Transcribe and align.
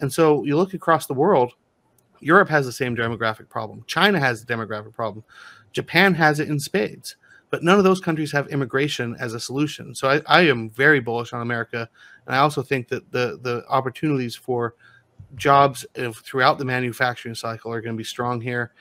And 0.00 0.12
so 0.12 0.44
you 0.44 0.56
look 0.56 0.74
across 0.74 1.06
the 1.06 1.14
world, 1.14 1.52
Europe 2.20 2.48
has 2.48 2.66
the 2.66 2.72
same 2.72 2.96
demographic 2.96 3.48
problem. 3.48 3.84
China 3.86 4.18
has 4.18 4.44
the 4.44 4.52
demographic 4.52 4.94
problem. 4.94 5.24
Japan 5.72 6.14
has 6.14 6.40
it 6.40 6.48
in 6.48 6.58
spades. 6.58 7.16
But 7.50 7.62
none 7.62 7.78
of 7.78 7.84
those 7.84 8.00
countries 8.00 8.32
have 8.32 8.48
immigration 8.48 9.16
as 9.20 9.32
a 9.32 9.40
solution. 9.40 9.94
So 9.94 10.08
I, 10.08 10.22
I 10.26 10.40
am 10.42 10.68
very 10.70 10.98
bullish 10.98 11.32
on 11.32 11.42
America. 11.42 11.88
And 12.26 12.34
I 12.34 12.38
also 12.38 12.62
think 12.62 12.88
that 12.88 13.10
the, 13.12 13.38
the 13.40 13.64
opportunities 13.68 14.34
for 14.34 14.74
jobs 15.36 15.86
uh, 15.96 16.10
throughout 16.12 16.58
the 16.58 16.64
manufacturing 16.64 17.34
cycle 17.34 17.72
are 17.72 17.80
going 17.80 17.94
to 17.94 17.98
be 17.98 18.04
strong 18.04 18.40
here. 18.40 18.72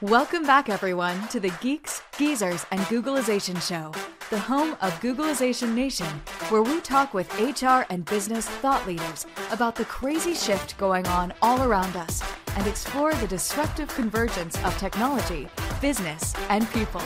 Welcome 0.00 0.46
back, 0.46 0.70
everyone, 0.70 1.28
to 1.28 1.40
the 1.40 1.50
Geeks, 1.60 2.00
Geezers, 2.16 2.64
and 2.70 2.80
Googlization 2.82 3.60
Show, 3.60 3.92
the 4.30 4.38
home 4.38 4.76
of 4.80 4.92
Googlization 5.00 5.74
Nation, 5.74 6.06
where 6.50 6.62
we 6.62 6.80
talk 6.80 7.14
with 7.14 7.28
HR 7.40 7.84
and 7.90 8.04
business 8.04 8.48
thought 8.48 8.86
leaders 8.86 9.26
about 9.50 9.74
the 9.74 9.84
crazy 9.86 10.34
shift 10.34 10.78
going 10.78 11.04
on 11.08 11.34
all 11.42 11.64
around 11.64 11.96
us 11.96 12.22
and 12.54 12.64
explore 12.68 13.12
the 13.14 13.26
disruptive 13.26 13.88
convergence 13.88 14.56
of 14.62 14.78
technology, 14.78 15.48
business, 15.80 16.32
and 16.48 16.70
people. 16.70 17.02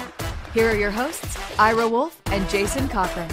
Here 0.53 0.71
are 0.71 0.77
your 0.77 0.91
hosts, 0.91 1.39
Ira 1.59 1.89
Wolf 1.89 2.21
and 2.27 2.47
Jason 2.51 2.89
Cochran. 2.89 3.31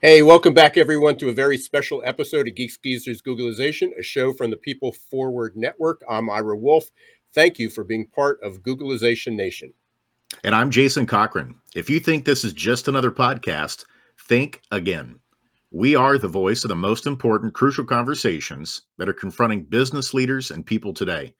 Hey, 0.00 0.22
welcome 0.22 0.54
back, 0.54 0.76
everyone, 0.76 1.16
to 1.16 1.28
a 1.28 1.32
very 1.32 1.58
special 1.58 2.02
episode 2.06 2.46
of 2.46 2.54
Geeks 2.54 2.78
Geezers 2.78 3.20
Googlization, 3.20 3.98
a 3.98 4.02
show 4.02 4.32
from 4.32 4.50
the 4.50 4.56
People 4.56 4.92
Forward 4.92 5.56
Network. 5.56 6.02
I'm 6.08 6.30
Ira 6.30 6.56
Wolf. 6.56 6.88
Thank 7.32 7.60
you 7.60 7.70
for 7.70 7.84
being 7.84 8.06
part 8.08 8.40
of 8.42 8.62
Googlization 8.62 9.34
Nation. 9.34 9.72
And 10.42 10.52
I'm 10.52 10.70
Jason 10.70 11.06
Cochran. 11.06 11.54
If 11.76 11.88
you 11.88 12.00
think 12.00 12.24
this 12.24 12.44
is 12.44 12.52
just 12.52 12.88
another 12.88 13.12
podcast, 13.12 13.84
think 14.28 14.62
again. 14.72 15.20
We 15.70 15.94
are 15.94 16.18
the 16.18 16.26
voice 16.26 16.64
of 16.64 16.68
the 16.70 16.74
most 16.74 17.06
important, 17.06 17.54
crucial 17.54 17.84
conversations 17.84 18.82
that 18.98 19.08
are 19.08 19.12
confronting 19.12 19.62
business 19.62 20.12
leaders 20.12 20.50
and 20.50 20.66
people 20.66 20.92
today. 20.92 21.32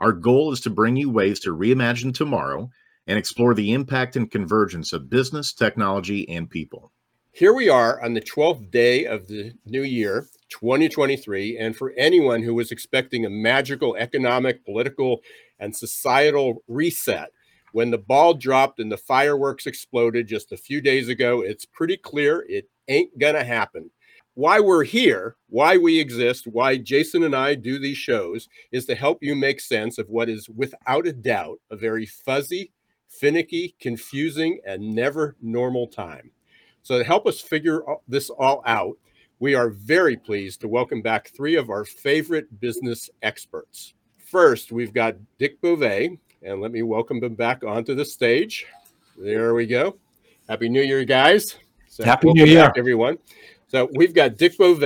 Our 0.00 0.12
goal 0.12 0.50
is 0.50 0.60
to 0.62 0.70
bring 0.70 0.96
you 0.96 1.10
ways 1.10 1.40
to 1.40 1.54
reimagine 1.54 2.14
tomorrow 2.14 2.70
and 3.06 3.18
explore 3.18 3.52
the 3.52 3.74
impact 3.74 4.16
and 4.16 4.30
convergence 4.30 4.94
of 4.94 5.10
business, 5.10 5.52
technology, 5.52 6.26
and 6.30 6.48
people. 6.48 6.90
Here 7.32 7.52
we 7.52 7.68
are 7.68 8.02
on 8.02 8.14
the 8.14 8.22
12th 8.22 8.70
day 8.70 9.04
of 9.04 9.26
the 9.28 9.52
new 9.66 9.82
year, 9.82 10.26
2023. 10.54 11.58
And 11.58 11.76
for 11.76 11.92
anyone 11.96 12.42
who 12.42 12.54
was 12.54 12.70
expecting 12.70 13.26
a 13.26 13.30
magical 13.30 13.96
economic, 13.96 14.64
political, 14.64 15.20
and 15.58 15.74
societal 15.74 16.62
reset, 16.68 17.30
when 17.72 17.90
the 17.90 17.98
ball 17.98 18.34
dropped 18.34 18.78
and 18.78 18.90
the 18.90 18.96
fireworks 18.96 19.66
exploded 19.66 20.28
just 20.28 20.52
a 20.52 20.56
few 20.56 20.80
days 20.80 21.08
ago, 21.08 21.40
it's 21.40 21.64
pretty 21.64 21.96
clear 21.96 22.46
it 22.48 22.68
ain't 22.86 23.10
to 23.18 23.44
happen. 23.44 23.90
Why 24.34 24.60
we're 24.60 24.84
here, 24.84 25.36
why 25.48 25.76
we 25.76 25.98
exist, 25.98 26.46
why 26.46 26.76
Jason 26.76 27.24
and 27.24 27.34
I 27.34 27.54
do 27.56 27.78
these 27.78 27.96
shows 27.96 28.48
is 28.70 28.84
to 28.86 28.94
help 28.94 29.22
you 29.22 29.34
make 29.34 29.60
sense 29.60 29.98
of 29.98 30.08
what 30.08 30.28
is 30.28 30.48
without 30.48 31.06
a 31.06 31.12
doubt 31.12 31.58
a 31.70 31.76
very 31.76 32.06
fuzzy, 32.06 32.70
finicky, 33.08 33.74
confusing, 33.80 34.60
and 34.64 34.94
never 34.94 35.36
normal 35.40 35.88
time. 35.88 36.30
So, 36.82 36.98
to 36.98 37.04
help 37.04 37.26
us 37.26 37.40
figure 37.40 37.82
this 38.06 38.28
all 38.30 38.62
out, 38.66 38.96
we 39.44 39.54
are 39.54 39.68
very 39.68 40.16
pleased 40.16 40.62
to 40.62 40.68
welcome 40.68 41.02
back 41.02 41.28
three 41.28 41.54
of 41.56 41.68
our 41.68 41.84
favorite 41.84 42.60
business 42.60 43.10
experts. 43.20 43.92
First, 44.16 44.72
we've 44.72 44.94
got 44.94 45.16
Dick 45.36 45.60
Bove, 45.60 45.82
and 45.82 46.62
let 46.62 46.72
me 46.72 46.80
welcome 46.80 47.22
him 47.22 47.34
back 47.34 47.62
onto 47.62 47.94
the 47.94 48.06
stage. 48.06 48.64
There 49.18 49.52
we 49.52 49.66
go. 49.66 49.98
Happy 50.48 50.70
New 50.70 50.80
Year, 50.80 51.04
guys. 51.04 51.56
So 51.90 52.04
Happy 52.04 52.32
New 52.32 52.46
Year, 52.46 52.72
everyone. 52.74 53.18
So, 53.68 53.90
we've 53.92 54.14
got 54.14 54.38
Dick 54.38 54.56
Bove. 54.56 54.82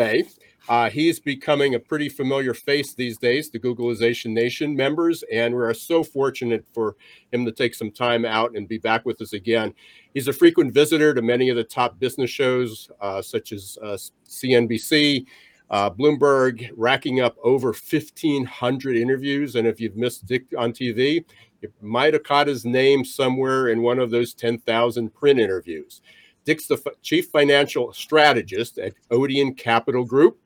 Uh, 0.69 0.91
he's 0.91 1.19
becoming 1.19 1.75
a 1.75 1.79
pretty 1.79 2.09
familiar 2.09 2.53
face 2.53 2.93
these 2.93 3.17
days 3.17 3.49
to 3.49 3.59
Googlization 3.59 4.33
Nation 4.33 4.77
members, 4.77 5.25
and 5.33 5.55
we 5.55 5.63
are 5.63 5.73
so 5.73 6.05
fortunate 6.05 6.65
for 6.75 6.97
him 7.33 7.45
to 7.47 7.53
take 7.53 7.75
some 7.75 7.91
time 7.91 8.25
out 8.25 8.55
and 8.55 8.69
be 8.69 8.79
back 8.79 9.07
with 9.07 9.21
us 9.23 9.33
again. 9.33 9.73
He's 10.13 10.29
a 10.29 10.33
frequent 10.33 10.75
visitor 10.75 11.15
to 11.15 11.23
many 11.23 11.49
of 11.49 11.57
the 11.57 11.65
top 11.65 11.99
business 11.99 12.31
shows, 12.31 12.91
uh, 13.01 13.23
such 13.23 13.53
as 13.53 13.79
uh, 13.83 13.97
CNBC, 14.29 15.27
uh, 15.71 15.91
Bloomberg, 15.91 16.71
racking 16.77 17.21
up 17.21 17.37
over 17.43 17.69
1,500 17.69 18.97
interviews. 18.97 19.57
And 19.57 19.67
if 19.67 19.81
you've 19.81 19.97
missed 19.97 20.27
Dick 20.27 20.45
on 20.57 20.73
TV, 20.73 21.25
you 21.63 21.73
might 21.81 22.15
have 22.15 22.23
caught 22.23 22.47
his 22.47 22.65
name 22.65 23.05
somewhere 23.05 23.69
in 23.69 23.83
one 23.83 23.99
of 23.99 24.11
those 24.11 24.35
10,000 24.35 25.15
print 25.15 25.41
interviews. 25.41 26.03
Dick's 26.45 26.67
the 26.67 26.81
f- 26.87 26.95
chief 27.03 27.29
financial 27.29 27.93
strategist 27.93 28.79
at 28.79 28.95
Odeon 29.11 29.55
Capital 29.55 30.05
Group 30.05 30.39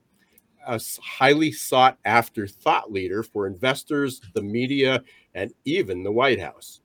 a 0.67 0.81
highly 1.03 1.53
sought 1.53 1.99
after 2.05 2.47
thought 2.47 2.93
leader 2.93 3.23
for 3.23 3.47
investors, 3.47 4.21
the 4.34 4.43
media, 4.43 5.03
and 5.34 5.53
even 5.65 6.03
the 6.03 6.12
White 6.12 6.41
House. 6.41 6.81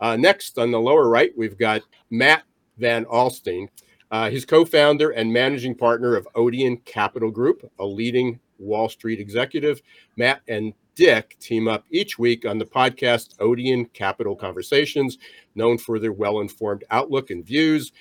Uh, 0.00 0.16
next, 0.16 0.58
on 0.58 0.70
the 0.70 0.80
lower 0.80 1.08
right, 1.08 1.32
we've 1.36 1.58
got 1.58 1.82
Matt 2.10 2.42
Van 2.78 3.04
Alstyne. 3.04 3.68
Uh, 4.10 4.28
his 4.28 4.44
co 4.44 4.64
founder 4.64 5.10
and 5.10 5.32
managing 5.32 5.74
partner 5.74 6.16
of 6.16 6.26
Odeon 6.34 6.78
Capital 6.78 7.30
Group, 7.30 7.70
a 7.78 7.84
leading 7.84 8.40
Wall 8.58 8.88
Street 8.88 9.20
executive. 9.20 9.80
Matt 10.16 10.42
and 10.48 10.72
Dick 10.96 11.38
team 11.38 11.68
up 11.68 11.84
each 11.90 12.18
week 12.18 12.44
on 12.44 12.58
the 12.58 12.64
podcast 12.64 13.34
Odeon 13.40 13.86
Capital 13.86 14.34
Conversations, 14.34 15.18
known 15.54 15.78
for 15.78 15.98
their 15.98 16.12
well 16.12 16.40
informed 16.40 16.84
outlook 16.90 17.30
and 17.30 17.46
views. 17.46 17.92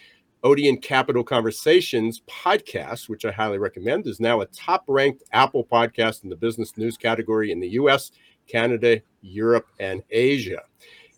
Odeon 0.43 0.77
Capital 0.77 1.23
Conversations 1.23 2.21
podcast, 2.21 3.09
which 3.09 3.25
I 3.25 3.31
highly 3.31 3.57
recommend, 3.57 4.07
is 4.07 4.21
now 4.21 4.39
a 4.39 4.45
top 4.47 4.85
ranked 4.87 5.23
Apple 5.33 5.65
podcast 5.65 6.23
in 6.23 6.29
the 6.29 6.35
business 6.35 6.77
news 6.77 6.97
category 6.97 7.51
in 7.51 7.59
the 7.59 7.69
US, 7.71 8.11
Canada, 8.47 9.01
Europe, 9.21 9.67
and 9.79 10.01
Asia. 10.09 10.61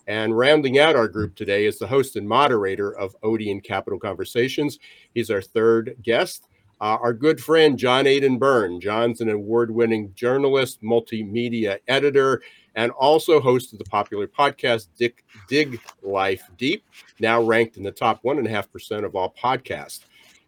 And 0.07 0.35
rounding 0.35 0.79
out 0.79 0.95
our 0.95 1.07
group 1.07 1.35
today 1.35 1.65
is 1.67 1.77
the 1.77 1.85
host 1.85 2.15
and 2.15 2.27
moderator 2.27 2.97
of 2.97 3.15
Odeon 3.21 3.61
Capital 3.61 3.99
Conversations. 3.99 4.79
He's 5.13 5.29
our 5.29 5.41
third 5.41 5.95
guest, 6.01 6.47
uh, 6.81 6.97
our 6.99 7.13
good 7.13 7.39
friend 7.39 7.77
John 7.77 8.07
Aidan 8.07 8.39
Byrne. 8.39 8.81
John's 8.81 9.21
an 9.21 9.29
award 9.29 9.69
winning 9.69 10.11
journalist, 10.15 10.81
multimedia 10.81 11.77
editor, 11.87 12.41
and 12.75 12.91
also 12.91 13.39
host 13.39 13.73
of 13.73 13.79
the 13.79 13.85
popular 13.85 14.27
podcast 14.27 14.87
Dick 14.97 15.23
Dig 15.47 15.79
Life 16.01 16.43
Deep, 16.57 16.83
now 17.19 17.41
ranked 17.41 17.77
in 17.77 17.83
the 17.83 17.91
top 17.91 18.23
1.5% 18.23 19.05
of 19.05 19.15
all 19.15 19.33
podcasts. 19.41 20.01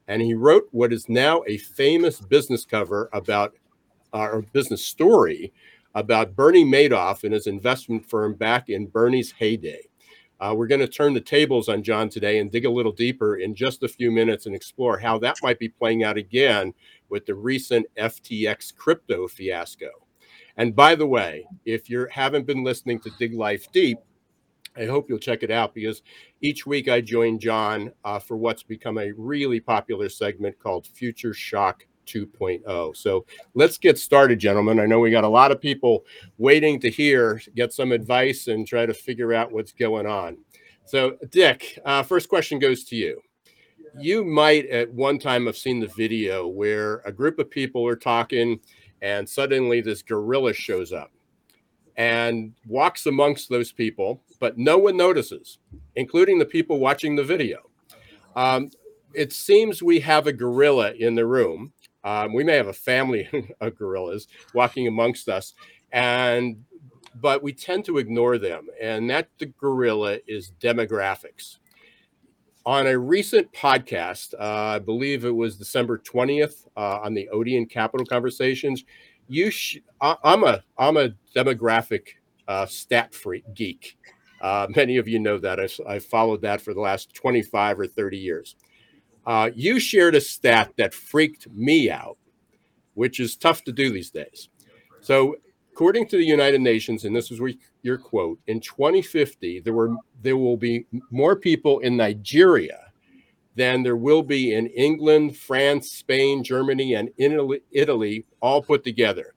And 0.08 0.22
he 0.22 0.34
wrote 0.34 0.68
what 0.72 0.94
is 0.94 1.08
now 1.10 1.44
a 1.48 1.58
famous 1.58 2.20
business 2.20 2.66
cover 2.66 3.10
about 3.14 3.54
our 4.12 4.40
uh, 4.40 4.42
business 4.52 4.86
story 4.86 5.54
about 5.96 6.36
Bernie 6.36 6.66
Madoff 6.66 7.24
and 7.24 7.34
his 7.34 7.48
investment 7.48 8.10
firm 8.10 8.34
back 8.34 8.70
in 8.70 8.88
Bernie's 8.88 9.32
heyday. 9.32 9.82
Uh, 10.40 10.54
we're 10.54 10.68
going 10.68 10.82
to 10.82 10.88
turn 10.88 11.14
the 11.14 11.22
tables 11.22 11.70
on 11.70 11.84
John 11.84 12.10
today 12.10 12.40
and 12.40 12.52
dig 12.52 12.66
a 12.66 12.70
little 12.70 12.92
deeper 12.92 13.38
in 13.38 13.56
just 13.56 13.84
a 13.84 13.88
few 13.88 14.12
minutes 14.12 14.46
and 14.46 14.56
explore 14.56 14.98
how 14.98 15.18
that 15.20 15.38
might 15.42 15.60
be 15.60 15.70
playing 15.70 16.04
out 16.04 16.18
again 16.18 16.74
with 17.10 17.26
the 17.26 17.36
recent 17.36 17.86
FTX 17.98 18.76
crypto 18.76 19.28
fiasco. 19.28 20.03
And 20.58 20.76
by 20.76 20.96
the 20.96 21.08
way, 21.08 21.46
if 21.66 21.90
you 21.90 22.08
haven't 22.12 22.46
been 22.46 22.64
listening 22.64 23.00
to 23.02 23.12
Dig 23.18 23.34
Life 23.34 23.72
Deep, 23.72 23.98
I 24.76 24.86
hope 24.86 25.08
you'll 25.10 25.20
check 25.20 25.44
it 25.44 25.52
out 25.52 25.74
because 25.74 26.02
each 26.42 26.66
week 26.66 26.88
I 26.88 27.02
join 27.02 27.40
John 27.40 27.92
uh, 28.04 28.20
for 28.20 28.38
what's 28.38 28.64
become 28.64 28.98
a 28.98 29.12
really 29.14 29.60
popular 29.60 30.10
segment 30.10 30.58
called 30.60 30.88
Future 30.88 31.34
Shock 31.34 31.86
2.0. 32.06 32.96
So 32.96 33.26
let's 33.54 33.78
get 33.78 33.98
started, 33.98 34.40
gentlemen. 34.40 34.80
I 34.80 34.86
know 34.86 35.00
we 35.00 35.12
got 35.12 35.24
a 35.24 35.30
lot 35.30 35.52
of 35.52 35.62
people 35.62 36.06
waiting 36.38 36.80
to 36.82 36.90
hear, 36.90 37.42
get 37.56 37.72
some 37.74 37.92
advice, 37.92 38.48
and 38.48 38.68
try 38.68 38.86
to 38.86 38.94
figure 38.94 39.34
out 39.34 39.52
what's 39.52 39.72
going 39.72 40.08
on. 40.08 40.38
So, 40.86 41.18
Dick, 41.30 41.80
uh, 41.86 42.04
first 42.04 42.28
question 42.28 42.60
goes 42.60 42.84
to 42.86 42.96
you. 42.96 43.22
You 43.98 44.26
might 44.26 44.66
at 44.68 44.92
one 44.92 45.20
time 45.20 45.46
have 45.46 45.56
seen 45.56 45.80
the 45.80 45.88
video 45.88 46.48
where 46.48 46.98
a 47.06 47.12
group 47.12 47.38
of 47.40 47.50
people 47.50 47.86
are 47.88 47.96
talking 47.96 48.60
and 49.04 49.28
suddenly 49.28 49.82
this 49.82 50.02
gorilla 50.02 50.54
shows 50.54 50.94
up 50.94 51.12
and 51.98 52.54
walks 52.66 53.06
amongst 53.06 53.50
those 53.50 53.72
people, 53.72 54.24
but 54.40 54.58
no 54.58 54.78
one 54.78 54.98
notices, 54.98 55.60
including 55.96 56.40
the 56.40 56.46
people 56.46 56.80
watching 56.80 57.16
the 57.16 57.24
video. 57.24 57.70
Um, 58.36 58.72
it 59.14 59.34
seems 59.34 59.84
we 59.84 60.00
have 60.00 60.26
a 60.26 60.34
gorilla 60.34 60.94
in 60.94 61.16
the 61.16 61.26
room. 61.28 61.74
Um, 62.04 62.34
we 62.34 62.44
may 62.44 62.56
have 62.56 62.68
a 62.68 62.74
family 62.74 63.30
of 63.62 63.78
gorillas 63.78 64.28
walking 64.54 64.88
amongst 64.88 65.30
us, 65.30 65.54
and 65.92 66.64
but 67.22 67.44
we 67.44 67.54
tend 67.54 67.86
to 67.86 68.00
ignore 68.00 68.40
them. 68.40 68.68
And 68.82 69.08
that 69.10 69.28
the 69.38 69.48
gorilla 69.48 70.18
is 70.26 70.52
demographics 70.60 71.58
on 72.66 72.88
a 72.88 72.98
recent 72.98 73.52
podcast, 73.52 74.34
uh, 74.36 74.76
I 74.76 74.80
believe 74.80 75.26
it 75.26 75.36
was 75.36 75.58
December 75.58 75.98
20th 75.98 76.66
uh, 76.78 77.00
on 77.04 77.14
the 77.14 77.28
Odeon 77.30 77.66
Capital 77.66 78.06
Conversations. 78.06 78.86
You, 79.28 79.52
sh- 79.52 79.80
I, 80.00 80.16
am 80.24 80.44
a 80.44 80.64
I'm 80.78 80.98
a 80.98 81.10
demographic 81.36 82.08
uh, 82.48 82.66
stat 82.66 83.14
freak 83.14 83.44
geek. 83.54 83.98
Uh, 84.42 84.68
many 84.76 84.98
of 84.98 85.08
you 85.08 85.20
know 85.20 85.38
that 85.38 85.60
I, 85.60 85.68
I've 85.88 86.06
followed 86.06 86.42
that 86.42 86.62
for 86.62 86.74
the 86.74 86.82
last 86.82 87.14
25 87.14 87.80
or 87.80 87.88
30 87.88 88.18
years. 88.18 88.56
Uh, 89.26 89.50
you 89.56 89.80
shared 89.80 90.16
a 90.16 90.22
stat 90.22 90.74
that 90.78 90.94
freaked 90.94 91.50
me 91.50 91.90
out, 91.90 92.18
which 92.94 93.20
is 93.20 93.38
tough 93.38 93.64
to 93.64 93.72
do 93.72 93.92
these 93.92 94.10
days. 94.10 94.50
So, 95.00 95.38
according 95.74 96.08
to 96.08 96.18
the 96.18 96.24
United 96.24 96.62
Nations, 96.62 97.04
and 97.04 97.16
this 97.16 97.32
is 97.32 97.42
your 97.82 97.98
quote, 97.98 98.38
in 98.46 98.60
2050 98.60 99.62
there 99.62 99.74
were 99.74 99.96
there 100.22 100.38
will 100.38 100.56
be 100.56 100.86
more 101.10 101.36
people 101.36 101.80
in 101.80 101.98
Nigeria 101.98 102.92
than 103.56 103.82
there 103.82 103.96
will 103.96 104.22
be 104.22 104.54
in 104.54 104.68
England, 104.68 105.36
France, 105.36 105.92
Spain, 105.92 106.44
Germany, 106.44 106.94
and 106.94 107.10
Italy, 107.18 108.26
all 108.40 108.62
put 108.62 108.84
together. 108.84 109.34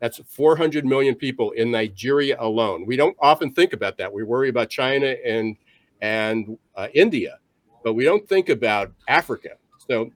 That's 0.00 0.20
400 0.26 0.84
million 0.84 1.14
people 1.14 1.52
in 1.52 1.70
Nigeria 1.70 2.36
alone. 2.40 2.84
We 2.84 2.96
don't 2.96 3.16
often 3.20 3.52
think 3.52 3.72
about 3.72 3.96
that. 3.98 4.12
We 4.12 4.24
worry 4.24 4.48
about 4.48 4.68
China 4.68 5.14
and 5.24 5.56
and 6.00 6.58
uh, 6.74 6.88
India, 6.94 7.38
but 7.84 7.94
we 7.94 8.04
don't 8.04 8.28
think 8.28 8.48
about 8.48 8.92
Africa. 9.06 9.50
So, 9.88 10.10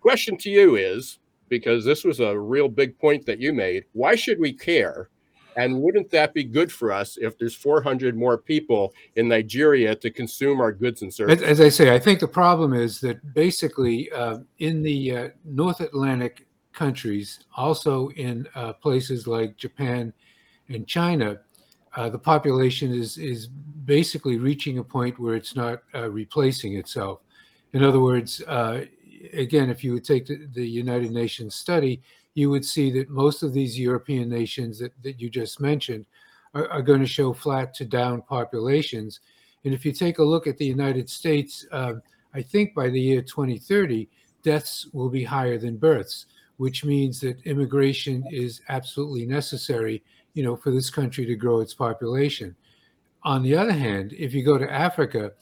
question 0.00 0.36
to 0.38 0.50
you 0.50 0.74
is 0.74 1.20
because 1.48 1.84
this 1.84 2.04
was 2.04 2.20
a 2.20 2.38
real 2.38 2.68
big 2.68 2.98
point 2.98 3.26
that 3.26 3.40
you 3.40 3.52
made. 3.52 3.84
Why 3.92 4.14
should 4.14 4.38
we 4.38 4.52
care? 4.52 5.10
And 5.56 5.80
wouldn't 5.80 6.10
that 6.10 6.34
be 6.34 6.44
good 6.44 6.72
for 6.72 6.92
us 6.92 7.16
if 7.16 7.38
there's 7.38 7.54
400 7.54 8.16
more 8.16 8.38
people 8.38 8.92
in 9.16 9.28
Nigeria 9.28 9.94
to 9.94 10.10
consume 10.10 10.60
our 10.60 10.72
goods 10.72 11.02
and 11.02 11.14
services? 11.14 11.42
As, 11.42 11.60
as 11.60 11.66
I 11.66 11.68
say, 11.68 11.94
I 11.94 11.98
think 11.98 12.20
the 12.20 12.28
problem 12.28 12.74
is 12.74 13.00
that 13.00 13.34
basically 13.34 14.10
uh, 14.10 14.38
in 14.58 14.82
the 14.82 15.16
uh, 15.16 15.28
North 15.44 15.80
Atlantic 15.80 16.46
countries, 16.72 17.40
also 17.56 18.08
in 18.10 18.48
uh, 18.54 18.72
places 18.72 19.26
like 19.26 19.56
Japan 19.56 20.12
and 20.68 20.86
China, 20.86 21.40
uh, 21.96 22.08
the 22.08 22.18
population 22.18 22.92
is 22.92 23.18
is 23.18 23.46
basically 23.46 24.38
reaching 24.38 24.78
a 24.78 24.84
point 24.84 25.18
where 25.18 25.36
it's 25.36 25.54
not 25.54 25.82
uh, 25.94 26.10
replacing 26.10 26.76
itself. 26.76 27.20
In 27.72 27.84
other 27.84 28.00
words, 28.00 28.42
uh, 28.48 28.84
again, 29.32 29.70
if 29.70 29.82
you 29.82 29.92
would 29.92 30.04
take 30.04 30.26
the, 30.26 30.46
the, 30.52 30.66
United 30.66 31.10
Nations 31.10 31.54
study, 31.54 32.02
you 32.34 32.50
would 32.50 32.64
see 32.64 32.90
that 32.92 33.08
most 33.08 33.42
of 33.42 33.52
these 33.52 33.78
European 33.78 34.28
nations 34.28 34.78
that, 34.78 34.92
that 35.02 35.20
you 35.20 35.30
just 35.30 35.60
mentioned 35.60 36.06
are, 36.54 36.68
are 36.68 36.82
going 36.82 37.00
to 37.00 37.06
show 37.06 37.32
flat 37.32 37.74
to 37.74 37.84
down 37.84 38.22
populations. 38.22 39.20
And 39.64 39.72
if 39.72 39.84
you 39.84 39.92
take 39.92 40.18
a 40.18 40.24
look 40.24 40.46
at 40.46 40.58
the 40.58 40.66
United 40.66 41.08
States, 41.08 41.66
uh, 41.72 41.94
I 42.34 42.42
think 42.42 42.74
by 42.74 42.88
the 42.88 43.00
year 43.00 43.22
2030, 43.22 44.08
deaths 44.42 44.88
will 44.92 45.08
be 45.08 45.24
higher 45.24 45.58
than 45.58 45.76
births, 45.76 46.26
which 46.56 46.84
means 46.84 47.20
that 47.20 47.40
immigration 47.46 48.24
is 48.30 48.60
absolutely 48.68 49.26
necessary 49.26 50.02
you 50.34 50.42
know, 50.42 50.56
for 50.56 50.70
this 50.70 50.90
country 50.90 51.24
to 51.24 51.36
grow 51.36 51.60
its 51.60 51.74
population. 51.74 52.54
On 53.22 53.42
the 53.42 53.56
other 53.56 53.72
hand, 53.72 54.12
if 54.18 54.34
you 54.34 54.44
go 54.44 54.58
to 54.58 54.70
Africa, 54.70 55.32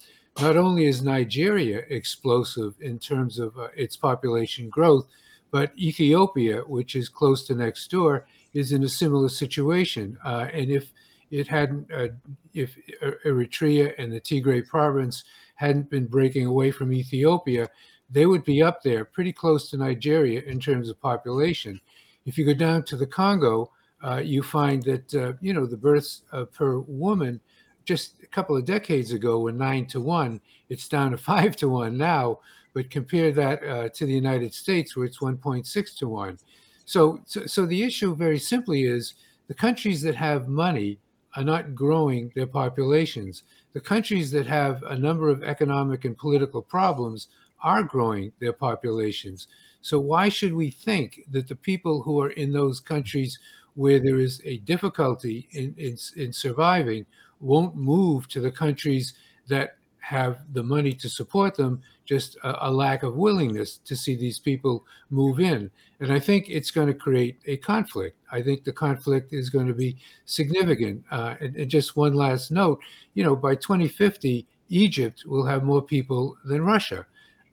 not 0.41 0.57
only 0.57 0.87
is 0.87 1.03
Nigeria 1.03 1.83
explosive 1.89 2.75
in 2.81 2.99
terms 2.99 3.39
of 3.39 3.57
uh, 3.59 3.69
its 3.77 3.97
population 3.97 4.69
growth, 4.69 5.07
but 5.51 5.73
Ethiopia, 5.79 6.63
which 6.67 6.97
is 6.97 7.09
close 7.09 7.47
to 7.47 7.55
next 7.55 7.91
door, 7.91 8.27
is 8.55 8.73
in 8.73 8.83
a 8.85 8.89
similar 8.89 9.29
situation. 9.29 10.17
Uh, 10.25 10.49
and 10.53 10.71
if 10.71 10.93
it 11.31 11.47
hadn't, 11.47 11.91
uh, 11.93 12.09
if 12.55 12.77
Eritrea 13.25 13.95
and 13.99 14.13
the 14.13 14.21
Tigray 14.21 14.67
province 14.67 15.25
hadn't 15.55 15.91
been 15.91 16.07
breaking 16.07 16.47
away 16.47 16.71
from 16.71 16.93
Ethiopia, 16.93 17.69
they 18.11 18.27
would 18.27 18.45
be 18.45 18.63
up 18.63 18.83
there 18.83 19.05
pretty 19.05 19.33
close 19.33 19.71
to 19.71 19.77
Nigeria 19.77 20.43
in 20.43 20.61
terms 20.61 20.89
of 20.89 21.01
population. 21.01 21.81
If 22.27 22.37
you 22.37 22.45
go 22.45 22.55
down 22.55 22.85
to 22.85 22.97
the 22.97 23.07
Congo, 23.07 23.71
uh, 24.05 24.17
you 24.19 24.43
find 24.43 24.83
that 24.85 25.15
uh, 25.15 25.33
you 25.41 25.55
know 25.55 25.67
the 25.67 25.77
births 25.77 26.23
uh, 26.33 26.45
per 26.45 26.79
woman 26.79 27.41
just 27.85 28.15
a 28.23 28.27
couple 28.27 28.57
of 28.57 28.65
decades 28.65 29.13
ago 29.13 29.41
were 29.41 29.53
nine 29.53 29.87
to 29.87 30.01
one. 30.01 30.41
It's 30.69 30.89
down 30.89 31.11
to 31.13 31.17
five 31.33 31.57
to 31.57 31.69
one 31.69 31.97
now. 31.97 32.41
But 32.75 32.89
compare 32.89 33.33
that 33.33 33.63
uh, 33.63 33.89
to 33.91 34.07
the 34.07 34.13
United 34.13 34.55
States, 34.55 34.97
where 34.97 35.05
it's 35.05 35.19
1.6 35.19 35.99
to 35.99 36.09
one. 36.09 36.39
So, 36.87 37.21
so, 37.27 37.45
so 37.45 37.67
the 37.67 37.83
issue 37.83 38.15
very 38.15 38.39
simply 38.39 38.85
is 38.85 39.15
the 39.49 39.55
countries 39.55 40.01
that 40.03 40.17
have 40.17 40.49
money 40.49 40.99
are 41.37 41.45
not 41.45 41.75
growing 41.75 42.33
their 42.35 42.47
populations. 42.47 43.43
The 43.75 43.81
countries 43.81 44.31
that 44.33 44.47
have 44.47 44.83
a 44.85 44.97
number 44.97 45.29
of 45.29 45.43
economic 45.43 46.05
and 46.05 46.17
political 46.17 46.63
problems 46.63 47.29
are 47.63 47.83
growing 47.83 48.33
their 48.41 48.53
populations. 48.53 49.49
So 49.81 49.99
why 49.99 50.29
should 50.29 50.55
we 50.55 50.71
think 50.71 51.21
that 51.31 51.49
the 51.49 51.57
people 51.57 52.03
who 52.03 52.21
are 52.21 52.31
in 52.31 52.53
those 52.53 52.81
countries 52.81 53.39
where 53.75 53.99
there 53.99 54.21
is 54.21 54.41
a 54.45 54.59
difficulty 54.59 55.49
in, 55.53 55.75
in, 55.79 55.97
in 56.17 56.33
surviving 56.33 57.07
won't 57.43 57.77
move 57.77 58.29
to 58.29 58.41
the 58.41 58.51
countries 58.51 59.15
that 59.49 59.77
have 60.03 60.39
the 60.53 60.63
money 60.63 60.93
to 60.93 61.09
support 61.09 61.55
them, 61.55 61.81
just 62.05 62.37
a, 62.43 62.69
a, 62.69 62.71
lack 62.71 63.05
of 63.05 63.15
willingness 63.15 63.79
to 63.79 63.95
see 63.95 64.17
these 64.17 64.39
people 64.39 64.85
move 65.11 65.39
in. 65.39 65.71
And 66.01 66.13
I 66.13 66.19
think 66.19 66.49
it's 66.49 66.73
going 66.73 66.89
to 66.89 66.95
create 66.95 67.39
a 67.47 67.57
conflict. 67.59 68.19
I 68.31 68.43
think 68.43 68.65
the 68.65 68.73
conflict 68.73 69.33
is 69.33 69.49
going 69.49 69.69
to 69.69 69.75
be 69.75 69.97
significant. 70.25 71.05
Uh, 71.11 71.37
and, 71.41 71.57
and, 71.57 71.71
just 71.71 71.97
one 71.97 72.15
last 72.15 72.51
note 72.51 72.81
you 73.15 73.23
know, 73.23 73.37
by 73.37 73.55
2050, 73.55 74.47
Egypt 74.71 75.25
will 75.27 75.47
have 75.47 75.63
more 75.63 75.83
people 75.83 76.37
than 76.45 76.63
Russia. 76.65 77.07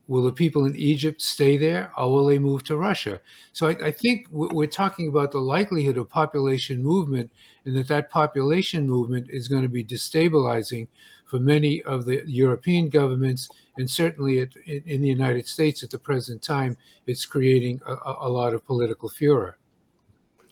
Will 0.08 0.24
the 0.24 0.32
people 0.32 0.66
in 0.66 0.76
Egypt 0.76 1.22
stay 1.22 1.56
there 1.56 1.92
or 1.96 2.12
will 2.12 2.26
they 2.26 2.40
move 2.40 2.64
to 2.64 2.78
Russia? 2.78 3.22
So 3.54 3.68
I, 3.68 3.78
I, 3.86 3.92
think 3.92 4.26
we're 4.32 4.66
talking 4.66 5.08
about 5.08 5.32
the 5.32 5.40
likelihood 5.40 5.98
of 5.98 6.10
population 6.10 6.82
movement 6.82 7.32
and 7.70 7.78
that 7.78 7.88
that 7.88 8.10
population 8.10 8.88
movement 8.88 9.28
is 9.30 9.48
going 9.48 9.62
to 9.62 9.70
be 9.70 9.84
destabilizing 9.84 10.88
for 11.26 11.40
many 11.40 11.84
of 11.84 12.06
the 12.06 12.24
European 12.26 12.90
governments 12.90 13.48
and 13.78 13.88
certainly 13.90 14.40
in, 14.40 14.50
in, 14.66 15.02
the 15.02 15.08
United 15.08 15.48
States 15.48 15.84
at 15.84 15.92
the 15.92 16.00
present 16.00 16.42
time, 16.42 16.76
it's 17.06 17.28
creating 17.28 17.80
a, 17.86 17.96
a 18.22 18.30
lot 18.30 18.56
of 18.56 18.66
political 18.66 19.08
furor. 19.08 19.58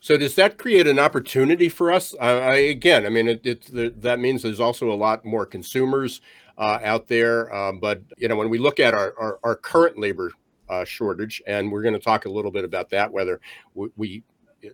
So 0.00 0.16
does 0.16 0.36
that 0.36 0.58
create 0.58 0.86
an 0.86 1.00
opportunity 1.00 1.68
for 1.68 1.90
us? 1.90 2.14
I, 2.20 2.54
again, 2.54 3.04
I 3.04 3.08
mean, 3.08 3.26
it, 3.26 3.44
it, 3.44 4.00
that 4.00 4.20
means 4.20 4.42
there's 4.42 4.60
also 4.60 4.92
a 4.92 4.94
lot 4.94 5.24
more 5.24 5.44
consumers 5.44 6.20
uh, 6.56 6.78
out 6.84 7.08
there. 7.08 7.52
Um, 7.52 7.80
but 7.80 8.00
you 8.16 8.28
know, 8.28 8.36
when 8.36 8.48
we 8.48 8.58
look 8.58 8.78
at 8.78 8.94
our 8.94 9.12
our, 9.18 9.40
our 9.42 9.56
current 9.56 9.98
labor 9.98 10.30
uh, 10.68 10.84
shortage, 10.84 11.42
and 11.48 11.72
we're 11.72 11.82
going 11.82 11.94
to 11.94 12.00
talk 12.00 12.26
a 12.26 12.30
little 12.30 12.52
bit 12.52 12.64
about 12.64 12.88
that, 12.90 13.12
whether 13.12 13.40
we, 13.74 13.88
we 13.96 14.22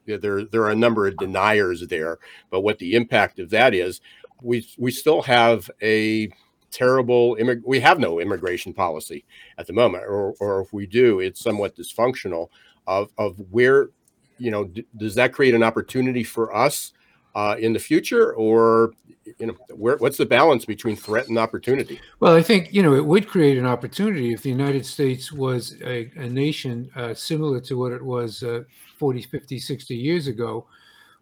there 0.06 0.44
there 0.44 0.62
are 0.62 0.70
a 0.70 0.76
number 0.76 1.06
of 1.06 1.16
deniers 1.16 1.86
there, 1.88 2.18
but 2.50 2.60
what 2.60 2.78
the 2.78 2.94
impact 2.94 3.38
of 3.38 3.50
that 3.50 3.74
is, 3.74 4.00
we 4.42 4.66
we 4.78 4.90
still 4.90 5.22
have 5.22 5.70
a 5.82 6.30
terrible 6.70 7.36
immig- 7.36 7.62
we 7.64 7.78
have 7.80 8.00
no 8.00 8.18
immigration 8.18 8.72
policy 8.74 9.24
at 9.58 9.66
the 9.66 9.72
moment 9.72 10.02
or, 10.02 10.34
or 10.40 10.60
if 10.60 10.72
we 10.72 10.86
do 10.86 11.20
it's 11.20 11.40
somewhat 11.40 11.76
dysfunctional 11.76 12.48
of 12.88 13.12
of 13.16 13.36
where 13.52 13.90
you 14.38 14.50
know 14.50 14.64
d- 14.64 14.84
does 14.96 15.14
that 15.14 15.32
create 15.32 15.54
an 15.54 15.62
opportunity 15.62 16.24
for 16.24 16.52
us 16.52 16.92
uh, 17.34 17.56
in 17.58 17.72
the 17.72 17.78
future, 17.78 18.32
or 18.34 18.92
you 19.38 19.46
know, 19.46 19.54
where, 19.74 19.96
what's 19.96 20.16
the 20.16 20.26
balance 20.26 20.64
between 20.64 20.94
threat 20.94 21.28
and 21.28 21.38
opportunity? 21.38 22.00
Well, 22.20 22.34
I 22.34 22.42
think 22.42 22.72
you 22.72 22.82
know 22.82 22.94
it 22.94 23.04
would 23.04 23.28
create 23.28 23.58
an 23.58 23.66
opportunity 23.66 24.32
if 24.32 24.42
the 24.42 24.50
United 24.50 24.86
States 24.86 25.32
was 25.32 25.76
a, 25.82 26.10
a 26.16 26.28
nation 26.28 26.90
uh, 26.94 27.14
similar 27.14 27.60
to 27.62 27.76
what 27.76 27.92
it 27.92 28.02
was 28.02 28.42
uh, 28.42 28.62
40, 29.04 29.20
50, 29.20 29.58
60 29.58 29.94
years 29.94 30.28
ago, 30.28 30.64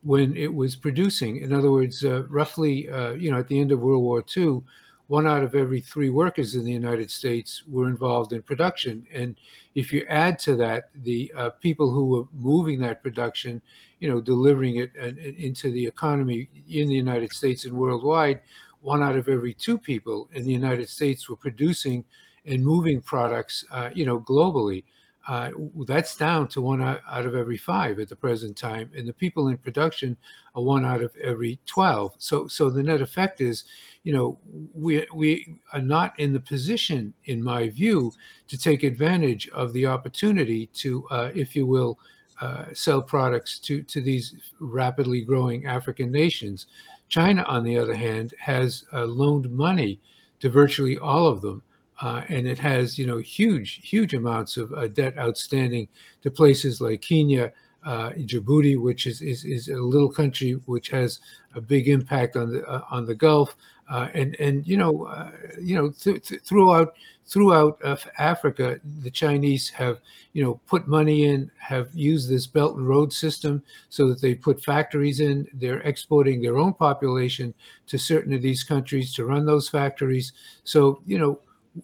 when 0.05 0.37
it 0.37 0.55
was 0.55 0.77
producing. 0.77 1.39
In 1.39 1.53
other 1.53 1.73
words, 1.73 2.05
uh, 2.05 2.23
roughly, 2.29 2.89
uh, 2.89 3.15
you 3.15 3.29
know, 3.29 3.41
at 3.41 3.49
the 3.49 3.59
end 3.59 3.73
of 3.73 3.81
World 3.81 4.05
War 4.05 4.25
II, 4.37 4.63
one 5.09 5.27
out 5.27 5.43
of 5.43 5.57
every 5.57 5.81
three 5.81 6.09
workers 6.09 6.55
in 6.55 6.65
the 6.65 6.71
United 6.71 7.11
States 7.11 7.65
were 7.67 7.89
involved 7.89 8.33
in 8.33 8.41
production. 8.41 9.05
And 9.13 9.35
if 9.75 9.93
you 9.93 10.07
add 10.09 10.39
to 10.47 10.55
that 10.59 10.91
the 11.03 11.33
uh, 11.37 11.51
people 11.61 11.91
who 11.91 12.07
were 12.07 12.25
moving 12.33 12.79
that 12.83 13.03
production, 13.03 13.61
you 13.99 14.09
know, 14.09 14.21
delivering 14.21 14.77
it 14.77 14.93
uh, 15.03 15.09
into 15.49 15.73
the 15.73 15.85
economy 15.85 16.49
in 16.69 16.87
the 16.87 16.95
United 16.95 17.33
States 17.33 17.65
and 17.65 17.75
worldwide, 17.75 18.43
one 18.81 19.03
out 19.03 19.17
of 19.17 19.29
every 19.29 19.55
two 19.55 19.77
people 19.77 20.29
in 20.35 20.45
the 20.45 20.53
United 20.53 20.89
States 20.89 21.29
were 21.29 21.35
producing 21.35 22.05
and 22.47 22.65
moving 22.65 23.01
products, 23.01 23.65
uh, 23.73 23.91
you 23.93 24.07
know, 24.07 24.21
globally. 24.21 24.85
Uh, 25.29 25.51
that's 25.87 26.17
down 26.17 26.49
to 26.49 26.61
one 26.61 26.83
out, 26.83 27.01
of 27.09 27.37
every 27.37 27.57
five 27.57 28.01
at 28.01 28.09
the 28.09 28.17
present 28.17 28.57
time, 28.57 28.91
and 28.97 29.07
the 29.07 29.13
people 29.13 29.49
in 29.49 29.57
production 29.57 30.17
are 30.57 30.63
one 30.63 30.85
out 30.85 31.01
of 31.01 31.15
every 31.23 31.61
twelve. 31.65 32.13
So, 32.19 32.49
so 32.49 32.71
the 32.71 32.83
net 32.83 33.01
effect 33.01 33.41
is, 33.41 33.65
you 34.03 34.13
know, 34.13 34.39
we 34.75 35.07
we 35.15 35.55
are 35.73 35.81
not 35.81 36.19
in 36.19 36.33
the 36.33 36.41
position, 36.41 37.15
in 37.27 37.41
my 37.41 37.69
view, 37.69 38.13
to 38.49 38.59
take 38.59 38.83
advantage 38.83 39.49
of 39.51 39.73
the 39.73 39.87
opportunity 39.87 40.67
to, 40.75 41.07
uh, 41.11 41.31
if 41.35 41.55
you 41.55 41.67
will, 41.67 42.01
uh, 42.41 42.65
sell 42.73 43.01
products 43.01 43.61
to 43.61 43.83
to 43.85 44.01
these 44.01 44.35
rapidly 44.59 45.21
growing 45.21 45.67
African 45.67 46.11
nations. 46.11 46.67
China, 47.09 47.45
on 47.45 47.63
the 47.63 47.79
other 47.79 47.95
hand, 47.95 48.35
has 48.41 48.85
uh, 48.93 49.05
loaned 49.05 49.49
money 49.51 50.01
to 50.41 50.51
virtually 50.51 50.99
all 50.99 51.29
of 51.29 51.43
them 51.43 51.63
uh, 52.03 52.23
and 52.29 52.49
it 52.49 52.59
has, 52.59 52.99
you 52.99 53.07
know, 53.07 53.19
huge, 53.19 53.81
huge 53.89 54.13
amounts 54.13 54.57
of 54.57 54.73
uh, 54.75 54.89
debt 54.89 55.17
outstanding 55.19 55.87
to 56.23 56.31
places 56.31 56.81
like 56.81 57.01
Kenya, 57.01 57.53
uh, 57.85 58.11
Djibouti, 58.11 58.81
which 58.81 59.07
is, 59.07 59.23
is, 59.23 59.45
is 59.45 59.69
a 59.69 59.77
little 59.77 60.11
country 60.11 60.53
which 60.67 60.89
has 60.89 61.21
a 61.55 61.61
big 61.61 61.89
impact 61.89 62.37
on 62.37 62.53
the 62.53 62.65
uh, 62.69 62.83
on 62.91 63.07
the 63.07 63.15
Gulf, 63.15 63.57
uh, 63.89 64.09
and 64.15 64.35
and 64.41 64.67
you 64.67 64.77
know 64.77 65.05
uh, 65.07 65.31
you 65.61 65.77
know 65.77 65.91
th- 65.91 66.27
th- 66.27 66.43
throughout 66.43 66.95
throughout 67.27 67.81
Africa, 68.19 68.81
the 69.03 69.11
Chinese 69.11 69.69
have 69.71 70.01
you 70.33 70.43
know 70.45 70.61
put 70.67 70.89
money 70.89 71.25
in, 71.25 71.51
have 71.59 71.89
used 71.93 72.29
this 72.29 72.47
Belt 72.47 72.77
and 72.77 72.89
Road 72.89 73.13
system 73.13 73.63
so 73.89 74.09
that 74.09 74.21
they 74.21 74.35
put 74.35 74.63
factories 74.63 75.21
in. 75.21 75.47
They're 75.53 75.81
exporting 75.81 76.41
their 76.41 76.59
own 76.59 76.75
population 76.75 77.55
to 77.89 77.99
certain 77.99 78.33
of 78.33 78.43
these 78.43 78.65
countries 78.65 79.13
to 79.15 79.25
run 79.25 79.45
those 79.47 79.69
factories. 79.69 80.33
So 80.65 81.03
you 81.07 81.19
know 81.19 81.41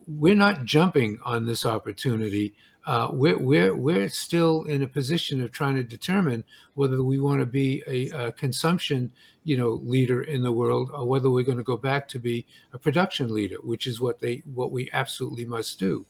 we're 0.07 0.35
not 0.35 0.64
jumping 0.64 1.18
on 1.25 1.47
this 1.47 1.64
opportunity. 1.64 2.54
Uh, 2.87 3.09
we're, 3.12 3.38
we're, 3.38 3.75
we're 3.75 4.09
still 4.09 4.64
in 4.64 4.83
a 4.83 4.87
position 4.87 5.42
of 5.42 5.52
trying 5.52 5.76
to 5.76 5.83
determine 5.83 6.45
whether 6.75 7.02
we 7.02 7.18
want 7.18 7.40
to 7.40 7.47
be 7.47 7.83
a, 7.87 8.09
a, 8.11 8.33
consumption 8.33 9.12
you 9.45 9.57
know 9.57 9.80
leader 9.83 10.23
in 10.23 10.42
the 10.42 10.52
world 10.52 10.90
or 10.92 11.07
whether 11.07 11.30
we're 11.30 11.45
going 11.45 11.59
to 11.59 11.64
go 11.64 11.76
back 11.76 12.07
to 12.07 12.18
be 12.18 12.47
a 12.73 12.78
production 12.78 13.33
leader 13.33 13.57
which 13.62 13.87
is 13.87 14.00
what 14.00 14.21
they 14.21 14.42
what 14.54 14.71
we 14.71 14.90
absolutely 14.92 15.45
must 15.45 15.78
do. 15.78 16.04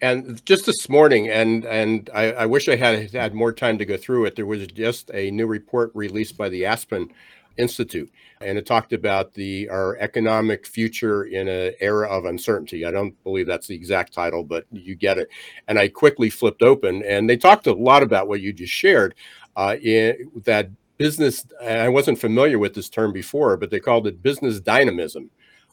And 0.00 0.44
just 0.44 0.66
this 0.66 0.88
morning 0.88 1.28
and 1.28 1.64
and 1.64 2.10
I, 2.14 2.32
I 2.32 2.46
wish 2.46 2.68
i 2.68 2.76
had 2.76 3.12
had 3.12 3.34
more 3.34 3.52
time 3.52 3.78
to 3.78 3.84
go 3.84 3.96
through 3.96 4.26
it 4.26 4.36
there 4.36 4.46
was 4.46 4.66
just 4.68 5.10
a 5.14 5.30
new 5.30 5.46
report 5.46 5.90
released 5.94 6.36
by 6.36 6.48
the 6.48 6.66
aspen 6.66 7.10
Institute, 7.56 8.10
and 8.40 8.58
it 8.58 8.66
talked 8.66 8.92
about 8.92 9.34
the 9.34 9.68
our 9.68 9.96
economic 9.98 10.66
future 10.66 11.24
in 11.24 11.48
an 11.48 11.74
era 11.80 12.08
of 12.08 12.24
uncertainty. 12.24 12.84
I 12.84 12.90
don't 12.90 13.20
believe 13.24 13.46
that's 13.46 13.66
the 13.66 13.74
exact 13.74 14.12
title, 14.12 14.44
but 14.44 14.64
you 14.70 14.94
get 14.94 15.18
it. 15.18 15.28
And 15.68 15.78
I 15.78 15.88
quickly 15.88 16.30
flipped 16.30 16.62
open, 16.62 17.02
and 17.04 17.28
they 17.28 17.36
talked 17.36 17.66
a 17.66 17.72
lot 17.72 18.02
about 18.02 18.28
what 18.28 18.40
you 18.40 18.52
just 18.52 18.72
shared. 18.72 19.14
Uh, 19.56 19.76
in 19.82 20.30
that 20.44 20.70
business, 20.96 21.46
I 21.62 21.88
wasn't 21.88 22.18
familiar 22.18 22.58
with 22.58 22.74
this 22.74 22.88
term 22.88 23.12
before, 23.12 23.56
but 23.56 23.70
they 23.70 23.80
called 23.80 24.06
it 24.06 24.22
business 24.22 24.60
dynamism. 24.60 25.30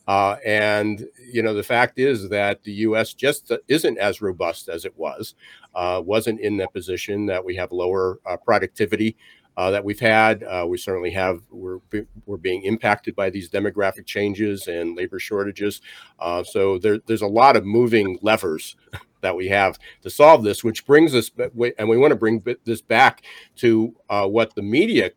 Uh, 0.08 0.38
and 0.44 1.06
you 1.32 1.44
know 1.44 1.54
the 1.54 1.62
fact 1.62 2.00
is 2.00 2.30
that 2.30 2.64
the 2.64 2.72
U.S. 2.88 3.14
just 3.14 3.52
isn't 3.68 4.00
as 4.00 4.24
robust 4.24 4.68
as 4.68 4.84
it 4.84 4.98
was. 4.98 5.36
Uh, 5.76 6.02
wasn't 6.04 6.40
in 6.40 6.58
that 6.58 6.74
position 6.74 7.28
that 7.28 7.46
we 7.46 7.56
have 7.56 7.72
lower 7.72 8.20
uh, 8.26 8.36
productivity 8.36 9.16
uh, 9.60 9.72
that 9.72 9.84
we've 9.84 10.00
had. 10.00 10.42
Uh, 10.44 10.66
we 10.66 10.78
certainly 10.78 11.12
have 11.12 11.42
we're 11.52 11.80
we're 12.26 12.38
being 12.38 12.64
impacted 12.64 13.14
by 13.14 13.30
these 13.30 13.50
demographic 13.50 14.06
changes 14.06 14.70
and 14.70 14.96
labor 14.96 15.20
shortages. 15.20 15.82
Uh, 16.18 16.42
so 16.42 16.78
there, 16.78 17.00
there's 17.08 17.22
a 17.22 17.28
lot 17.28 17.58
of 17.58 17.66
moving 17.66 18.18
levers 18.22 18.78
that 19.22 19.36
we 19.36 19.50
have 19.50 19.78
to 20.02 20.10
solve 20.10 20.44
this, 20.44 20.64
which 20.64 20.86
brings 20.86 21.14
us 21.14 21.30
and 21.78 21.90
we 21.90 21.98
want 21.98 22.12
to 22.12 22.16
bring 22.16 22.42
this 22.64 22.82
back 22.82 23.22
to 23.58 23.94
uh, 24.10 24.26
what 24.26 24.56
the 24.56 24.62
media 24.62 25.12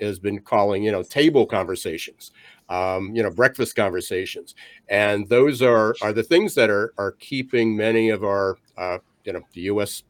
has 0.00 0.20
been 0.20 0.38
calling, 0.38 0.84
you 0.84 0.92
know, 0.92 1.02
table 1.02 1.44
conversations. 1.44 2.30
Um, 2.68 3.16
you 3.16 3.24
know, 3.24 3.30
breakfast 3.32 3.74
conversations, 3.74 4.54
and 4.88 5.28
those 5.28 5.60
are 5.60 5.96
are 6.00 6.12
the 6.12 6.22
things 6.22 6.54
that 6.54 6.70
are 6.70 6.94
are 6.96 7.10
keeping 7.18 7.76
many 7.76 8.10
of 8.10 8.22
our 8.22 8.58
uh, 8.78 8.98
you 9.24 9.32
know 9.32 9.40
the 9.52 9.62
U.S 9.62 10.04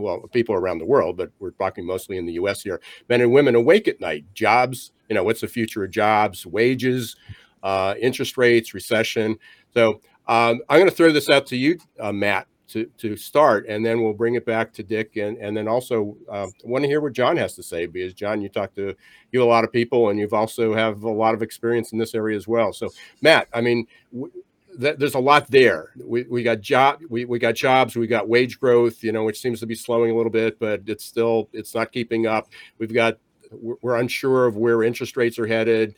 well, 0.00 0.20
people 0.32 0.54
around 0.54 0.78
the 0.78 0.86
world, 0.86 1.16
but 1.16 1.30
we're 1.38 1.50
talking 1.50 1.86
mostly 1.86 2.18
in 2.18 2.26
the 2.26 2.34
U.S. 2.34 2.62
here. 2.62 2.80
Men 3.08 3.20
and 3.20 3.32
women 3.32 3.54
awake 3.54 3.88
at 3.88 4.00
night. 4.00 4.24
Jobs, 4.34 4.92
you 5.08 5.14
know, 5.14 5.24
what's 5.24 5.40
the 5.40 5.48
future 5.48 5.84
of 5.84 5.90
jobs? 5.90 6.46
Wages, 6.46 7.16
uh, 7.62 7.94
interest 8.00 8.36
rates, 8.36 8.74
recession. 8.74 9.38
So 9.74 10.00
um, 10.26 10.60
I'm 10.68 10.78
going 10.78 10.88
to 10.88 10.94
throw 10.94 11.12
this 11.12 11.28
out 11.28 11.46
to 11.48 11.56
you, 11.56 11.78
uh, 11.98 12.12
Matt, 12.12 12.46
to 12.68 12.86
to 12.98 13.16
start, 13.16 13.66
and 13.68 13.84
then 13.84 14.00
we'll 14.02 14.12
bring 14.12 14.36
it 14.36 14.46
back 14.46 14.72
to 14.74 14.82
Dick, 14.82 15.16
and 15.16 15.36
and 15.38 15.56
then 15.56 15.66
also 15.66 16.16
uh, 16.30 16.46
want 16.64 16.84
to 16.84 16.88
hear 16.88 17.00
what 17.00 17.12
John 17.12 17.36
has 17.36 17.54
to 17.56 17.62
say 17.62 17.86
because 17.86 18.14
John, 18.14 18.40
you 18.40 18.48
talk 18.48 18.74
to 18.76 18.94
you 19.32 19.42
a 19.42 19.44
lot 19.44 19.64
of 19.64 19.72
people, 19.72 20.10
and 20.10 20.18
you've 20.18 20.32
also 20.32 20.74
have 20.74 21.02
a 21.02 21.10
lot 21.10 21.34
of 21.34 21.42
experience 21.42 21.92
in 21.92 21.98
this 21.98 22.14
area 22.14 22.36
as 22.36 22.46
well. 22.46 22.72
So 22.72 22.88
Matt, 23.22 23.48
I 23.52 23.60
mean. 23.60 23.86
W- 24.12 24.32
there's 24.76 25.14
a 25.14 25.20
lot 25.20 25.50
there. 25.50 25.90
We, 25.96 26.24
we 26.24 26.42
got 26.42 26.60
job 26.60 27.00
we, 27.08 27.24
we 27.24 27.38
got 27.38 27.54
jobs, 27.54 27.96
we 27.96 28.06
got 28.06 28.28
wage 28.28 28.58
growth, 28.58 29.02
you 29.02 29.12
know, 29.12 29.24
which 29.24 29.40
seems 29.40 29.60
to 29.60 29.66
be 29.66 29.74
slowing 29.74 30.10
a 30.10 30.16
little 30.16 30.30
bit, 30.30 30.58
but 30.58 30.82
it's 30.86 31.04
still 31.04 31.48
it's 31.52 31.74
not 31.74 31.92
keeping 31.92 32.26
up. 32.26 32.48
We've 32.78 32.92
got 32.92 33.18
we're, 33.50 33.76
we're 33.82 33.96
unsure 33.96 34.46
of 34.46 34.56
where 34.56 34.82
interest 34.82 35.16
rates 35.16 35.38
are 35.38 35.46
headed. 35.46 35.94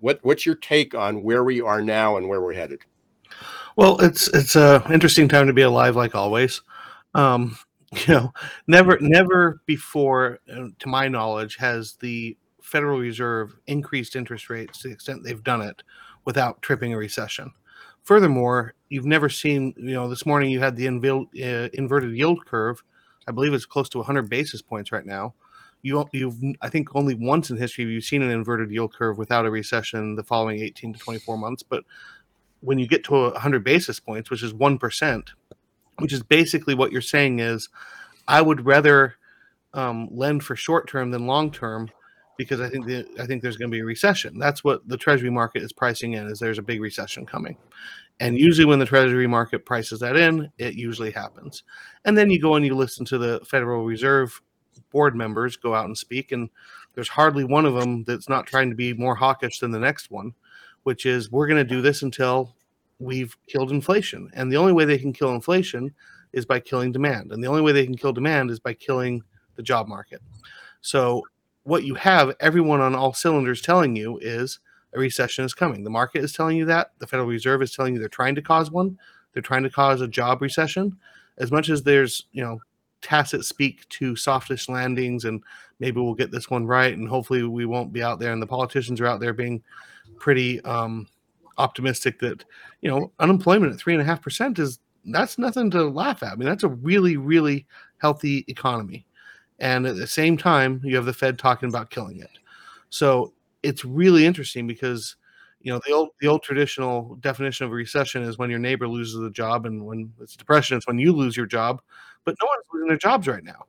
What 0.00 0.20
what's 0.22 0.46
your 0.46 0.54
take 0.54 0.94
on 0.94 1.22
where 1.22 1.44
we 1.44 1.60
are 1.60 1.82
now 1.82 2.16
and 2.16 2.28
where 2.28 2.40
we're 2.40 2.54
headed? 2.54 2.80
Well, 3.76 3.98
it's 4.00 4.28
it's 4.28 4.56
a 4.56 4.84
interesting 4.92 5.28
time 5.28 5.46
to 5.46 5.52
be 5.52 5.62
alive, 5.62 5.96
like 5.96 6.14
always. 6.14 6.62
Um, 7.14 7.56
you 7.92 8.14
know, 8.14 8.32
never 8.66 8.98
never 9.00 9.62
before, 9.66 10.38
uh, 10.52 10.68
to 10.78 10.88
my 10.88 11.08
knowledge, 11.08 11.56
has 11.56 11.94
the 11.94 12.36
Federal 12.62 12.98
Reserve 13.00 13.58
increased 13.66 14.14
interest 14.16 14.48
rates 14.48 14.82
to 14.82 14.88
the 14.88 14.94
extent 14.94 15.24
they've 15.24 15.42
done 15.42 15.62
it 15.62 15.82
without 16.24 16.62
tripping 16.62 16.92
a 16.92 16.96
recession. 16.96 17.52
Furthermore, 18.02 18.74
you've 18.88 19.06
never 19.06 19.28
seen, 19.28 19.74
you 19.76 19.94
know, 19.94 20.08
this 20.08 20.26
morning 20.26 20.50
you 20.50 20.60
had 20.60 20.76
the 20.76 20.88
uh, 20.88 21.68
inverted 21.72 22.16
yield 22.16 22.44
curve. 22.46 22.82
I 23.28 23.32
believe 23.32 23.54
it's 23.54 23.66
close 23.66 23.88
to 23.90 23.98
100 23.98 24.28
basis 24.28 24.62
points 24.62 24.90
right 24.90 25.06
now. 25.06 25.34
You, 25.82 26.06
you've, 26.12 26.36
I 26.60 26.68
think, 26.68 26.94
only 26.94 27.14
once 27.14 27.50
in 27.50 27.56
history 27.56 27.84
have 27.84 27.90
you 27.90 28.00
seen 28.00 28.22
an 28.22 28.30
inverted 28.30 28.70
yield 28.70 28.94
curve 28.94 29.16
without 29.16 29.46
a 29.46 29.50
recession 29.50 30.16
the 30.16 30.22
following 30.22 30.60
18 30.60 30.94
to 30.94 30.98
24 30.98 31.38
months. 31.38 31.62
But 31.62 31.84
when 32.60 32.78
you 32.78 32.86
get 32.86 33.04
to 33.04 33.12
100 33.12 33.64
basis 33.64 34.00
points, 34.00 34.30
which 34.30 34.42
is 34.42 34.52
1%, 34.52 35.28
which 35.98 36.12
is 36.12 36.22
basically 36.22 36.74
what 36.74 36.92
you're 36.92 37.00
saying 37.00 37.38
is, 37.38 37.68
I 38.28 38.42
would 38.42 38.66
rather 38.66 39.16
um, 39.72 40.08
lend 40.10 40.44
for 40.44 40.56
short 40.56 40.88
term 40.88 41.10
than 41.10 41.26
long 41.26 41.50
term 41.50 41.90
because 42.40 42.62
I 42.62 42.70
think 42.70 42.86
the, 42.86 43.06
I 43.18 43.26
think 43.26 43.42
there's 43.42 43.58
going 43.58 43.70
to 43.70 43.74
be 43.74 43.82
a 43.82 43.84
recession. 43.84 44.38
That's 44.38 44.64
what 44.64 44.88
the 44.88 44.96
Treasury 44.96 45.28
market 45.28 45.62
is 45.62 45.74
pricing 45.74 46.14
in. 46.14 46.26
Is 46.26 46.38
there's 46.38 46.58
a 46.58 46.62
big 46.62 46.80
recession 46.80 47.26
coming, 47.26 47.58
and 48.18 48.38
usually 48.38 48.64
when 48.64 48.78
the 48.78 48.86
Treasury 48.86 49.26
market 49.26 49.66
prices 49.66 50.00
that 50.00 50.16
in, 50.16 50.50
it 50.56 50.72
usually 50.72 51.10
happens. 51.10 51.64
And 52.06 52.16
then 52.16 52.30
you 52.30 52.40
go 52.40 52.54
and 52.54 52.64
you 52.64 52.74
listen 52.74 53.04
to 53.06 53.18
the 53.18 53.40
Federal 53.44 53.84
Reserve 53.84 54.40
board 54.90 55.14
members 55.14 55.58
go 55.58 55.74
out 55.74 55.84
and 55.84 55.98
speak, 55.98 56.32
and 56.32 56.48
there's 56.94 57.10
hardly 57.10 57.44
one 57.44 57.66
of 57.66 57.74
them 57.74 58.04
that's 58.04 58.30
not 58.30 58.46
trying 58.46 58.70
to 58.70 58.74
be 58.76 58.94
more 58.94 59.14
hawkish 59.14 59.58
than 59.58 59.70
the 59.70 59.78
next 59.78 60.10
one, 60.10 60.32
which 60.84 61.04
is 61.04 61.30
we're 61.30 61.46
going 61.46 61.62
to 61.62 61.74
do 61.74 61.82
this 61.82 62.00
until 62.00 62.56
we've 62.98 63.36
killed 63.48 63.70
inflation. 63.70 64.30
And 64.32 64.50
the 64.50 64.56
only 64.56 64.72
way 64.72 64.86
they 64.86 64.98
can 64.98 65.12
kill 65.12 65.34
inflation 65.34 65.94
is 66.32 66.46
by 66.46 66.60
killing 66.60 66.90
demand. 66.90 67.32
And 67.32 67.44
the 67.44 67.48
only 67.48 67.60
way 67.60 67.72
they 67.72 67.84
can 67.84 67.96
kill 67.96 68.14
demand 68.14 68.50
is 68.50 68.60
by 68.60 68.72
killing 68.72 69.22
the 69.56 69.62
job 69.62 69.88
market. 69.88 70.22
So 70.80 71.22
what 71.64 71.84
you 71.84 71.94
have 71.94 72.34
everyone 72.40 72.80
on 72.80 72.94
all 72.94 73.12
cylinders 73.12 73.60
telling 73.60 73.94
you 73.96 74.18
is 74.18 74.58
a 74.92 74.98
recession 74.98 75.44
is 75.44 75.54
coming. 75.54 75.84
The 75.84 75.90
market 75.90 76.24
is 76.24 76.32
telling 76.32 76.56
you 76.56 76.64
that. 76.66 76.92
The 76.98 77.06
Federal 77.06 77.28
Reserve 77.28 77.62
is 77.62 77.74
telling 77.74 77.94
you 77.94 78.00
they're 78.00 78.08
trying 78.08 78.34
to 78.34 78.42
cause 78.42 78.70
one. 78.70 78.98
They're 79.32 79.42
trying 79.42 79.62
to 79.62 79.70
cause 79.70 80.00
a 80.00 80.08
job 80.08 80.42
recession. 80.42 80.96
As 81.38 81.52
much 81.52 81.68
as 81.68 81.82
there's, 81.82 82.26
you 82.32 82.42
know, 82.42 82.60
tacit 83.02 83.44
speak 83.44 83.88
to 83.88 84.14
softish 84.16 84.68
landings 84.68 85.24
and 85.24 85.42
maybe 85.78 86.00
we'll 86.00 86.14
get 86.14 86.30
this 86.30 86.50
one 86.50 86.66
right 86.66 86.96
and 86.96 87.08
hopefully 87.08 87.42
we 87.44 87.64
won't 87.64 87.94
be 87.94 88.02
out 88.02 88.18
there 88.18 88.32
and 88.32 88.42
the 88.42 88.46
politicians 88.46 89.00
are 89.00 89.06
out 89.06 89.20
there 89.20 89.32
being 89.32 89.62
pretty 90.18 90.60
um, 90.64 91.06
optimistic 91.56 92.18
that, 92.18 92.44
you 92.82 92.90
know, 92.90 93.10
unemployment 93.18 93.72
at 93.72 93.78
three 93.78 93.94
and 93.94 94.02
a 94.02 94.04
half 94.04 94.20
percent 94.20 94.58
is 94.58 94.80
that's 95.06 95.38
nothing 95.38 95.70
to 95.70 95.84
laugh 95.84 96.22
at. 96.22 96.32
I 96.32 96.36
mean, 96.36 96.48
that's 96.48 96.64
a 96.64 96.68
really, 96.68 97.16
really 97.16 97.66
healthy 97.98 98.44
economy 98.48 99.06
and 99.60 99.86
at 99.86 99.96
the 99.96 100.06
same 100.06 100.36
time 100.36 100.80
you 100.82 100.96
have 100.96 101.04
the 101.04 101.12
fed 101.12 101.38
talking 101.38 101.68
about 101.68 101.90
killing 101.90 102.20
it. 102.20 102.30
So 102.88 103.32
it's 103.62 103.84
really 103.84 104.26
interesting 104.26 104.66
because 104.66 105.16
you 105.60 105.72
know 105.72 105.80
the 105.86 105.92
old 105.92 106.10
the 106.20 106.26
old 106.26 106.42
traditional 106.42 107.16
definition 107.16 107.66
of 107.66 107.72
recession 107.72 108.22
is 108.22 108.38
when 108.38 108.50
your 108.50 108.58
neighbor 108.58 108.88
loses 108.88 109.22
a 109.22 109.30
job 109.30 109.66
and 109.66 109.84
when 109.84 110.12
it's 110.20 110.36
depression 110.36 110.76
it's 110.76 110.86
when 110.86 110.98
you 110.98 111.12
lose 111.12 111.36
your 111.36 111.46
job 111.46 111.80
but 112.24 112.34
no 112.40 112.46
one's 112.46 112.64
losing 112.72 112.88
their 112.88 112.98
jobs 112.98 113.26
right 113.28 113.44
now. 113.44 113.64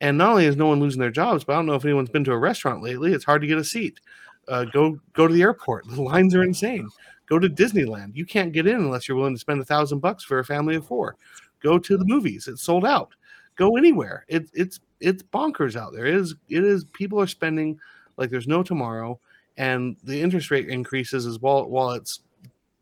And 0.00 0.18
not 0.18 0.30
only 0.30 0.46
is 0.46 0.56
no 0.56 0.66
one 0.66 0.80
losing 0.80 1.00
their 1.00 1.10
jobs 1.10 1.44
but 1.44 1.52
i 1.52 1.56
don't 1.56 1.66
know 1.66 1.74
if 1.74 1.84
anyone's 1.84 2.10
been 2.10 2.24
to 2.24 2.32
a 2.32 2.38
restaurant 2.38 2.82
lately 2.82 3.12
it's 3.12 3.24
hard 3.24 3.42
to 3.42 3.48
get 3.48 3.58
a 3.58 3.64
seat. 3.64 4.00
Uh, 4.48 4.64
go 4.64 4.98
go 5.12 5.28
to 5.28 5.34
the 5.34 5.42
airport 5.42 5.86
the 5.88 6.02
lines 6.02 6.34
are 6.34 6.42
insane. 6.44 6.88
Go 7.28 7.38
to 7.38 7.48
disneyland 7.48 8.14
you 8.14 8.24
can't 8.26 8.52
get 8.52 8.66
in 8.66 8.76
unless 8.76 9.08
you're 9.08 9.16
willing 9.16 9.34
to 9.34 9.40
spend 9.40 9.60
a 9.60 9.64
thousand 9.64 9.98
bucks 9.98 10.24
for 10.24 10.38
a 10.38 10.44
family 10.44 10.76
of 10.76 10.86
four. 10.86 11.16
Go 11.60 11.78
to 11.78 11.96
the 11.96 12.04
movies 12.04 12.46
it's 12.46 12.62
sold 12.62 12.86
out. 12.86 13.10
Go 13.56 13.76
anywhere 13.76 14.24
it, 14.28 14.48
it's 14.54 14.80
it's 15.02 15.22
bonkers 15.22 15.76
out 15.76 15.92
there. 15.92 16.06
It 16.06 16.14
is 16.14 16.34
it 16.48 16.64
is 16.64 16.84
people 16.92 17.20
are 17.20 17.26
spending 17.26 17.78
like 18.16 18.30
there's 18.30 18.48
no 18.48 18.62
tomorrow, 18.62 19.18
and 19.56 19.96
the 20.04 20.20
interest 20.20 20.50
rate 20.50 20.68
increases 20.68 21.26
as 21.26 21.38
well 21.38 21.66
while 21.66 21.90
it's 21.90 22.20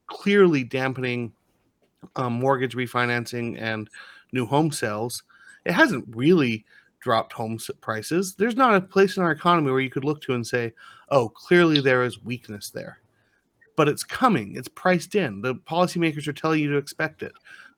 clearly 0.07 0.65
dampening 0.65 1.33
um, 2.17 2.35
mortgage 2.35 2.75
refinancing 2.75 3.61
and 3.61 3.89
new 4.33 4.47
home 4.47 4.71
sales. 4.71 5.23
It 5.65 5.73
hasn't 5.73 6.05
really 6.15 6.65
dropped 7.01 7.33
home 7.33 7.59
prices. 7.81 8.35
There's 8.35 8.57
not 8.57 8.75
a 8.75 8.81
place 8.81 9.17
in 9.17 9.23
our 9.23 9.31
economy 9.31 9.71
where 9.71 9.81
you 9.81 9.91
could 9.91 10.05
look 10.05 10.21
to 10.23 10.35
and 10.35 10.47
say, 10.47 10.73
"Oh, 11.09 11.29
clearly 11.29 11.81
there 11.81 12.05
is 12.05 12.23
weakness 12.23 12.71
there." 12.71 12.99
But 13.77 13.89
it's 13.89 14.05
coming. 14.05 14.57
It's 14.57 14.69
priced 14.69 15.15
in. 15.15 15.41
The 15.41 15.55
policymakers 15.55 16.27
are 16.29 16.35
telling 16.35 16.61
you 16.61 16.71
to 16.73 16.77
expect 16.77 17.23
it. 17.23 17.33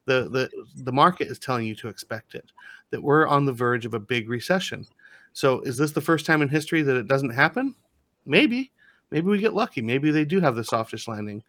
The 0.07 0.29
the 0.29 0.51
the 0.83 0.93
market 0.93 1.29
is 1.29 1.39
telling 1.39 1.67
you 1.67 1.75
to 1.77 1.89
expect 1.89 2.35
it. 2.35 2.51
That 2.91 3.03
we're 3.03 3.27
on 3.27 3.47
the 3.47 3.53
verge 3.53 3.87
of 3.87 3.95
a 3.95 4.01
big 4.01 4.29
recession. 4.29 4.87
So 5.33 5.61
is 5.61 5.77
this 5.77 5.93
the 5.93 6.01
first 6.01 6.27
time 6.27 6.43
in 6.43 6.49
history 6.49 6.83
that 6.83 6.97
it 6.97 7.09
doesn't 7.09 7.31
happen? 7.31 7.75
Maybe. 8.27 8.73
Maybe 9.11 9.29
we 9.29 9.39
get 9.39 9.55
lucky. 9.55 9.83
Maybe 9.83 10.11
they 10.11 10.25
do 10.25 10.41
have 10.41 10.57
the 10.57 10.65
softest 10.65 11.07
landing. 11.07 11.43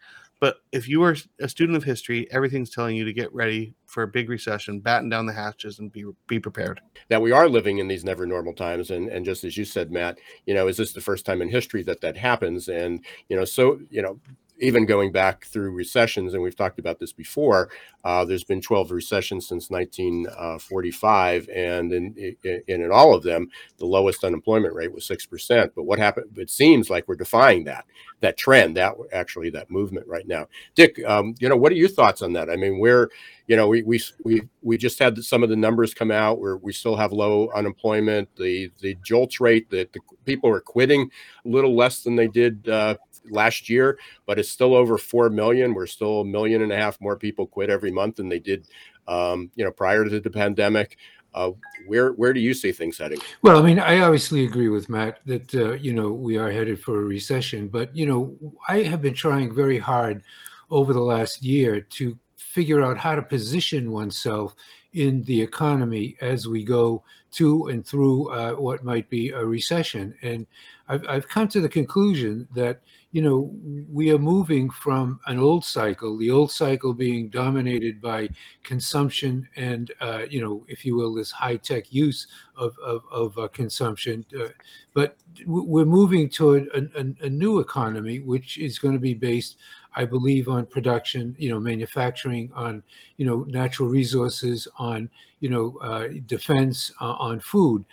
But 0.43 0.57
if 0.74 0.89
you 0.89 1.01
are 1.03 1.15
a 1.39 1.48
student 1.48 1.77
of 1.77 1.86
history, 1.86 2.29
everything's 2.29 2.69
telling 2.69 2.98
you 2.98 3.05
to 3.05 3.13
get 3.13 3.33
ready 3.33 3.74
for 3.86 4.03
a 4.03 4.07
big 4.10 4.29
recession, 4.29 4.81
batten 4.81 5.07
down 5.07 5.25
the 5.25 5.31
hatches, 5.31 5.79
and 5.79 5.89
be 5.89 6.03
be 6.27 6.38
prepared. 6.38 6.81
That 7.07 7.22
we 7.22 7.31
are 7.31 7.48
living 7.48 7.77
in 7.77 7.88
these 7.88 8.03
never 8.03 8.25
normal 8.25 8.53
times, 8.53 8.91
and 8.91 9.07
and 9.07 9.24
just 9.24 9.45
as 9.45 9.55
you 9.55 9.63
said, 9.63 9.89
Matt, 9.89 10.19
you 10.45 10.53
know, 10.53 10.67
is 10.67 10.75
this 10.75 10.91
the 10.91 11.00
first 11.00 11.25
time 11.25 11.41
in 11.41 11.48
history 11.48 11.81
that 11.83 12.01
that 12.01 12.17
happens? 12.17 12.67
And 12.67 13.05
you 13.29 13.38
know, 13.38 13.45
so 13.45 13.79
you 13.89 14.01
know, 14.01 14.19
even 14.60 14.86
going 14.86 15.12
back 15.12 15.45
through 15.45 15.72
recessions, 15.72 16.33
and 16.33 16.43
we've 16.43 16.55
talked 16.55 16.79
about 16.79 17.00
this 17.00 17.12
before, 17.12 17.69
uh, 18.03 18.24
there's 18.24 18.43
been 18.43 18.62
12 18.62 18.91
recessions 18.91 19.48
since 19.48 19.69
1945, 19.69 21.50
and 21.50 21.91
in, 21.91 22.36
in, 22.43 22.63
in 22.67 22.91
all 22.91 23.15
of 23.15 23.24
them, 23.24 23.50
the 23.77 23.86
lowest 23.86 24.24
unemployment 24.24 24.74
rate 24.74 24.93
was 24.93 25.05
six 25.05 25.25
percent. 25.25 25.74
But 25.75 25.83
what 25.83 26.00
happened? 26.00 26.38
It 26.38 26.50
seems 26.50 26.89
like 26.89 27.07
we're 27.07 27.15
defying 27.15 27.63
that 27.65 27.86
that 28.19 28.38
trend, 28.38 28.77
that 28.77 28.93
actually 29.12 29.50
that 29.50 29.69
movement 29.69 30.07
right 30.07 30.27
now. 30.27 30.48
Dick, 30.75 30.98
um, 31.05 31.36
you 31.39 31.50
know, 31.50 31.57
what 31.57 31.72
are 31.72 31.75
your 31.75 31.89
thoughts 31.89 32.22
on 32.22 32.33
that? 32.33 32.50
I 32.50 32.55
mean, 32.55 32.79
we're 32.79 33.10
you 33.48 33.57
know, 33.57 33.67
we 33.67 33.83
we 33.83 34.01
we 34.24 34.41
we 34.62 34.77
just 34.77 35.00
had 35.00 35.22
some 35.24 35.43
of 35.43 35.50
the 35.50 35.55
numbers 35.55 35.93
come 35.93 36.12
out 36.12 36.39
where 36.39 36.57
we 36.57 36.72
still 36.72 36.95
have 36.95 37.12
low 37.12 37.50
unemployment. 37.53 38.29
The 38.38 38.72
the 38.79 38.95
JOLTS 39.03 39.39
rate 39.41 39.69
that 39.72 39.91
the 39.91 40.00
people 40.25 40.50
are 40.50 40.62
quitting 40.62 41.10
a 41.45 41.50
little 41.50 41.75
less 41.75 42.03
than 42.03 42.15
they 42.15 42.27
did 42.27 42.67
uh, 42.69 42.95
last 43.30 43.70
year, 43.70 43.98
but 44.25 44.39
it's 44.39 44.50
still 44.50 44.75
over 44.75 44.98
4 44.98 45.30
million. 45.30 45.74
We're 45.74 45.88
still 45.88 46.22
a 46.22 46.25
million 46.25 46.62
and 46.62 46.72
a 46.72 46.77
half 46.77 47.00
more 47.01 47.18
people 47.18 47.48
quit 47.48 47.70
every 47.70 47.92
month 47.92 48.18
than 48.18 48.30
they 48.30 48.39
did, 48.39 48.68
um, 49.08 49.51
you 49.56 49.63
know, 49.63 49.72
prior 49.72 50.03
to 50.03 50.20
the 50.20 50.30
pandemic. 50.30 50.98
Uh, 51.34 51.51
where 51.88 52.12
where 52.13 52.32
do 52.32 52.39
you 52.39 52.53
see 52.53 52.72
things 52.72 52.98
heading? 52.98 53.20
Well, 53.42 53.58
I 53.58 53.65
mean, 53.65 53.80
I 53.80 54.00
obviously 54.00 54.46
agree 54.46 54.70
with 54.70 54.88
Matt 54.88 55.20
that 55.25 55.53
uh, 55.56 55.74
you 55.74 55.94
know 55.94 56.12
we 56.12 56.38
are 56.38 56.51
headed 56.51 56.80
for 56.80 57.00
a 57.00 57.03
recession, 57.03 57.70
but 57.70 57.96
you 57.96 58.06
know 58.06 58.38
I 58.68 58.84
have 58.84 59.01
been 59.01 59.15
trying 59.15 59.53
very 59.53 59.80
hard 59.80 60.24
over 60.70 60.94
the 60.94 61.01
last 61.01 61.44
year 61.44 61.82
to 61.82 62.18
figure 62.38 62.84
out 62.84 62.98
how 62.98 63.15
to 63.15 63.22
position 63.22 63.92
oneself 63.92 64.56
in 64.94 65.24
the 65.24 65.42
economy 65.42 66.15
as 66.22 66.48
we 66.48 66.63
go 66.63 67.03
to 67.32 67.68
and 67.70 67.86
through 67.86 68.30
uh, 68.30 68.53
what 68.53 68.84
might 68.84 69.10
be 69.10 69.30
a 69.30 69.44
recession, 69.44 70.13
and 70.22 70.46
I've, 70.88 71.08
I've 71.08 71.27
come 71.27 71.48
to 71.48 71.62
the 71.62 71.70
conclusion 71.70 72.48
that 72.53 72.82
you 73.13 73.22
know, 73.22 73.53
we 73.91 74.12
are 74.12 74.17
moving 74.17 74.72
from 74.72 75.20
an 75.27 75.38
old 75.38 75.63
cycle, 75.63 76.17
the 76.17 76.32
old 76.32 76.51
cycle 76.51 76.96
being 76.96 77.29
dominated 77.29 78.01
by 78.01 78.27
consumption 78.63 79.48
and, 79.55 79.91
uh, 80.01 80.24
you 80.27 80.41
know, 80.41 80.65
if 80.67 80.84
you 80.84 80.96
will, 80.96 81.13
this 81.13 81.29
high 81.29 81.58
tech 81.58 81.93
use 81.93 82.25
of, 82.58 82.75
of, 82.84 83.03
of 83.12 83.38
uh, 83.38 83.48
consumption. 83.50 84.25
Uh, 84.36 84.48
but 84.96 85.15
we're 85.46 85.86
moving 85.86 86.30
toward 86.30 86.68
a, 86.68 87.00
a, 87.00 87.25
a 87.25 87.30
new 87.30 87.60
economy, 87.60 88.20
which 88.20 88.58
is 88.58 88.80
going 88.80 88.94
to 88.94 89.00
be 89.00 89.13
based 89.13 89.58
I 89.96 90.06
believe 90.06 90.50
on 90.50 90.66
production, 90.66 91.36
you 91.38 91.50
know, 91.50 91.60
manufacturing, 91.60 92.52
on 92.54 92.84
you 93.18 93.25
know 93.25 93.46
natural 93.48 93.90
resources, 93.90 94.68
on 94.78 95.10
you 95.40 95.50
know 95.50 95.78
uh, 95.82 96.08
defense, 96.25 96.92
uh, 97.00 97.13
on 97.13 97.40
food. 97.40 97.86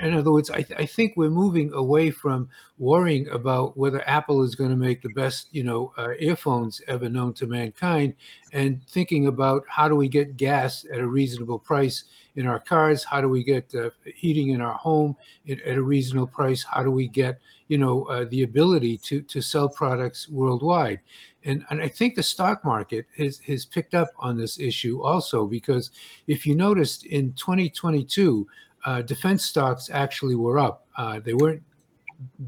In 0.00 0.14
other 0.14 0.32
words, 0.32 0.50
I, 0.50 0.62
th- 0.62 0.78
I, 0.78 0.86
think 0.86 1.12
we're 1.16 1.30
moving 1.30 1.72
away 1.72 2.10
from 2.10 2.48
worrying 2.78 3.28
about 3.28 3.76
whether 3.76 4.06
Apple 4.08 4.42
is 4.42 4.54
going 4.54 4.70
to 4.70 4.76
make 4.76 5.02
the 5.02 5.10
best 5.10 5.48
you 5.52 5.64
know 5.64 5.92
uh, 5.96 6.10
earphones 6.18 6.82
ever 6.86 7.08
known 7.08 7.32
to 7.34 7.46
mankind, 7.46 8.14
and 8.52 8.82
thinking 8.86 9.26
about 9.26 9.64
how 9.68 9.88
do 9.88 9.96
we 9.96 10.08
get 10.08 10.36
gas 10.36 10.84
at 10.92 11.00
a 11.00 11.06
reasonable 11.06 11.58
price 11.58 12.04
in 12.38 12.46
our 12.46 12.60
cars, 12.60 13.02
how 13.02 13.20
do 13.20 13.28
we 13.28 13.42
get 13.42 13.74
uh, 13.74 13.90
heating 14.14 14.50
in 14.50 14.60
our 14.60 14.74
home 14.74 15.16
at, 15.50 15.60
at, 15.62 15.76
a 15.76 15.82
reasonable 15.82 16.28
price, 16.28 16.62
how 16.62 16.84
do 16.84 16.90
we 16.90 17.08
get 17.08 17.40
you 17.66 17.78
know 17.78 18.04
uh, 18.04 18.26
the 18.30 18.44
ability 18.44 18.96
to 18.96 19.20
to 19.22 19.42
sell 19.42 19.68
products 19.68 20.28
worldwide? 20.28 21.00
And, 21.44 21.64
and 21.70 21.82
I 21.82 21.88
think 21.88 22.14
the 22.14 22.22
stock 22.22 22.64
market 22.64 23.06
has, 23.16 23.38
has 23.38 23.64
picked 23.64 23.94
up 23.94 24.10
on 24.18 24.36
this 24.36 24.60
issue 24.60 25.02
also 25.02 25.46
because 25.46 25.90
if 26.26 26.46
you 26.46 26.54
noticed 26.54 27.06
in 27.06 27.32
2022, 27.32 28.46
uh, 28.84 29.02
defense 29.02 29.44
stocks 29.44 29.90
actually 29.92 30.36
were 30.36 30.58
up. 30.58 30.86
Uh, 30.96 31.18
they 31.18 31.34
weren't 31.34 31.62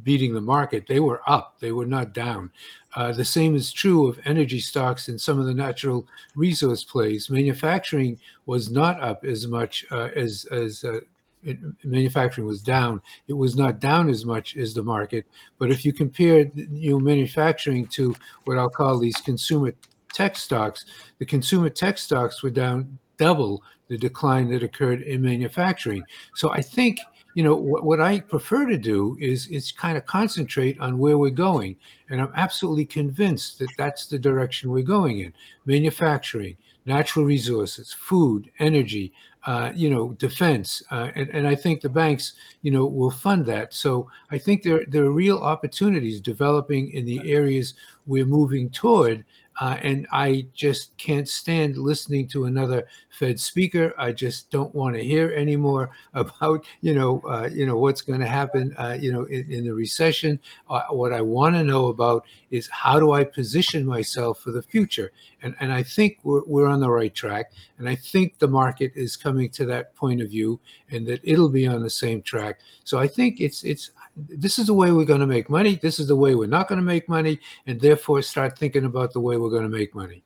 beating 0.03 0.35
the 0.35 0.41
market, 0.41 0.87
they 0.87 1.01
were 1.01 1.21
up, 1.27 1.59
they 1.61 1.73
were 1.73 1.87
not 1.87 2.13
down. 2.13 2.51
Uh, 2.97 3.13
the 3.13 3.25
same 3.25 3.55
is 3.55 3.73
true 3.73 4.09
of 4.09 4.19
energy 4.25 4.59
stocks 4.59 5.09
and 5.09 5.21
some 5.21 5.39
of 5.39 5.47
the 5.47 5.55
natural 5.55 6.07
resource 6.35 6.83
plays. 6.83 7.31
Manufacturing 7.31 8.19
was 8.47 8.71
not 8.71 9.01
up 9.01 9.25
as 9.25 9.47
much 9.47 9.85
uh, 9.93 10.09
as, 10.17 10.45
as 10.51 10.83
uh, 10.83 11.01
it, 11.43 11.59
manufacturing 11.85 12.47
was 12.47 12.63
down. 12.63 13.01
It 13.29 13.35
was 13.35 13.57
not 13.57 13.81
down 13.81 14.09
as 14.09 14.25
much 14.25 14.57
as 14.57 14.75
the 14.75 14.83
market. 14.83 15.27
But 15.59 15.71
if 15.71 15.85
you 15.85 15.93
compare 15.93 16.51
you 16.55 16.91
know, 16.91 17.01
manufacturing 17.01 17.87
to 17.89 18.15
what 18.45 18.59
I'll 18.59 18.71
call 18.71 18.99
these 18.99 19.17
consumer 19.17 19.73
tech 20.13 20.37
stocks, 20.37 20.85
the 21.19 21.27
consumer 21.27 21.71
tech 21.71 21.99
stocks 21.99 22.43
were 22.43 22.51
down 22.51 22.99
double 23.17 23.63
the 23.89 23.99
decline 23.99 24.49
that 24.49 24.63
occurred 24.63 25.03
in 25.03 25.21
manufacturing. 25.21 26.03
So 26.35 26.51
I 26.51 26.63
think 26.63 26.99
you 27.35 27.43
know 27.43 27.55
what, 27.55 27.85
what 27.85 28.01
I 28.01 28.21
prefer 28.21 28.67
to 28.67 28.79
do 28.79 29.17
is 29.21 29.47
is 29.49 29.73
kind 29.73 29.97
of 29.97 30.07
concentrate 30.07 30.79
on 30.81 30.99
where 30.99 31.19
we're 31.19 31.31
going, 31.31 31.77
and 32.09 32.21
I'm 32.21 32.33
absolutely 32.35 32.87
convinced 32.87 33.59
that 33.59 33.71
that's 33.77 34.07
the 34.07 34.19
direction 34.19 34.71
we're 34.71 34.83
going 34.83 35.21
in: 35.21 35.33
manufacturing, 35.65 36.57
natural 36.87 37.25
resources, 37.25 37.93
food, 37.93 38.51
energy, 38.59 39.13
uh, 39.47 39.73
you 39.75 39.89
know, 39.89 40.13
defense, 40.15 40.83
uh, 40.91 41.11
and, 41.15 41.29
and 41.31 41.47
I 41.47 41.55
think 41.55 41.81
the 41.81 41.89
banks, 41.89 42.35
you 42.63 42.71
know, 42.71 42.85
will 42.85 43.11
fund 43.11 43.47
that. 43.47 43.73
So 43.73 44.11
I 44.31 44.39
think 44.39 44.63
there 44.63 44.85
there 44.89 45.05
are 45.05 45.13
real 45.13 45.39
opportunities 45.39 46.21
developing 46.21 46.91
in 46.93 47.05
the 47.05 47.21
areas 47.31 47.75
we're 48.07 48.27
moving 48.27 48.71
toward, 48.71 49.25
uh, 49.61 49.77
and 49.83 50.07
I 50.11 50.47
just 50.55 50.97
can't 50.97 51.29
stand 51.29 51.77
listening 51.77 52.27
to 52.29 52.47
another 52.47 52.89
Fed 53.11 53.39
speaker. 53.39 53.93
I 53.99 54.13
just 54.13 54.51
don't 54.51 54.75
want 54.75 54.97
to 54.97 55.05
hear 55.05 55.33
anymore 55.33 55.91
about 56.15 56.65
you 56.81 56.95
know 56.95 57.21
uh, 57.29 57.49
you 57.53 57.67
know 57.67 57.77
what's 57.77 58.01
going 58.01 58.21
to 58.21 58.27
happen 58.27 58.75
uh, 58.79 58.97
you 58.99 59.13
know 59.13 59.25
in, 59.25 59.51
in 59.53 59.65
the 59.65 59.75
recession. 59.75 60.41
Uh, 60.69 60.83
what 60.91 61.13
I 61.13 61.21
want 61.21 61.55
to 61.57 61.63
know 61.63 61.87
about 61.87 62.25
is 62.51 62.69
how 62.73 62.99
do 62.99 63.13
I 63.13 63.25
position 63.25 63.85
myself 63.87 64.41
for 64.41 64.51
the 64.51 64.63
future, 64.63 65.13
and 65.43 65.55
and 65.61 65.73
I 65.73 65.83
think 65.83 66.19
we're 66.23 66.43
we're 66.47 66.67
on 66.67 66.81
the 66.81 66.91
right 66.91 67.15
track, 67.15 67.53
and 67.81 67.89
I 67.89 67.97
think 67.97 68.39
the 68.39 68.47
market 68.47 68.93
is 68.95 69.17
coming 69.17 69.49
to 69.51 69.65
that 69.67 69.97
point 69.97 70.21
of 70.21 70.29
view, 70.29 70.61
and 70.91 71.07
that 71.07 71.21
it'll 71.25 71.49
be 71.49 71.67
on 71.67 71.83
the 71.83 71.91
same 71.91 72.23
track. 72.23 72.61
So 72.85 72.99
I 72.99 73.09
think 73.09 73.41
it's 73.41 73.65
it's 73.65 73.91
this 74.17 74.59
is 74.59 74.67
the 74.67 74.75
way 74.75 74.93
we're 74.93 75.07
going 75.07 75.21
to 75.21 75.27
make 75.27 75.49
money. 75.49 75.81
This 75.83 75.99
is 75.99 76.09
the 76.09 76.17
way 76.17 76.35
we're 76.35 76.47
not 76.47 76.69
going 76.69 76.79
to 76.79 76.85
make 76.85 77.09
money, 77.09 77.41
and 77.67 77.81
therefore 77.81 78.23
start 78.23 78.59
thinking 78.59 78.85
about 78.85 79.13
the 79.13 79.21
way 79.21 79.39
we're 79.39 79.51
going 79.51 79.63
to 79.63 79.69
make 79.69 79.95
money. 79.95 80.23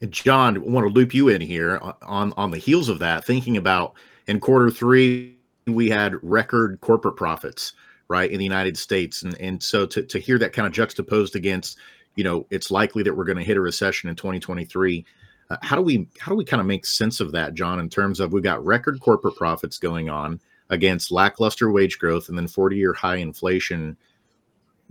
And 0.00 0.12
John, 0.12 0.56
I 0.56 0.60
want 0.60 0.86
to 0.86 0.92
loop 0.92 1.14
you 1.14 1.28
in 1.28 1.40
here 1.40 1.80
on 2.02 2.34
on 2.36 2.50
the 2.50 2.58
heels 2.58 2.88
of 2.88 2.98
that, 2.98 3.24
thinking 3.24 3.56
about 3.56 3.94
in 4.26 4.40
quarter 4.40 4.70
three 4.70 5.36
we 5.66 5.88
had 5.88 6.14
record 6.22 6.80
corporate 6.80 7.16
profits, 7.16 7.74
right, 8.08 8.30
in 8.30 8.38
the 8.38 8.44
United 8.44 8.76
States, 8.76 9.22
and 9.22 9.40
and 9.40 9.62
so 9.62 9.86
to 9.86 10.02
to 10.02 10.18
hear 10.18 10.38
that 10.38 10.52
kind 10.52 10.66
of 10.66 10.72
juxtaposed 10.72 11.36
against, 11.36 11.78
you 12.16 12.24
know, 12.24 12.44
it's 12.50 12.72
likely 12.72 13.04
that 13.04 13.16
we're 13.16 13.24
going 13.24 13.38
to 13.38 13.44
hit 13.44 13.56
a 13.56 13.60
recession 13.60 14.10
in 14.10 14.16
2023. 14.16 15.04
Uh, 15.50 15.56
how 15.62 15.76
do 15.76 15.82
we 15.82 16.08
how 16.18 16.30
do 16.30 16.36
we 16.36 16.44
kind 16.44 16.60
of 16.60 16.66
make 16.66 16.84
sense 16.84 17.20
of 17.20 17.32
that, 17.32 17.54
John? 17.54 17.80
In 17.80 17.88
terms 17.88 18.20
of 18.20 18.32
we've 18.32 18.42
got 18.42 18.64
record 18.64 19.00
corporate 19.00 19.36
profits 19.36 19.78
going 19.78 20.10
on 20.10 20.40
against 20.70 21.10
lackluster 21.10 21.70
wage 21.72 21.98
growth 21.98 22.28
and 22.28 22.36
then 22.36 22.46
40 22.46 22.76
year 22.76 22.92
high 22.92 23.16
inflation. 23.16 23.96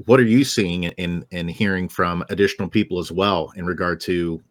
What 0.05 0.19
are 0.19 0.25
you 0.25 0.43
seeing 0.43 0.85
and 0.85 1.25
and 1.31 1.49
hearing 1.49 1.87
from 1.87 2.23
additional 2.29 2.69
people 2.69 2.99
as 2.99 3.11
well 3.11 3.51
in 3.55 3.65
regard 3.65 3.99
to 4.01 4.41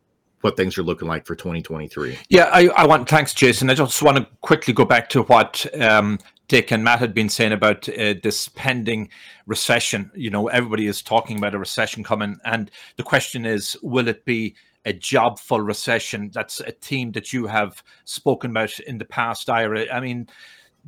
what 0.42 0.56
things 0.56 0.78
are 0.78 0.82
looking 0.82 1.08
like 1.08 1.26
for 1.26 1.34
2023 1.34 2.16
yeah 2.28 2.50
i, 2.52 2.68
I 2.68 2.86
want 2.86 3.08
thanks 3.08 3.34
jason. 3.34 3.70
I 3.70 3.74
just 3.74 4.02
want 4.02 4.18
to 4.18 4.28
quickly 4.42 4.74
go 4.74 4.84
back 4.84 5.08
to 5.08 5.22
what 5.22 5.66
um, 5.80 6.18
dick 6.46 6.70
and 6.70 6.84
matt 6.84 7.00
had 7.00 7.14
been 7.14 7.28
saying 7.28 7.52
about 7.52 7.88
uh, 7.88 8.14
this 8.22 8.48
pending 8.50 9.08
recession. 9.46 10.10
You 10.14 10.30
know 10.30 10.46
everybody 10.48 10.86
is 10.86 11.02
talking 11.02 11.38
about 11.38 11.54
a 11.54 11.58
recession 11.58 12.04
coming 12.04 12.38
and 12.44 12.70
the 12.96 13.02
question 13.02 13.44
is 13.46 13.76
will 13.82 14.08
it 14.08 14.24
be 14.24 14.54
a 14.86 14.92
job 14.92 15.38
full 15.38 15.60
recession 15.60 16.30
that's 16.32 16.60
a 16.60 16.72
theme 16.72 17.12
that 17.12 17.32
you 17.32 17.46
have 17.46 17.82
spoken 18.04 18.50
about 18.50 18.78
in 18.80 18.96
the 18.96 19.04
past 19.04 19.50
ira 19.50 19.86
i 19.92 20.00
mean 20.00 20.26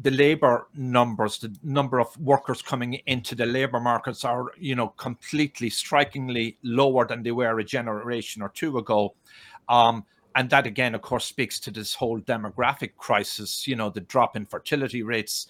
the 0.00 0.10
labor 0.12 0.68
numbers, 0.74 1.38
the 1.38 1.54
number 1.64 1.98
of 1.98 2.16
workers 2.18 2.62
coming 2.62 2.94
into 3.06 3.34
the 3.34 3.46
labor 3.46 3.80
markets 3.80 4.24
are, 4.24 4.46
you 4.56 4.76
know, 4.76 4.88
completely 4.88 5.68
strikingly 5.68 6.56
lower 6.62 7.06
than 7.06 7.22
they 7.24 7.32
were 7.32 7.58
a 7.58 7.64
generation 7.64 8.40
or 8.40 8.48
two 8.50 8.78
ago. 8.78 9.14
Um, 9.68 10.04
and 10.36 10.48
that 10.50 10.66
again, 10.66 10.94
of 10.94 11.02
course, 11.02 11.24
speaks 11.24 11.58
to 11.60 11.72
this 11.72 11.94
whole 11.94 12.20
demographic 12.20 12.94
crisis, 12.96 13.66
you 13.66 13.74
know, 13.74 13.90
the 13.90 14.02
drop 14.02 14.36
in 14.36 14.46
fertility 14.46 15.02
rates 15.02 15.48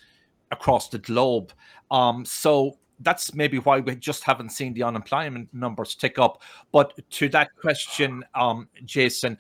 across 0.51 0.89
the 0.89 0.99
globe. 0.99 1.53
Um, 1.91 2.25
so 2.25 2.79
that's 3.01 3.35
maybe 3.35 3.59
why 3.59 3.81
we 3.81 3.95
just 3.95 4.25
haven't 4.25 4.51
seen 4.51 4.75
the 4.75 4.83
unemployment 4.83 5.53
numbers 5.53 5.95
tick 5.95 6.19
up. 6.19 6.43
But 6.73 6.99
to 7.11 7.29
that 7.31 7.51
question, 7.61 8.25
um, 8.35 8.69
Jason, 8.85 9.39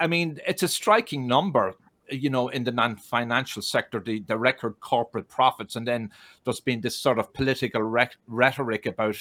I 0.00 0.06
mean, 0.06 0.40
it's 0.46 0.62
a 0.62 0.68
striking 0.68 1.26
number 1.26 1.74
you 2.10 2.30
know, 2.30 2.48
in 2.48 2.64
the 2.64 2.72
non-financial 2.72 3.62
sector, 3.62 4.00
the, 4.00 4.20
the 4.26 4.36
record 4.36 4.78
corporate 4.80 5.28
profits, 5.28 5.76
and 5.76 5.86
then 5.86 6.10
there's 6.44 6.60
been 6.60 6.80
this 6.80 6.96
sort 6.96 7.18
of 7.18 7.32
political 7.32 7.82
rhetoric 8.26 8.86
about, 8.86 9.16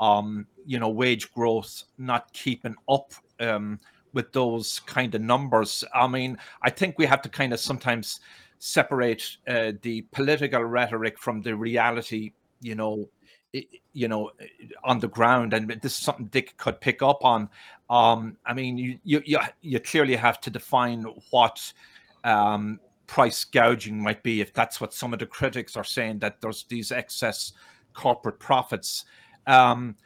um, 0.00 0.46
you 0.66 0.78
know, 0.78 0.88
wage 0.88 1.30
growth 1.32 1.84
not 1.98 2.32
keeping 2.32 2.74
up 2.88 3.12
um, 3.40 3.78
with 4.12 4.32
those 4.32 4.80
kind 4.80 5.14
of 5.14 5.20
numbers. 5.20 5.84
I 5.94 6.06
mean, 6.06 6.38
I 6.62 6.70
think 6.70 6.98
we 6.98 7.06
have 7.06 7.22
to 7.22 7.28
kind 7.28 7.52
of 7.52 7.60
sometimes 7.60 8.20
separate 8.58 9.36
uh, 9.48 9.72
the 9.82 10.02
political 10.12 10.64
rhetoric 10.64 11.18
from 11.18 11.42
the 11.42 11.54
reality, 11.54 12.32
you 12.60 12.74
know, 12.74 13.08
you 13.92 14.08
know, 14.08 14.30
on 14.84 14.98
the 14.98 15.08
ground, 15.08 15.52
and 15.52 15.68
this 15.82 15.92
is 15.92 15.98
something 15.98 16.26
Dick 16.26 16.56
could 16.56 16.80
pick 16.80 17.02
up 17.02 17.24
on. 17.24 17.48
Um, 17.90 18.36
I 18.46 18.54
mean, 18.54 18.78
you, 18.78 18.98
you 19.02 19.38
you 19.60 19.80
clearly 19.80 20.16
have 20.16 20.40
to 20.40 20.50
define 20.50 21.04
what 21.30 21.72
um, 22.24 22.80
price 23.06 23.44
gouging 23.44 24.02
might 24.02 24.22
be, 24.22 24.40
if 24.40 24.54
that's 24.54 24.80
what 24.80 24.94
some 24.94 25.12
of 25.12 25.18
the 25.18 25.26
critics 25.26 25.76
are 25.76 25.84
saying, 25.84 26.20
that 26.20 26.40
there's 26.40 26.64
these 26.64 26.92
excess 26.92 27.52
corporate 27.92 28.38
profits. 28.38 29.04
Um, 29.46 29.96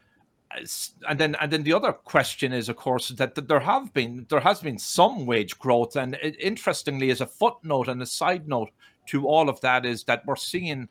and 1.09 1.19
then 1.19 1.37
and 1.41 1.53
then 1.53 1.63
the 1.63 1.73
other 1.73 1.93
question 1.93 2.53
is 2.53 2.69
of 2.69 2.77
course 2.77 3.09
that, 3.09 3.35
that, 3.35 3.49
there 3.49 3.61
have 3.61 3.93
been 3.93 4.27
there 4.31 4.41
has 4.41 4.61
been 4.61 4.79
some 4.79 5.27
wage 5.27 5.59
growth 5.59 5.97
and 5.97 6.15
it, 6.23 6.41
interestingly 6.41 7.11
as 7.11 7.21
a 7.21 7.27
footnote 7.27 7.89
and 7.89 8.01
a 8.01 8.07
side 8.07 8.49
note 8.49 8.71
to 9.07 9.27
all 9.27 9.49
of 9.49 9.61
that 9.61 9.85
is 9.85 10.05
that 10.05 10.25
we're 10.25 10.37
seeing 10.37 10.89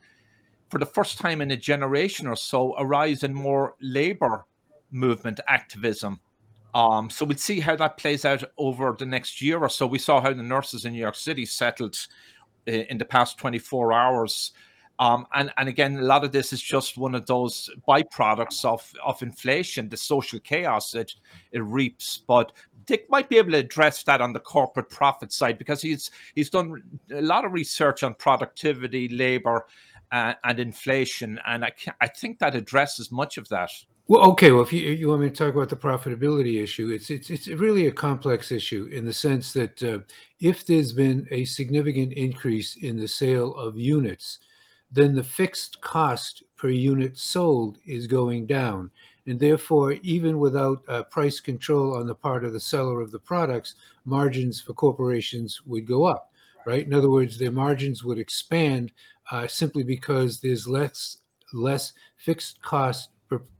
for 0.68 0.78
the 0.78 0.86
first 0.86 1.18
time 1.18 1.40
in 1.40 1.50
a 1.50 1.56
generation 1.56 2.26
or 2.26 2.36
so 2.36 2.74
a 2.76 2.84
rise 2.84 3.22
in 3.22 3.32
more 3.32 3.74
labor 3.80 4.44
movement 4.90 5.40
activism 5.48 6.20
um, 6.76 7.08
so 7.08 7.24
we'll 7.24 7.38
see 7.38 7.58
how 7.58 7.74
that 7.76 7.96
plays 7.96 8.26
out 8.26 8.44
over 8.58 8.94
the 8.98 9.06
next 9.06 9.40
year 9.40 9.58
or 9.58 9.70
so. 9.70 9.86
We 9.86 9.98
saw 9.98 10.20
how 10.20 10.34
the 10.34 10.42
nurses 10.42 10.84
in 10.84 10.92
New 10.92 10.98
York 10.98 11.14
City 11.14 11.46
settled 11.46 11.96
uh, 12.68 12.70
in 12.70 12.98
the 12.98 13.04
past 13.06 13.38
24 13.38 13.94
hours. 13.94 14.52
Um, 14.98 15.26
and, 15.34 15.50
and 15.56 15.70
again, 15.70 15.96
a 15.96 16.02
lot 16.02 16.22
of 16.22 16.32
this 16.32 16.52
is 16.52 16.60
just 16.60 16.98
one 16.98 17.14
of 17.14 17.24
those 17.24 17.70
byproducts 17.88 18.62
of, 18.66 18.92
of 19.02 19.22
inflation, 19.22 19.88
the 19.88 19.96
social 19.96 20.38
chaos 20.40 20.90
that 20.90 21.14
it 21.52 21.62
reaps. 21.62 22.24
But 22.26 22.52
Dick 22.84 23.08
might 23.08 23.30
be 23.30 23.38
able 23.38 23.52
to 23.52 23.58
address 23.58 24.02
that 24.02 24.20
on 24.20 24.34
the 24.34 24.40
corporate 24.40 24.90
profit 24.90 25.32
side 25.32 25.56
because 25.56 25.80
he's 25.80 26.10
he's 26.34 26.50
done 26.50 26.82
a 27.10 27.22
lot 27.22 27.46
of 27.46 27.52
research 27.52 28.02
on 28.02 28.12
productivity, 28.14 29.08
labor, 29.08 29.66
uh, 30.12 30.34
and 30.44 30.58
inflation, 30.58 31.40
and 31.46 31.64
I 31.64 31.72
I 32.00 32.06
think 32.06 32.38
that 32.38 32.54
addresses 32.54 33.10
much 33.10 33.38
of 33.38 33.48
that. 33.48 33.70
Well, 34.08 34.22
okay. 34.30 34.52
Well, 34.52 34.62
if 34.62 34.72
you, 34.72 34.88
you 34.90 35.08
want 35.08 35.22
me 35.22 35.30
to 35.30 35.34
talk 35.34 35.52
about 35.54 35.68
the 35.68 35.76
profitability 35.76 36.62
issue, 36.62 36.90
it's 36.90 37.10
it's 37.10 37.28
it's 37.28 37.48
really 37.48 37.88
a 37.88 37.92
complex 37.92 38.52
issue 38.52 38.88
in 38.92 39.04
the 39.04 39.12
sense 39.12 39.52
that 39.54 39.82
uh, 39.82 39.98
if 40.38 40.64
there's 40.64 40.92
been 40.92 41.26
a 41.32 41.44
significant 41.44 42.12
increase 42.12 42.76
in 42.76 42.96
the 42.96 43.08
sale 43.08 43.54
of 43.56 43.76
units, 43.76 44.38
then 44.92 45.16
the 45.16 45.24
fixed 45.24 45.80
cost 45.80 46.44
per 46.56 46.68
unit 46.68 47.18
sold 47.18 47.78
is 47.84 48.06
going 48.06 48.46
down, 48.46 48.92
and 49.26 49.40
therefore, 49.40 49.94
even 50.02 50.38
without 50.38 50.82
uh, 50.86 51.02
price 51.04 51.40
control 51.40 51.96
on 51.96 52.06
the 52.06 52.14
part 52.14 52.44
of 52.44 52.52
the 52.52 52.60
seller 52.60 53.00
of 53.00 53.10
the 53.10 53.18
products, 53.18 53.74
margins 54.04 54.60
for 54.60 54.72
corporations 54.72 55.60
would 55.66 55.84
go 55.84 56.04
up. 56.04 56.30
Right. 56.64 56.84
In 56.84 56.94
other 56.94 57.10
words, 57.10 57.38
their 57.38 57.52
margins 57.52 58.02
would 58.02 58.18
expand 58.18 58.90
uh, 59.30 59.46
simply 59.46 59.82
because 59.82 60.40
there's 60.40 60.66
less 60.66 61.18
less 61.52 61.92
fixed 62.16 62.60
cost 62.62 63.10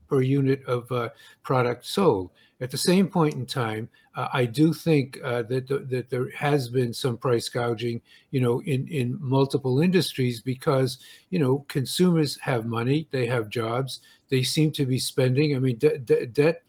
per 0.07 0.21
unit 0.21 0.63
of 0.65 0.91
uh, 0.91 1.09
product 1.43 1.85
sold. 1.85 2.31
At 2.59 2.71
the 2.71 2.77
same 2.77 3.07
point 3.07 3.35
in 3.35 3.45
time, 3.45 3.87
uh, 4.15 4.29
I 4.33 4.45
do 4.45 4.73
think 4.73 5.19
uh, 5.23 5.43
that 5.43 5.67
th- 5.67 5.87
that 5.89 6.09
there 6.09 6.31
has 6.31 6.69
been 6.69 6.91
some 6.91 7.17
price 7.17 7.49
gouging, 7.49 8.01
you 8.31 8.41
know, 8.41 8.61
in 8.63 8.87
in 8.87 9.17
multiple 9.21 9.79
industries 9.79 10.41
because 10.41 10.97
you 11.29 11.37
know 11.37 11.65
consumers 11.67 12.39
have 12.41 12.65
money, 12.65 13.07
they 13.11 13.27
have 13.27 13.49
jobs, 13.49 13.99
they 14.29 14.41
seem 14.41 14.71
to 14.71 14.87
be 14.87 14.97
spending. 14.97 15.55
I 15.55 15.59
mean, 15.59 15.77
de- 15.77 15.99
de- 15.99 16.25
debt 16.25 16.63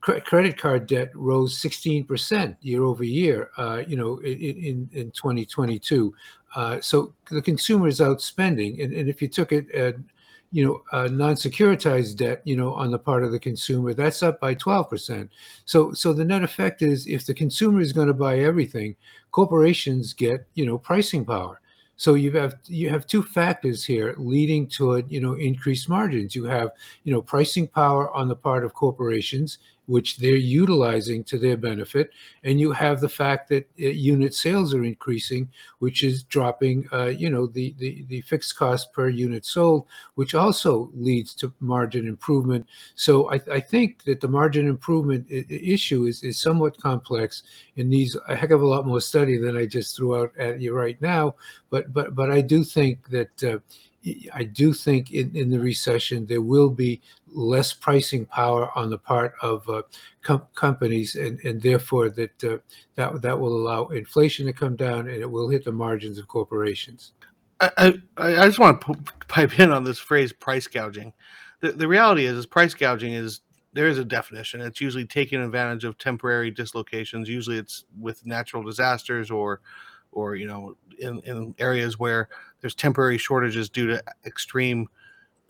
credit 0.00 0.56
card 0.56 0.86
debt 0.86 1.10
rose 1.14 1.58
16% 1.60 2.56
year 2.60 2.84
over 2.84 3.04
year, 3.04 3.50
uh, 3.56 3.82
you 3.86 3.96
know, 3.96 4.18
in, 4.18 4.38
in, 4.38 4.90
in 4.92 5.10
2022. 5.10 6.14
Uh, 6.54 6.80
so 6.80 7.12
the 7.30 7.42
consumer 7.42 7.88
is 7.88 8.00
outspending. 8.00 8.82
And, 8.82 8.92
and 8.92 9.08
if 9.08 9.20
you 9.20 9.28
took 9.28 9.52
it 9.52 9.70
at 9.72 9.96
you 10.52 10.64
know, 10.64 10.82
uh, 10.92 11.08
non-securitized 11.08 12.16
debt, 12.16 12.40
you 12.44 12.56
know, 12.56 12.72
on 12.72 12.90
the 12.90 12.98
part 12.98 13.24
of 13.24 13.32
the 13.32 13.38
consumer, 13.38 13.92
that's 13.92 14.22
up 14.22 14.40
by 14.40 14.54
12%. 14.54 15.28
So, 15.64 15.92
so 15.92 16.12
the 16.12 16.24
net 16.24 16.44
effect 16.44 16.82
is 16.82 17.06
if 17.06 17.26
the 17.26 17.34
consumer 17.34 17.80
is 17.80 17.92
going 17.92 18.06
to 18.06 18.14
buy 18.14 18.38
everything, 18.38 18.96
corporations 19.32 20.14
get, 20.14 20.46
you 20.54 20.64
know, 20.64 20.78
pricing 20.78 21.24
power. 21.24 21.60
So 21.98 22.14
you 22.14 22.30
have 22.32 22.56
you 22.66 22.90
have 22.90 23.06
two 23.06 23.22
factors 23.22 23.82
here 23.82 24.14
leading 24.18 24.66
to 24.76 25.02
you 25.08 25.18
know 25.18 25.32
increased 25.32 25.88
margins. 25.88 26.36
You 26.36 26.44
have 26.44 26.72
you 27.04 27.12
know 27.12 27.22
pricing 27.22 27.66
power 27.66 28.14
on 28.14 28.28
the 28.28 28.36
part 28.36 28.66
of 28.66 28.74
corporations 28.74 29.58
which 29.86 30.18
they're 30.18 30.36
utilizing 30.36 31.24
to 31.24 31.38
their 31.38 31.56
benefit. 31.56 32.10
And 32.44 32.60
you 32.60 32.72
have 32.72 33.00
the 33.00 33.08
fact 33.08 33.48
that 33.48 33.68
uh, 33.80 33.86
unit 33.86 34.34
sales 34.34 34.74
are 34.74 34.84
increasing, 34.84 35.48
which 35.78 36.02
is 36.02 36.22
dropping, 36.24 36.88
uh, 36.92 37.06
you 37.06 37.30
know, 37.30 37.46
the, 37.46 37.74
the, 37.78 38.04
the 38.08 38.20
fixed 38.22 38.56
cost 38.56 38.92
per 38.92 39.08
unit 39.08 39.46
sold, 39.46 39.86
which 40.14 40.34
also 40.34 40.90
leads 40.94 41.34
to 41.36 41.52
margin 41.60 42.06
improvement. 42.06 42.66
So 42.94 43.30
I, 43.30 43.40
I 43.50 43.60
think 43.60 44.04
that 44.04 44.20
the 44.20 44.28
margin 44.28 44.68
improvement 44.68 45.26
issue 45.30 46.04
is, 46.04 46.22
is 46.22 46.40
somewhat 46.40 46.80
complex 46.80 47.42
and 47.76 47.88
needs 47.88 48.16
a 48.28 48.36
heck 48.36 48.50
of 48.50 48.62
a 48.62 48.66
lot 48.66 48.86
more 48.86 49.00
study 49.00 49.38
than 49.38 49.56
I 49.56 49.66
just 49.66 49.96
threw 49.96 50.20
out 50.20 50.36
at 50.36 50.60
you 50.60 50.74
right 50.74 51.00
now. 51.00 51.34
But 51.70 51.92
but 51.92 52.14
but 52.14 52.30
I 52.30 52.40
do 52.40 52.64
think 52.64 53.08
that 53.10 53.44
uh, 53.44 53.58
I 54.32 54.44
do 54.44 54.72
think 54.72 55.12
in, 55.12 55.34
in 55.34 55.50
the 55.50 55.58
recession 55.58 56.26
there 56.26 56.40
will 56.42 56.70
be 56.70 57.00
less 57.28 57.72
pricing 57.72 58.24
power 58.26 58.70
on 58.76 58.90
the 58.90 58.98
part 58.98 59.34
of 59.42 59.68
uh, 59.68 59.82
com- 60.22 60.46
companies, 60.54 61.16
and, 61.16 61.40
and 61.40 61.60
therefore 61.60 62.10
that 62.10 62.44
uh, 62.44 62.58
that 62.94 63.22
that 63.22 63.38
will 63.38 63.56
allow 63.56 63.86
inflation 63.86 64.46
to 64.46 64.52
come 64.52 64.76
down, 64.76 65.08
and 65.08 65.20
it 65.20 65.30
will 65.30 65.48
hit 65.48 65.64
the 65.64 65.72
margins 65.72 66.18
of 66.18 66.28
corporations. 66.28 67.12
I, 67.60 67.70
I, 68.18 68.42
I 68.42 68.46
just 68.46 68.58
want 68.58 68.80
to 68.82 68.94
pipe 69.28 69.58
in 69.58 69.72
on 69.72 69.84
this 69.84 69.98
phrase 69.98 70.32
price 70.32 70.66
gouging. 70.66 71.12
The, 71.60 71.72
the 71.72 71.88
reality 71.88 72.26
is, 72.26 72.36
is 72.36 72.46
price 72.46 72.74
gouging 72.74 73.14
is 73.14 73.40
there 73.72 73.88
is 73.88 73.98
a 73.98 74.04
definition. 74.04 74.60
It's 74.60 74.80
usually 74.80 75.04
taking 75.04 75.40
advantage 75.42 75.84
of 75.84 75.98
temporary 75.98 76.50
dislocations. 76.50 77.28
Usually, 77.28 77.58
it's 77.58 77.84
with 77.98 78.24
natural 78.26 78.62
disasters 78.62 79.30
or 79.30 79.60
or 80.12 80.36
you 80.36 80.46
know 80.46 80.76
in, 80.98 81.20
in 81.20 81.54
areas 81.58 81.98
where 81.98 82.28
there's 82.60 82.74
temporary 82.74 83.18
shortages 83.18 83.68
due 83.68 83.86
to 83.86 84.02
extreme 84.24 84.88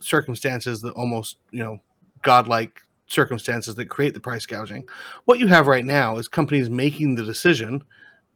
circumstances 0.01 0.81
that 0.83 0.93
almost 0.95 1.39
you 1.51 1.63
know 1.63 1.79
godlike 2.23 2.83
circumstances 3.07 3.75
that 3.77 3.87
create 3.87 4.15
the 4.15 4.21
price 4.21 4.47
gouging. 4.47 4.87
What 5.27 5.39
you 5.39 5.47
have 5.47 5.67
right 5.67 5.85
now 5.85 6.19
is 6.19 6.29
companies 6.29 6.69
making 6.69 7.15
the 7.15 7.25
decision 7.25 7.83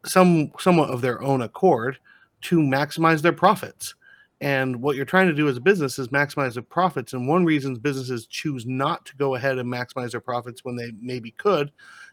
some 0.05 0.53
somewhat 0.59 0.91
of 0.91 1.01
their 1.01 1.21
own 1.23 1.43
accord 1.43 1.99
to 2.43 2.59
maximize 2.59 3.21
their 3.21 3.33
profits. 3.33 3.95
And 4.43 4.81
what 4.81 4.97
you're 4.97 5.05
trying 5.05 5.27
to 5.27 5.35
do 5.35 5.49
as 5.49 5.59
a 5.59 5.61
business 5.61 5.99
is 5.99 6.09
maximize 6.09 6.55
the 6.55 6.63
profits. 6.63 7.13
And 7.13 7.29
one 7.29 7.45
reason 7.45 7.75
businesses 7.75 8.27
choose 8.27 8.65
not 8.65 9.05
to 9.07 9.17
go 9.17 9.35
ahead 9.35 9.59
and 9.59 9.71
maximize 9.71 10.13
their 10.13 10.21
profits 10.21 10.65
when 10.65 10.77
they 10.77 10.93
maybe 10.99 11.33
could 11.33 11.71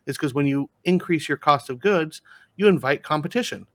is 0.08 0.18
because 0.18 0.34
when 0.34 0.48
you 0.48 0.70
increase 0.84 1.30
your 1.30 1.38
cost 1.38 1.70
of 1.70 1.80
goods 1.80 2.22
you 2.58 2.68
invite 2.68 3.04
competition 3.04 3.66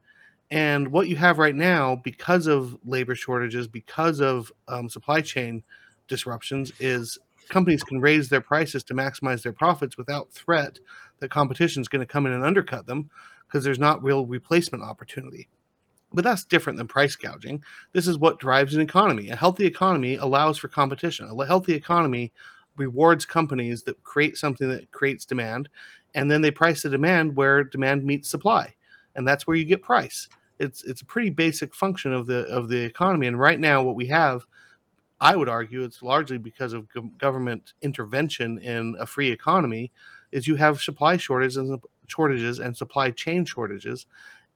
and 0.53 0.93
what 0.93 1.09
you 1.09 1.17
have 1.17 1.38
right 1.38 1.55
now, 1.55 1.97
because 1.97 2.47
of 2.47 2.77
labor 2.85 3.15
shortages, 3.15 3.67
because 3.67 4.21
of 4.21 4.53
um, 4.69 4.87
supply 4.87 5.23
chain 5.23 5.62
disruptions, 6.09 6.71
is 6.79 7.19
companies 7.49 7.83
can 7.83 8.03
raise 8.03 8.29
their 8.29 8.43
prices 8.43 8.85
to 8.85 8.95
maximize 8.95 9.43
their 9.43 9.55
profits 9.55 9.97
without 9.97 10.31
threat 10.31 10.79
that 11.21 11.31
competition 11.31 11.81
is 11.81 11.88
going 11.88 12.07
to 12.07 12.12
come 12.12 12.27
in 12.27 12.33
and 12.33 12.45
undercut 12.45 12.85
them 12.85 13.09
because 13.47 13.65
there's 13.65 13.79
not 13.79 14.03
real 14.05 14.27
replacement 14.27 14.85
opportunity. 14.85 15.49
But 16.12 16.23
that's 16.23 16.45
different 16.45 16.77
than 16.77 16.87
price 16.87 17.17
gouging. 17.17 17.65
This 17.95 18.07
is 18.07 18.19
what 18.19 18.38
drives 18.38 18.75
an 18.75 18.83
economy. 18.83 19.31
A 19.31 19.37
healthy 19.37 19.65
economy 19.65 20.17
allows 20.17 20.59
for 20.59 20.69
competition. 20.69 21.31
A 21.31 21.47
healthy 21.47 21.73
economy 21.73 22.31
rewards 22.77 23.25
companies 23.25 23.85
that 23.85 24.03
create 24.03 24.37
something 24.37 24.69
that 24.69 24.91
creates 24.91 25.25
demand, 25.25 25.71
and 26.15 26.31
then 26.31 26.43
they 26.43 26.51
price 26.51 26.83
the 26.83 26.91
demand 26.91 27.37
where 27.37 27.65
demand 27.65 28.05
meets 28.05 28.29
supply. 28.29 28.75
And 29.15 29.27
that's 29.27 29.47
where 29.47 29.57
you 29.57 29.65
get 29.65 29.81
price 29.81 30.29
it's 30.62 30.85
it's 30.85 31.03
a 31.03 31.05
pretty 31.05 31.31
basic 31.31 31.75
function 31.75 32.12
of 32.12 32.27
the 32.27 32.46
of 32.46 32.68
the 32.68 32.81
economy. 32.81 33.27
And 33.27 33.38
right 33.38 33.59
now, 33.59 33.83
what 33.83 33.96
we 33.96 34.07
have, 34.07 34.44
I 35.20 35.37
would 35.37 35.48
argue, 35.48 35.83
it's 35.83 36.03
largely 36.03 36.38
because 36.38 36.72
of 36.72 36.87
government 37.18 37.75
intervention 37.83 38.59
in 38.59 38.96
a 38.98 39.07
free 39.07 39.31
economy, 39.31 39.90
is 40.31 40.46
you 40.46 40.55
have 40.57 40.81
supply 40.81 41.16
shortages 41.16 41.57
and 41.57 41.81
shortages 42.07 42.61
and 42.61 42.77
supply 42.77 43.11
chain 43.11 43.44
shortages, 43.44 44.07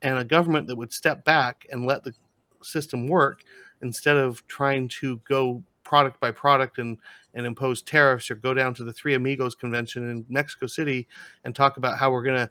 and 0.03 0.19
a 0.19 0.25
government 0.25 0.69
that 0.69 0.77
would 0.77 0.92
step 0.92 1.25
back 1.25 1.66
and 1.73 1.87
let 1.87 2.05
the 2.05 2.14
system 2.62 3.09
work 3.09 3.42
instead 3.83 4.16
of 4.16 4.47
trying 4.47 4.88
to 4.88 5.21
go 5.29 5.62
product 5.83 6.21
by 6.21 6.31
product 6.31 6.79
and 6.79 6.99
and 7.35 7.47
impose 7.47 7.83
tariffs 7.83 8.31
or 8.31 8.37
go 8.37 8.55
down 8.55 8.75
to 8.75 8.85
the 8.85 8.92
Three 8.92 9.14
Amigos 9.14 9.57
convention 9.57 10.09
in 10.09 10.25
Mexico 10.29 10.66
City 10.66 11.09
and 11.45 11.55
talk 11.55 11.77
about 11.77 11.99
how 11.99 12.12
we're 12.12 12.23
going 12.23 12.47
to 12.47 12.51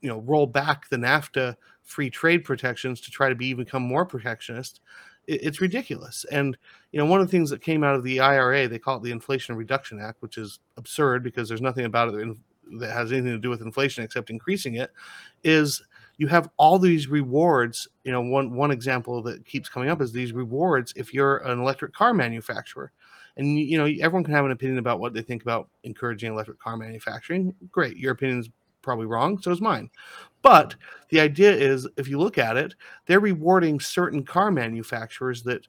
you 0.00 0.08
know 0.08 0.20
roll 0.20 0.46
back 0.46 0.88
the 0.90 0.96
NAFTA 0.96 1.56
free 1.82 2.10
trade 2.10 2.44
protections 2.44 3.00
to 3.00 3.10
try 3.10 3.28
to 3.28 3.34
be 3.34 3.54
become 3.54 3.82
more 3.82 4.04
protectionist 4.06 4.80
it's 5.26 5.60
ridiculous. 5.60 6.24
And 6.30 6.56
you 6.90 6.98
know 6.98 7.06
one 7.06 7.20
of 7.20 7.26
the 7.26 7.30
things 7.30 7.50
that 7.50 7.62
came 7.62 7.84
out 7.84 7.94
of 7.94 8.02
the 8.02 8.20
IRA 8.20 8.68
they 8.68 8.78
call 8.78 8.96
it 8.96 9.02
the 9.02 9.12
Inflation 9.12 9.54
Reduction 9.56 10.00
Act 10.00 10.20
which 10.20 10.38
is 10.38 10.58
absurd 10.76 11.22
because 11.22 11.48
there's 11.48 11.60
nothing 11.60 11.84
about 11.84 12.14
it 12.14 12.36
that 12.78 12.90
has 12.90 13.12
anything 13.12 13.32
to 13.32 13.38
do 13.38 13.50
with 13.50 13.60
inflation 13.60 14.02
except 14.02 14.30
increasing 14.30 14.76
it 14.76 14.90
is 15.44 15.82
you 16.16 16.26
have 16.26 16.48
all 16.56 16.78
these 16.78 17.08
rewards 17.08 17.88
you 18.04 18.12
know 18.12 18.20
one 18.20 18.54
one 18.54 18.70
example 18.70 19.22
that 19.22 19.44
keeps 19.46 19.68
coming 19.68 19.88
up 19.88 20.00
is 20.00 20.12
these 20.12 20.32
rewards 20.32 20.92
if 20.96 21.14
you're 21.14 21.38
an 21.38 21.60
electric 21.60 21.92
car 21.92 22.14
manufacturer. 22.14 22.92
And 23.38 23.58
you 23.58 23.78
know 23.78 23.86
everyone 23.86 24.24
can 24.24 24.34
have 24.34 24.44
an 24.44 24.50
opinion 24.50 24.78
about 24.78 25.00
what 25.00 25.14
they 25.14 25.22
think 25.22 25.42
about 25.42 25.68
encouraging 25.84 26.32
electric 26.32 26.58
car 26.58 26.76
manufacturing. 26.76 27.54
Great 27.70 27.96
your 27.96 28.12
opinion 28.12 28.40
is 28.40 28.50
probably 28.82 29.06
wrong 29.06 29.40
so 29.40 29.50
is 29.50 29.60
mine 29.60 29.88
but 30.42 30.70
mm. 30.70 30.76
the 31.10 31.20
idea 31.20 31.52
is 31.52 31.88
if 31.96 32.08
you 32.08 32.18
look 32.18 32.38
at 32.38 32.56
it 32.56 32.74
they're 33.06 33.20
rewarding 33.20 33.80
certain 33.80 34.22
car 34.24 34.50
manufacturers 34.50 35.42
that 35.42 35.66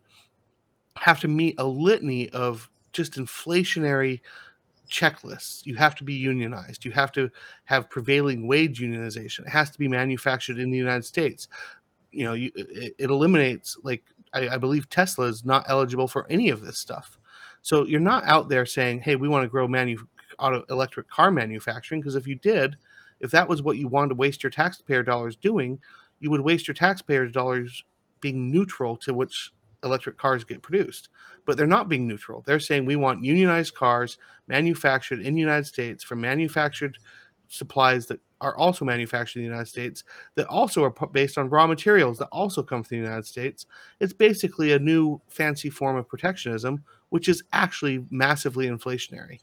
have 0.98 1.20
to 1.20 1.28
meet 1.28 1.56
a 1.58 1.66
litany 1.66 2.30
of 2.30 2.70
just 2.92 3.14
inflationary 3.14 4.22
checklists. 4.90 5.66
You 5.66 5.76
have 5.76 5.96
to 5.96 6.04
be 6.04 6.14
unionized. 6.14 6.86
You 6.86 6.92
have 6.92 7.12
to 7.14 7.30
have 7.66 7.90
prevailing 7.90 8.48
wage 8.48 8.80
unionization. 8.80 9.42
It 9.42 9.50
has 9.50 9.72
to 9.72 9.80
be 9.80 9.88
manufactured 9.88 10.60
in 10.60 10.70
the 10.70 10.78
United 10.78 11.04
States. 11.04 11.48
You 12.12 12.26
know, 12.26 12.34
you, 12.34 12.52
it, 12.56 12.96
it, 13.00 13.10
eliminates 13.10 13.78
like 13.84 14.04
I, 14.34 14.50
I 14.50 14.58
believe 14.58 14.90
Tesla 14.90 15.26
is 15.26 15.44
not 15.44 15.66
eligible 15.68 16.08
for 16.08 16.28
any 16.30 16.50
of 16.50 16.62
this 16.62 16.78
stuff. 16.78 17.18
So 17.64 17.86
you're 17.86 18.00
not 18.00 18.24
out 18.26 18.50
there 18.50 18.66
saying, 18.66 19.02
"Hey, 19.02 19.16
we 19.16 19.28
want 19.28 19.44
to 19.44 19.50
grow 19.50 19.68
manu- 19.68 20.06
auto 20.38 20.64
electric 20.70 21.10
car 21.10 21.32
manufacturing," 21.32 22.02
because 22.02 22.16
if 22.16 22.28
you 22.28 22.36
did, 22.36 22.78
if 23.24 23.32
that 23.32 23.48
was 23.48 23.64
what 23.64 23.78
you 23.78 23.88
wanted 23.88 24.10
to 24.10 24.16
waste 24.16 24.44
your 24.44 24.50
taxpayer 24.50 25.02
dollars 25.02 25.38
doing, 25.38 25.80
you 26.20 26.30
would 26.30 26.42
waste 26.42 26.68
your 26.68 26.76
taxpayers 26.76 27.32
dollars 27.32 27.84
being 28.20 28.52
neutral 28.52 28.98
to 28.98 29.14
which 29.14 29.52
electric 29.84 30.18
cars 30.18 30.44
get 30.44 30.62
produced. 30.62 31.10
But 31.46 31.58
they're 31.58 31.66
not 31.66 31.90
being 31.90 32.08
neutral. 32.08 32.44
They're 32.46 32.60
saying 32.60 32.86
we 32.86 32.98
want 32.98 33.24
unionized 33.24 33.76
cars 33.76 34.18
manufactured 34.48 35.22
in 35.22 35.34
the 35.36 35.42
United 35.42 35.66
States 35.66 36.04
from 36.04 36.22
manufactured 36.22 36.98
supplies 37.48 38.08
that 38.08 38.20
are 38.42 38.58
also 38.58 38.84
manufactured 38.84 39.40
in 39.40 39.46
the 39.46 39.52
United 39.52 39.70
States 39.70 40.04
that 40.36 40.48
also 40.48 40.84
are 40.84 41.08
based 41.08 41.38
on 41.38 41.50
raw 41.50 41.66
materials 41.66 42.18
that 42.18 42.28
also 42.28 42.62
come 42.62 42.84
from 42.84 42.98
the 42.98 43.04
United 43.04 43.26
States. 43.26 43.66
It's 44.02 44.12
basically 44.12 44.74
a 44.74 44.80
new 44.80 45.22
fancy 45.28 45.70
form 45.70 45.96
of 45.96 46.10
protectionism, 46.10 46.84
which 47.10 47.30
is 47.30 47.44
actually 47.54 48.06
massively 48.10 48.68
inflationary. 48.68 49.40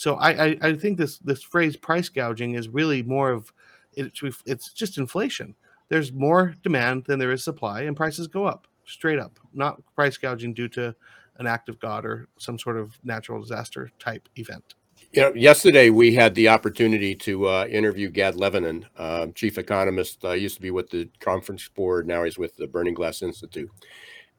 So 0.00 0.14
I, 0.14 0.46
I, 0.46 0.58
I 0.62 0.74
think 0.76 0.96
this 0.96 1.18
this 1.18 1.42
phrase 1.42 1.76
price 1.76 2.08
gouging 2.08 2.54
is 2.54 2.70
really 2.70 3.02
more 3.02 3.32
of 3.32 3.52
it's 3.92 4.22
it's 4.46 4.72
just 4.72 4.96
inflation. 4.96 5.54
There's 5.90 6.10
more 6.10 6.54
demand 6.62 7.04
than 7.04 7.18
there 7.18 7.32
is 7.32 7.44
supply, 7.44 7.82
and 7.82 7.94
prices 7.94 8.26
go 8.26 8.46
up 8.46 8.66
straight 8.86 9.18
up, 9.18 9.38
not 9.52 9.82
price 9.94 10.16
gouging 10.16 10.54
due 10.54 10.68
to 10.68 10.94
an 11.36 11.46
act 11.46 11.68
of 11.68 11.78
God 11.80 12.06
or 12.06 12.28
some 12.38 12.58
sort 12.58 12.78
of 12.78 12.98
natural 13.04 13.42
disaster 13.42 13.90
type 13.98 14.26
event. 14.36 14.74
You 15.12 15.20
know, 15.20 15.34
yesterday 15.34 15.90
we 15.90 16.14
had 16.14 16.34
the 16.34 16.48
opportunity 16.48 17.14
to 17.16 17.48
uh, 17.48 17.66
interview 17.66 18.08
Gad 18.08 18.36
Levanon, 18.36 18.86
uh, 18.96 19.26
chief 19.34 19.58
economist. 19.58 20.24
Uh, 20.24 20.30
used 20.30 20.54
to 20.54 20.62
be 20.62 20.70
with 20.70 20.88
the 20.88 21.10
Conference 21.20 21.68
Board, 21.68 22.06
now 22.06 22.24
he's 22.24 22.38
with 22.38 22.56
the 22.56 22.66
Burning 22.66 22.94
Glass 22.94 23.20
Institute, 23.20 23.70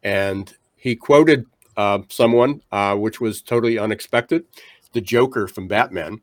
and 0.01 0.57
he 0.75 0.95
quoted 0.95 1.45
uh, 1.77 1.99
someone 2.09 2.63
uh, 2.71 2.95
which 2.95 3.21
was 3.21 3.43
totally 3.43 3.77
unexpected, 3.77 4.45
the 4.93 5.01
Joker 5.01 5.47
from 5.47 5.67
Batman, 5.67 6.21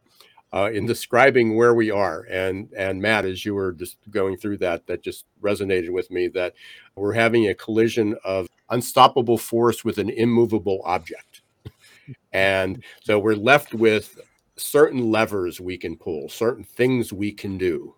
uh, 0.53 0.71
in 0.73 0.87
describing 0.87 1.57
where 1.57 1.75
we 1.75 1.91
are. 1.91 2.23
And 2.31 2.73
and 2.77 3.01
Matt, 3.01 3.25
as 3.25 3.45
you 3.45 3.55
were 3.55 3.73
just 3.73 3.99
going 4.11 4.37
through 4.37 4.59
that, 4.59 4.87
that 4.87 5.03
just 5.03 5.27
resonated 5.43 5.91
with 5.91 6.11
me 6.11 6.29
that 6.29 6.55
we're 6.97 7.13
having 7.13 7.49
a 7.49 7.55
collision 7.55 8.17
of 8.25 8.49
unstoppable 8.71 9.39
force 9.39 9.85
with 9.85 9.99
an 9.99 10.11
immovable 10.11 10.81
object. 10.85 11.43
and 12.33 12.83
so 13.03 13.19
we're 13.19 13.35
left 13.35 13.75
with 13.75 14.19
certain 14.57 15.11
levers 15.11 15.61
we 15.61 15.77
can 15.77 15.97
pull, 15.97 16.29
certain 16.29 16.65
things 16.65 17.13
we 17.13 17.33
can 17.33 17.59
do. 17.59 17.95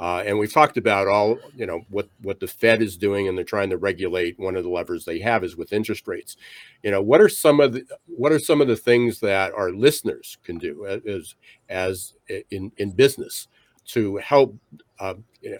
Uh, 0.00 0.22
and 0.24 0.38
we've 0.38 0.52
talked 0.52 0.76
about 0.76 1.08
all, 1.08 1.38
you 1.56 1.66
know, 1.66 1.80
what 1.88 2.08
what 2.22 2.38
the 2.38 2.46
Fed 2.46 2.82
is 2.82 2.96
doing, 2.96 3.26
and 3.26 3.36
they're 3.36 3.44
trying 3.44 3.70
to 3.70 3.78
regulate. 3.78 4.38
One 4.38 4.54
of 4.54 4.62
the 4.62 4.70
levers 4.70 5.04
they 5.04 5.18
have 5.20 5.42
is 5.42 5.56
with 5.56 5.72
interest 5.72 6.06
rates. 6.06 6.36
You 6.82 6.90
know, 6.90 7.02
what 7.02 7.20
are 7.20 7.28
some 7.28 7.58
of 7.58 7.72
the 7.72 7.84
what 8.06 8.30
are 8.30 8.38
some 8.38 8.60
of 8.60 8.68
the 8.68 8.76
things 8.76 9.20
that 9.20 9.52
our 9.52 9.72
listeners 9.72 10.38
can 10.44 10.58
do 10.58 10.86
as 10.86 11.34
as 11.68 12.14
in 12.50 12.70
in 12.76 12.92
business 12.92 13.48
to 13.88 14.16
help, 14.18 14.54
uh, 15.00 15.14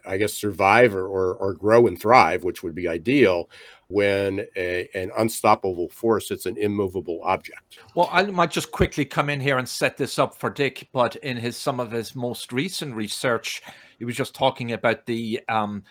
I 0.06 0.18
guess, 0.18 0.34
survive 0.34 0.94
or, 0.94 1.06
or, 1.06 1.34
or 1.36 1.54
grow 1.54 1.86
and 1.86 1.98
thrive, 1.98 2.44
which 2.44 2.62
would 2.62 2.74
be 2.74 2.86
ideal 2.86 3.48
when 3.88 4.46
a, 4.54 4.86
an 4.94 5.10
unstoppable 5.16 5.88
force 5.88 6.30
it's 6.30 6.44
an 6.44 6.58
immovable 6.58 7.20
object 7.22 7.78
well 7.94 8.06
i 8.12 8.22
might 8.22 8.50
just 8.50 8.70
quickly 8.70 9.02
come 9.02 9.30
in 9.30 9.40
here 9.40 9.56
and 9.56 9.66
set 9.66 9.96
this 9.96 10.18
up 10.18 10.34
for 10.34 10.50
dick 10.50 10.86
but 10.92 11.16
in 11.16 11.38
his 11.38 11.56
some 11.56 11.80
of 11.80 11.90
his 11.90 12.14
most 12.14 12.52
recent 12.52 12.94
research 12.94 13.62
he 13.98 14.04
was 14.04 14.16
just 14.16 14.34
talking 14.34 14.72
about 14.72 15.06
the 15.06 15.40
um, 15.48 15.82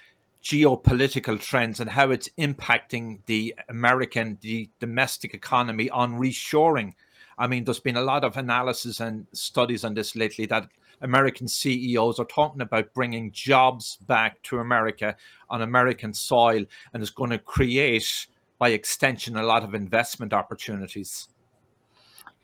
geopolitical 0.44 1.40
trends 1.40 1.80
and 1.80 1.90
how 1.90 2.10
it's 2.12 2.30
impacting 2.38 3.20
the 3.26 3.54
American, 3.70 4.38
the 4.42 4.70
domestic 4.80 5.34
economy 5.34 5.90
on 5.90 6.14
reshoring. 6.14 6.94
I 7.38 7.48
mean, 7.48 7.66
there's 7.66 7.80
been 7.80 7.98
a 7.98 8.02
lot 8.02 8.24
of 8.24 8.38
analysis 8.38 9.00
and 9.00 9.28
studies 9.34 9.84
on 9.84 9.94
this 9.94 10.16
lately 10.16 10.46
that 10.48 10.70
American 11.02 11.48
CEOs 11.48 12.20
are 12.20 12.26
talking 12.26 12.62
about 12.62 12.94
bringing 12.94 13.32
jobs 13.32 13.98
back 14.08 14.42
to 14.44 14.60
America 14.60 15.16
on 15.50 15.62
American 15.62 16.14
soil, 16.14 16.64
and 16.94 17.04
it's 17.04 17.12
going 17.12 17.30
to 17.30 17.38
create, 17.38 18.28
by 18.58 18.70
extension, 18.70 19.38
a 19.38 19.44
lot 19.44 19.64
of 19.64 19.76
investment 19.76 20.34
opportunities. 20.34 21.28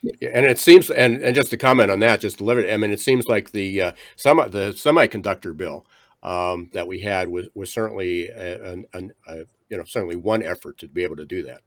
And 0.03 0.45
it 0.45 0.59
seems, 0.59 0.89
and, 0.89 1.21
and 1.21 1.33
just 1.33 1.49
to 1.51 1.57
comment 1.57 1.89
on 1.89 1.99
that, 1.99 2.19
just 2.19 2.37
deliver 2.37 2.59
it. 2.59 2.73
I 2.73 2.77
mean, 2.77 2.91
it 2.91 2.99
seems 2.99 3.27
like 3.27 3.51
the 3.51 3.81
uh, 3.81 3.91
some 4.17 4.37
the 4.49 4.73
semiconductor 4.73 5.55
bill 5.55 5.85
um, 6.23 6.69
that 6.73 6.87
we 6.87 6.99
had 6.99 7.29
was 7.29 7.47
was 7.53 7.71
certainly 7.71 8.29
an, 8.29 8.85
an, 8.93 9.13
a, 9.27 9.37
you 9.69 9.77
know 9.77 9.83
certainly 9.85 10.15
one 10.15 10.43
effort 10.43 10.77
to 10.79 10.87
be 10.87 11.03
able 11.03 11.15
to 11.15 11.25
do 11.25 11.43
that. 11.43 11.61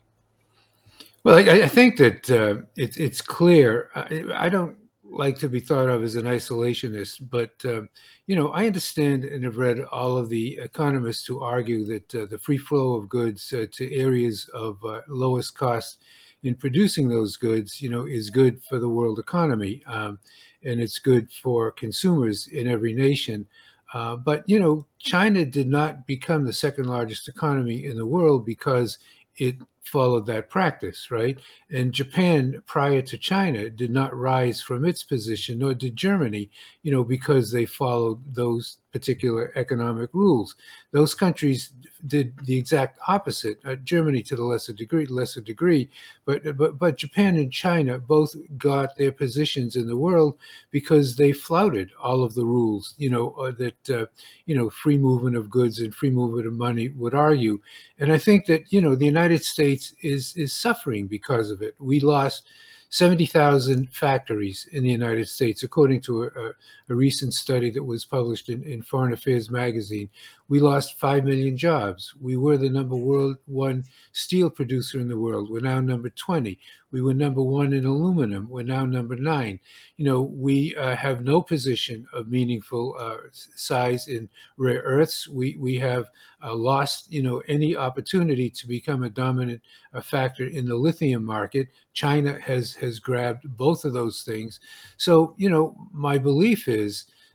Well, 1.24 1.36
I, 1.36 1.64
I 1.64 1.68
think 1.68 1.96
that 1.96 2.30
uh, 2.30 2.62
it, 2.76 2.98
it's 2.98 3.20
clear. 3.20 3.90
I, 3.94 4.24
I, 4.32 4.48
don't 4.48 4.76
like 5.02 5.38
to 5.40 5.48
be 5.48 5.58
thought 5.58 5.88
of 5.88 6.04
as 6.04 6.14
an 6.14 6.24
isolationist, 6.24 7.28
but 7.30 7.52
uh, 7.64 7.82
you 8.26 8.36
know, 8.36 8.50
I 8.50 8.66
understand 8.66 9.24
and 9.24 9.44
have 9.44 9.56
read 9.56 9.80
all 9.90 10.16
of 10.18 10.28
the 10.28 10.56
economists 10.58 11.26
who 11.26 11.40
argue 11.40 11.84
that 11.86 12.14
uh, 12.14 12.26
the 12.26 12.38
free 12.38 12.58
flow 12.58 12.94
of 12.94 13.08
goods 13.08 13.52
uh, 13.52 13.66
to 13.72 13.94
areas 13.94 14.48
of 14.54 14.78
uh, 14.84 15.00
lowest 15.08 15.56
cost 15.56 16.02
in 16.46 16.54
producing 16.54 17.08
those 17.08 17.36
goods, 17.36 17.82
you 17.82 17.90
know, 17.90 18.06
is 18.06 18.30
good 18.30 18.62
for 18.62 18.78
the 18.78 18.88
world 18.88 19.18
economy, 19.18 19.82
um, 19.86 20.18
and 20.64 20.80
it's 20.80 20.98
good 20.98 21.30
for 21.42 21.72
consumers 21.72 22.46
in 22.48 22.68
every 22.68 22.94
nation. 22.94 23.46
Uh, 23.92 24.16
but 24.16 24.44
you 24.48 24.60
know, 24.60 24.86
China 24.98 25.44
did 25.44 25.68
not 25.68 26.06
become 26.06 26.44
the 26.44 26.52
second 26.52 26.86
largest 26.86 27.28
economy 27.28 27.86
in 27.86 27.96
the 27.96 28.06
world 28.06 28.46
because 28.46 28.98
it 29.38 29.56
followed 29.86 30.26
that 30.26 30.50
practice, 30.50 31.10
right? 31.10 31.38
And 31.70 31.92
Japan, 31.92 32.62
prior 32.66 33.02
to 33.02 33.18
China, 33.18 33.70
did 33.70 33.90
not 33.90 34.16
rise 34.16 34.60
from 34.60 34.84
its 34.84 35.02
position, 35.02 35.58
nor 35.58 35.74
did 35.74 35.96
Germany, 35.96 36.50
you 36.82 36.92
know, 36.92 37.04
because 37.04 37.50
they 37.50 37.66
followed 37.66 38.18
those 38.34 38.78
particular 38.96 39.52
economic 39.56 40.08
rules. 40.14 40.56
Those 40.90 41.14
countries 41.14 41.72
did 42.06 42.32
the 42.46 42.56
exact 42.56 42.98
opposite. 43.06 43.58
Uh, 43.62 43.74
Germany 43.76 44.22
to 44.22 44.36
the 44.36 44.44
lesser 44.44 44.72
degree, 44.72 45.04
lesser 45.06 45.42
degree, 45.42 45.90
but 46.24 46.56
but 46.56 46.78
but 46.78 46.96
Japan 46.96 47.36
and 47.36 47.52
China 47.52 47.98
both 47.98 48.34
got 48.56 48.96
their 48.96 49.12
positions 49.12 49.76
in 49.76 49.86
the 49.86 49.96
world 50.06 50.38
because 50.70 51.16
they 51.16 51.32
flouted 51.32 51.90
all 52.02 52.24
of 52.24 52.34
the 52.34 52.46
rules. 52.46 52.94
You 52.96 53.10
know 53.10 53.30
uh, 53.32 53.52
that 53.62 53.90
uh, 53.90 54.06
you 54.46 54.56
know 54.56 54.70
free 54.70 54.96
movement 54.96 55.36
of 55.36 55.50
goods 55.50 55.80
and 55.80 55.94
free 55.94 56.10
movement 56.10 56.46
of 56.46 56.54
money 56.54 56.88
would 56.88 57.14
argue, 57.14 57.60
and 57.98 58.10
I 58.10 58.18
think 58.18 58.46
that 58.46 58.72
you 58.72 58.80
know 58.80 58.94
the 58.94 59.12
United 59.16 59.44
States 59.44 59.75
is 60.02 60.34
is 60.36 60.52
suffering 60.52 61.06
because 61.06 61.50
of 61.50 61.62
it. 61.62 61.74
We 61.78 62.00
lost 62.00 62.46
70,000 62.90 63.92
factories 63.92 64.68
in 64.72 64.82
the 64.82 64.90
United 64.90 65.28
States, 65.28 65.62
according 65.62 66.00
to 66.02 66.24
a, 66.24 66.85
a, 66.88 66.94
recent 66.94 67.34
study 67.34 67.70
that 67.70 67.82
was 67.82 68.04
published 68.04 68.48
in, 68.48 68.62
in, 68.62 68.82
Foreign 68.82 69.12
Affairs 69.12 69.50
magazine. 69.50 70.08
we 70.48 70.60
lost 70.60 70.98
5 70.98 71.24
million 71.24 71.56
jobs. 71.56 72.14
We 72.20 72.36
were 72.36 72.56
the 72.56 72.68
number 72.68 72.96
world 72.96 73.36
one 73.46 73.84
steel 74.12 74.50
producer 74.50 74.98
in 75.00 75.08
the 75.08 75.18
world. 75.18 75.50
We're 75.50 75.60
now 75.60 75.80
number 75.80 76.10
20. 76.10 76.58
We 76.92 77.02
were 77.02 77.14
number 77.14 77.42
one 77.42 77.72
in 77.72 77.84
aluminum. 77.84 78.48
We're 78.48 78.62
now 78.62 78.86
number 78.86 79.16
nine. 79.16 79.58
You 79.96 80.04
know, 80.04 80.22
we 80.22 80.74
uh, 80.76 80.94
have 80.96 81.24
no 81.24 81.42
position 81.42 82.06
of 82.12 82.28
meaningful 82.28 82.94
uh, 82.98 83.16
size 83.32 84.08
in 84.08 84.28
rare 84.56 84.82
earths. 84.82 85.28
We, 85.28 85.56
we 85.58 85.78
have 85.80 86.08
uh, 86.42 86.54
lost, 86.54 87.12
you 87.12 87.22
know, 87.22 87.42
any 87.48 87.76
opportunity 87.76 88.48
to 88.50 88.68
become 88.68 89.02
a 89.02 89.10
dominant 89.10 89.60
uh, 89.92 90.00
factor 90.00 90.46
in 90.46 90.66
the 90.66 90.76
lithium 90.76 91.24
market. 91.24 91.68
China 91.92 92.38
has, 92.40 92.74
has 92.74 93.00
grabbed 93.00 93.44
both 93.56 93.84
of 93.84 93.92
those 93.92 94.22
things. 94.22 94.60
So, 94.96 95.34
you 95.36 95.50
know, 95.50 95.76
my 95.92 96.18
belief 96.18 96.68
is 96.68 96.75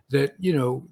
that, 0.10 0.36
you 0.40 0.56
know, 0.56 0.88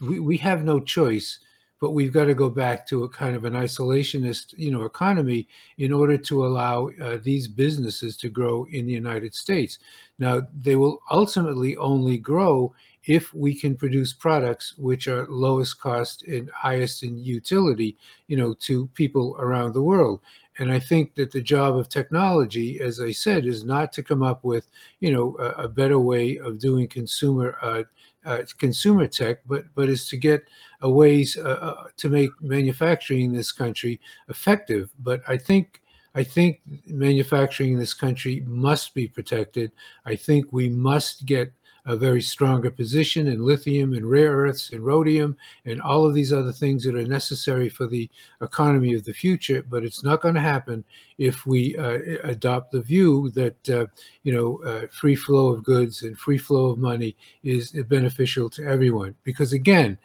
we, 0.00 0.20
we 0.20 0.36
have 0.38 0.64
no 0.64 0.80
choice 0.80 1.38
but 1.82 1.94
we've 1.94 2.12
got 2.12 2.26
to 2.26 2.34
go 2.34 2.48
back 2.48 2.86
to 2.86 3.02
a 3.02 3.08
kind 3.08 3.34
of 3.34 3.44
an 3.44 3.54
isolationist, 3.54 4.54
you 4.56 4.70
know, 4.70 4.84
economy 4.84 5.48
in 5.78 5.92
order 5.92 6.16
to 6.16 6.46
allow 6.46 6.88
uh, 7.02 7.18
these 7.24 7.48
businesses 7.48 8.16
to 8.16 8.28
grow 8.28 8.64
in 8.70 8.86
the 8.86 8.92
United 8.92 9.34
States. 9.34 9.80
Now, 10.20 10.42
they 10.60 10.76
will 10.76 11.00
ultimately 11.10 11.76
only 11.78 12.18
grow 12.18 12.72
if 13.06 13.34
we 13.34 13.52
can 13.52 13.74
produce 13.74 14.12
products 14.12 14.78
which 14.78 15.08
are 15.08 15.26
lowest 15.26 15.80
cost 15.80 16.22
and 16.22 16.48
highest 16.50 17.02
in 17.02 17.18
utility, 17.18 17.96
you 18.28 18.36
know, 18.36 18.54
to 18.60 18.86
people 18.94 19.34
around 19.40 19.74
the 19.74 19.82
world. 19.82 20.20
And 20.58 20.70
I 20.70 20.78
think 20.78 21.14
that 21.14 21.32
the 21.32 21.40
job 21.40 21.76
of 21.76 21.88
technology, 21.88 22.80
as 22.80 23.00
I 23.00 23.12
said, 23.12 23.46
is 23.46 23.64
not 23.64 23.92
to 23.94 24.02
come 24.02 24.22
up 24.22 24.44
with, 24.44 24.68
you 25.00 25.10
know, 25.10 25.36
a, 25.38 25.64
a 25.64 25.68
better 25.68 25.98
way 25.98 26.36
of 26.38 26.58
doing 26.58 26.88
consumer 26.88 27.56
uh, 27.62 27.82
uh, 28.24 28.42
consumer 28.58 29.06
tech, 29.06 29.38
but 29.46 29.64
but 29.74 29.88
is 29.88 30.06
to 30.08 30.16
get 30.16 30.44
ways 30.82 31.36
uh, 31.36 31.58
uh, 31.60 31.84
to 31.96 32.08
make 32.08 32.30
manufacturing 32.40 33.22
in 33.22 33.32
this 33.32 33.50
country 33.50 34.00
effective. 34.28 34.90
But 35.00 35.22
I 35.26 35.36
think 35.36 35.80
I 36.14 36.22
think 36.22 36.60
manufacturing 36.86 37.72
in 37.72 37.78
this 37.78 37.94
country 37.94 38.44
must 38.46 38.94
be 38.94 39.08
protected. 39.08 39.72
I 40.04 40.14
think 40.16 40.46
we 40.52 40.68
must 40.68 41.24
get 41.24 41.52
a 41.86 41.96
very 41.96 42.22
stronger 42.22 42.70
position 42.70 43.26
in 43.26 43.44
lithium 43.44 43.92
and 43.92 44.08
rare 44.08 44.32
earths 44.32 44.70
and 44.70 44.84
rhodium 44.84 45.36
and 45.64 45.82
all 45.82 46.06
of 46.06 46.14
these 46.14 46.32
other 46.32 46.52
things 46.52 46.84
that 46.84 46.94
are 46.94 47.04
necessary 47.04 47.68
for 47.68 47.86
the 47.86 48.08
economy 48.40 48.94
of 48.94 49.04
the 49.04 49.12
future. 49.12 49.64
But 49.68 49.84
it's 49.84 50.04
not 50.04 50.20
going 50.20 50.36
to 50.36 50.40
happen 50.40 50.84
if 51.18 51.44
we 51.44 51.76
uh, 51.76 51.98
adopt 52.22 52.72
the 52.72 52.80
view 52.80 53.30
that 53.30 53.70
uh, 53.70 53.86
you 54.22 54.32
know 54.32 54.62
uh, 54.64 54.86
free 54.92 55.16
flow 55.16 55.48
of 55.48 55.64
goods 55.64 56.02
and 56.02 56.18
free 56.18 56.38
flow 56.38 56.66
of 56.66 56.78
money 56.78 57.16
is 57.42 57.72
beneficial 57.88 58.48
to 58.50 58.64
everyone. 58.64 59.14
Because 59.24 59.52
again, 59.52 59.98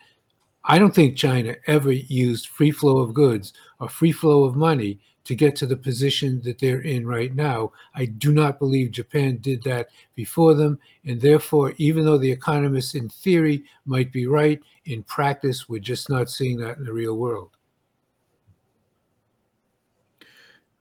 I 0.64 0.80
don't 0.80 0.94
think 0.94 1.16
China 1.16 1.56
ever 1.68 1.92
used 1.92 2.48
free 2.48 2.72
flow 2.72 2.98
of 2.98 3.14
goods 3.14 3.54
or 3.80 3.88
free 3.88 4.12
flow 4.12 4.44
of 4.44 4.56
money 4.56 5.00
to 5.28 5.36
get 5.36 5.58
to 5.58 5.66
the 5.66 5.76
position 5.76 6.42
that 6.42 6.58
they're 6.58 6.80
in 6.80 7.06
right 7.06 7.36
now. 7.36 7.74
I 7.94 8.06
do 8.06 8.32
not 8.32 8.60
believe 8.60 8.92
Japan 8.92 9.40
did 9.42 9.62
that 9.64 9.90
before 10.16 10.54
them. 10.54 10.80
And 11.04 11.20
therefore, 11.20 11.74
even 11.76 12.06
though 12.06 12.18
the 12.18 12.32
economists 12.32 12.96
in 12.96 13.10
theory 13.10 13.66
might 13.86 14.14
be 14.14 14.26
right, 14.26 14.62
in 14.86 15.04
practice, 15.04 15.68
we're 15.68 15.82
just 15.82 16.10
not 16.10 16.30
seeing 16.30 16.58
that 16.60 16.78
in 16.78 16.86
the 16.86 16.94
real 16.94 17.18
world. 17.18 17.50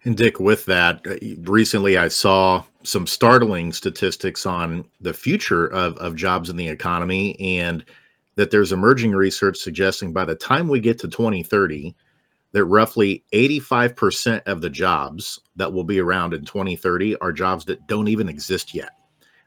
And 0.04 0.16
Dick, 0.16 0.38
with 0.38 0.64
that, 0.66 1.04
uh, 1.04 1.16
recently 1.50 1.98
I 1.98 2.06
saw 2.06 2.62
some 2.84 3.08
startling 3.08 3.72
statistics 3.72 4.46
on 4.46 4.84
the 5.00 5.12
future 5.12 5.66
of, 5.66 5.96
of 5.96 6.14
jobs 6.14 6.50
in 6.50 6.56
the 6.56 6.68
economy 6.68 7.36
and 7.40 7.84
that 8.36 8.52
there's 8.52 8.70
emerging 8.70 9.10
research 9.10 9.58
suggesting 9.58 10.12
by 10.12 10.24
the 10.24 10.36
time 10.36 10.68
we 10.68 10.78
get 10.78 11.00
to 11.00 11.08
2030, 11.08 11.96
that 12.56 12.64
roughly 12.64 13.22
85% 13.34 14.44
of 14.46 14.62
the 14.62 14.70
jobs 14.70 15.38
that 15.56 15.74
will 15.74 15.84
be 15.84 16.00
around 16.00 16.32
in 16.32 16.46
2030 16.46 17.14
are 17.18 17.30
jobs 17.30 17.66
that 17.66 17.86
don't 17.86 18.08
even 18.08 18.30
exist 18.30 18.74
yet. 18.74 18.92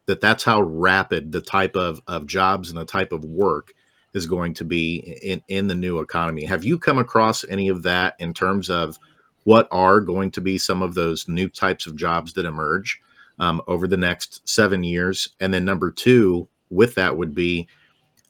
That 0.06 0.22
that's 0.22 0.44
how 0.44 0.62
rapid 0.62 1.32
the 1.32 1.42
type 1.42 1.76
of, 1.76 2.04
of 2.06 2.28
jobs 2.28 2.70
and 2.70 2.78
the 2.78 2.86
type 2.86 3.12
of 3.12 3.26
work 3.26 3.74
is 4.14 4.28
going 4.28 4.54
to 4.54 4.64
be 4.64 4.98
in, 5.24 5.42
in 5.48 5.66
the 5.66 5.74
new 5.74 6.02
economy. 6.02 6.46
Have 6.46 6.64
you 6.64 6.78
come 6.78 7.00
across 7.00 7.44
any 7.50 7.68
of 7.68 7.82
that 7.82 8.14
in 8.20 8.32
terms 8.32 8.70
of 8.70 9.00
what 9.44 9.68
are 9.72 10.02
going 10.02 10.30
to 10.30 10.42
be 10.42 10.60
some 10.60 10.84
of 10.84 10.94
those 10.94 11.28
new 11.28 11.50
types 11.50 11.88
of 11.88 11.96
jobs 11.96 12.34
that 12.34 12.46
emerge 12.46 13.02
um, 13.40 13.60
over 13.66 13.88
the 13.88 13.98
next 13.98 14.48
seven 14.48 14.84
years? 14.84 15.30
And 15.40 15.52
then 15.52 15.66
number 15.66 15.90
two, 15.90 16.48
with 16.70 16.94
that 16.94 17.18
would 17.18 17.34
be 17.34 17.68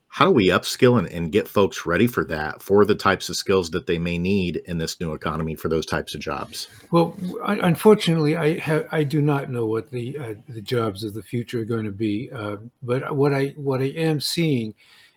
how 0.10 0.26
do 0.26 0.32
we 0.32 0.48
upskill 0.48 0.98
and, 0.98 1.08
and 1.08 1.32
get 1.32 1.48
folks 1.48 1.86
ready 1.86 2.08
for 2.08 2.26
that 2.26 2.62
for 2.62 2.84
the 2.84 2.96
types 2.96 3.30
of 3.30 3.36
skills 3.36 3.70
that 3.70 3.86
they 3.86 4.00
may 4.00 4.18
need 4.18 4.58
in 4.66 4.78
this 4.78 5.00
new 5.00 5.14
economy 5.14 5.56
for 5.56 5.70
those 5.70 5.86
types 5.86 6.14
of 6.16 6.22
jobs? 6.22 6.68
Well 6.92 7.16
unfortunately 7.44 8.36
i 8.36 8.86
i 8.92 9.04
do 9.04 9.22
not 9.22 9.50
know 9.50 9.66
what 9.66 9.92
the 9.92 10.18
uh, 10.18 10.34
the 10.48 10.62
jobs 10.62 11.04
of 11.04 11.14
the 11.14 11.24
future 11.24 11.62
are 11.62 11.66
going 11.66 11.86
to 11.86 11.92
be 11.92 12.30
uh, 12.32 12.58
but 12.84 13.16
what 13.16 13.34
i 13.34 13.48
what 13.56 13.82
i 13.82 13.86
am 13.96 14.20
seeing 14.20 14.74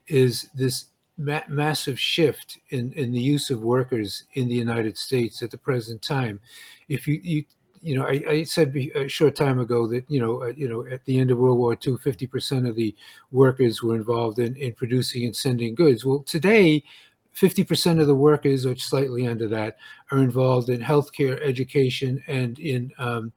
is 0.09 0.49
this 0.55 0.87
ma- 1.17 1.43
massive 1.49 1.99
shift 1.99 2.59
in 2.71 2.93
in 2.93 3.13
the 3.13 3.21
use 3.21 3.51
of 3.51 3.63
workers 3.63 4.25
in 4.35 4.49
the 4.49 4.55
united 4.55 4.97
states 4.99 5.43
at 5.43 5.51
the 5.51 5.59
present 5.59 6.03
time. 6.03 6.41
If 6.89 7.07
you 7.07 7.21
you 7.23 7.45
you 7.83 7.97
know, 7.97 8.07
I, 8.07 8.23
I, 8.29 8.43
said 8.45 8.75
a 8.95 9.09
short 9.09 9.35
time 9.35 9.59
ago 9.59 9.87
that 9.89 10.05
you 10.09 10.21
know, 10.21 10.43
uh, 10.43 10.53
you 10.57 10.69
know, 10.69 10.87
at 10.87 11.05
the 11.05 11.19
end 11.19 11.31
of 11.31 11.39
World 11.39 11.59
War 11.59 11.73
II, 11.73 11.95
50% 11.95 12.69
of 12.69 12.77
the 12.77 12.95
workers 13.33 13.83
were 13.83 13.97
involved 13.97 14.39
in, 14.39 14.57
in 14.57 14.73
producing 14.73 15.25
and 15.25 15.35
sending 15.35 15.75
goods. 15.75 16.05
Well, 16.05 16.21
today, 16.21 16.85
50% 17.37 18.01
of 18.01 18.07
the 18.07 18.15
workers, 18.15 18.65
or 18.65 18.77
slightly 18.77 19.27
under 19.27 19.49
that, 19.49 19.79
are 20.11 20.19
involved 20.19 20.69
in 20.69 20.81
healthcare, 20.81 21.41
education, 21.43 22.23
and 22.29 22.59
in 22.59 22.93
um, 22.99 23.33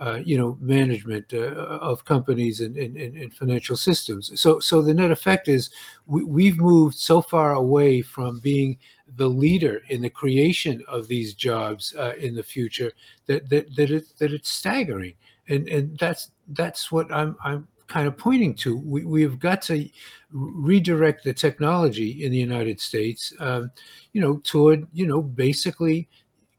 uh, 0.00 0.20
you 0.24 0.38
know 0.38 0.56
management 0.60 1.32
uh, 1.34 1.48
of 1.80 2.04
companies 2.04 2.60
and, 2.60 2.76
and, 2.76 2.96
and, 2.96 3.34
financial 3.34 3.76
systems. 3.76 4.30
So 4.40 4.60
so 4.60 4.80
the 4.80 4.94
net 4.94 5.10
effect 5.10 5.48
is 5.48 5.70
we, 6.06 6.22
we've 6.22 6.58
moved 6.58 6.96
so 6.96 7.20
far 7.20 7.54
away 7.54 8.02
from 8.02 8.38
being 8.38 8.78
the 9.16 9.28
leader 9.28 9.82
in 9.88 10.02
the 10.02 10.10
creation 10.10 10.82
of 10.88 11.08
these 11.08 11.34
jobs 11.34 11.94
uh, 11.98 12.14
in 12.18 12.34
the 12.34 12.42
future 12.42 12.92
that 13.26 13.48
that 13.50 13.74
that, 13.76 13.90
it, 13.90 14.04
that 14.18 14.32
it's 14.32 14.50
staggering. 14.50 15.14
And 15.48 15.68
and 15.68 15.98
that's 15.98 16.30
that's 16.48 16.92
what 16.92 17.12
I'm 17.12 17.36
I'm 17.42 17.66
kind 17.86 18.06
of 18.06 18.18
pointing 18.18 18.54
to. 18.54 18.76
We, 18.76 19.04
we've 19.04 19.38
got 19.38 19.62
to 19.62 19.88
redirect 20.30 21.24
the 21.24 21.32
technology 21.32 22.24
in 22.24 22.32
the 22.32 22.38
United 22.38 22.80
States 22.80 23.32
um, 23.40 23.70
you 24.12 24.20
know 24.20 24.38
toward 24.44 24.86
you 24.92 25.06
know 25.06 25.22
basically 25.22 26.08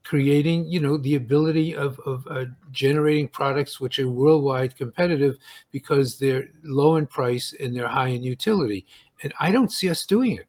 creating 0.04 0.66
you 0.66 0.80
know 0.80 0.98
the 0.98 1.16
ability 1.16 1.76
of, 1.76 2.00
of 2.00 2.26
uh, 2.32 2.46
generating 2.72 3.28
products 3.28 3.80
which 3.80 4.00
are 4.00 4.10
worldwide 4.10 4.76
competitive 4.76 5.38
because 5.72 6.18
they're 6.18 6.48
low 6.64 6.96
in 6.96 7.06
price 7.06 7.54
and 7.60 7.76
they're 7.76 7.88
high 7.88 8.08
in 8.08 8.24
utility. 8.24 8.86
And 9.22 9.34
i 9.40 9.52
don't 9.52 9.72
see 9.72 9.90
us 9.90 10.06
doing 10.06 10.38
it 10.38 10.49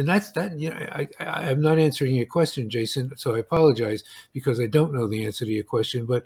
and 0.00 0.08
that's 0.08 0.32
that 0.32 0.58
you 0.58 0.70
know 0.70 0.76
I, 0.92 1.08
I 1.20 1.50
am 1.50 1.60
not 1.60 1.78
answering 1.78 2.14
your 2.14 2.26
question 2.26 2.70
jason 2.70 3.12
so 3.16 3.36
i 3.36 3.38
apologize 3.38 4.02
because 4.32 4.58
i 4.58 4.66
don't 4.66 4.94
know 4.94 5.06
the 5.06 5.24
answer 5.26 5.44
to 5.44 5.50
your 5.50 5.64
question 5.64 6.06
but 6.06 6.24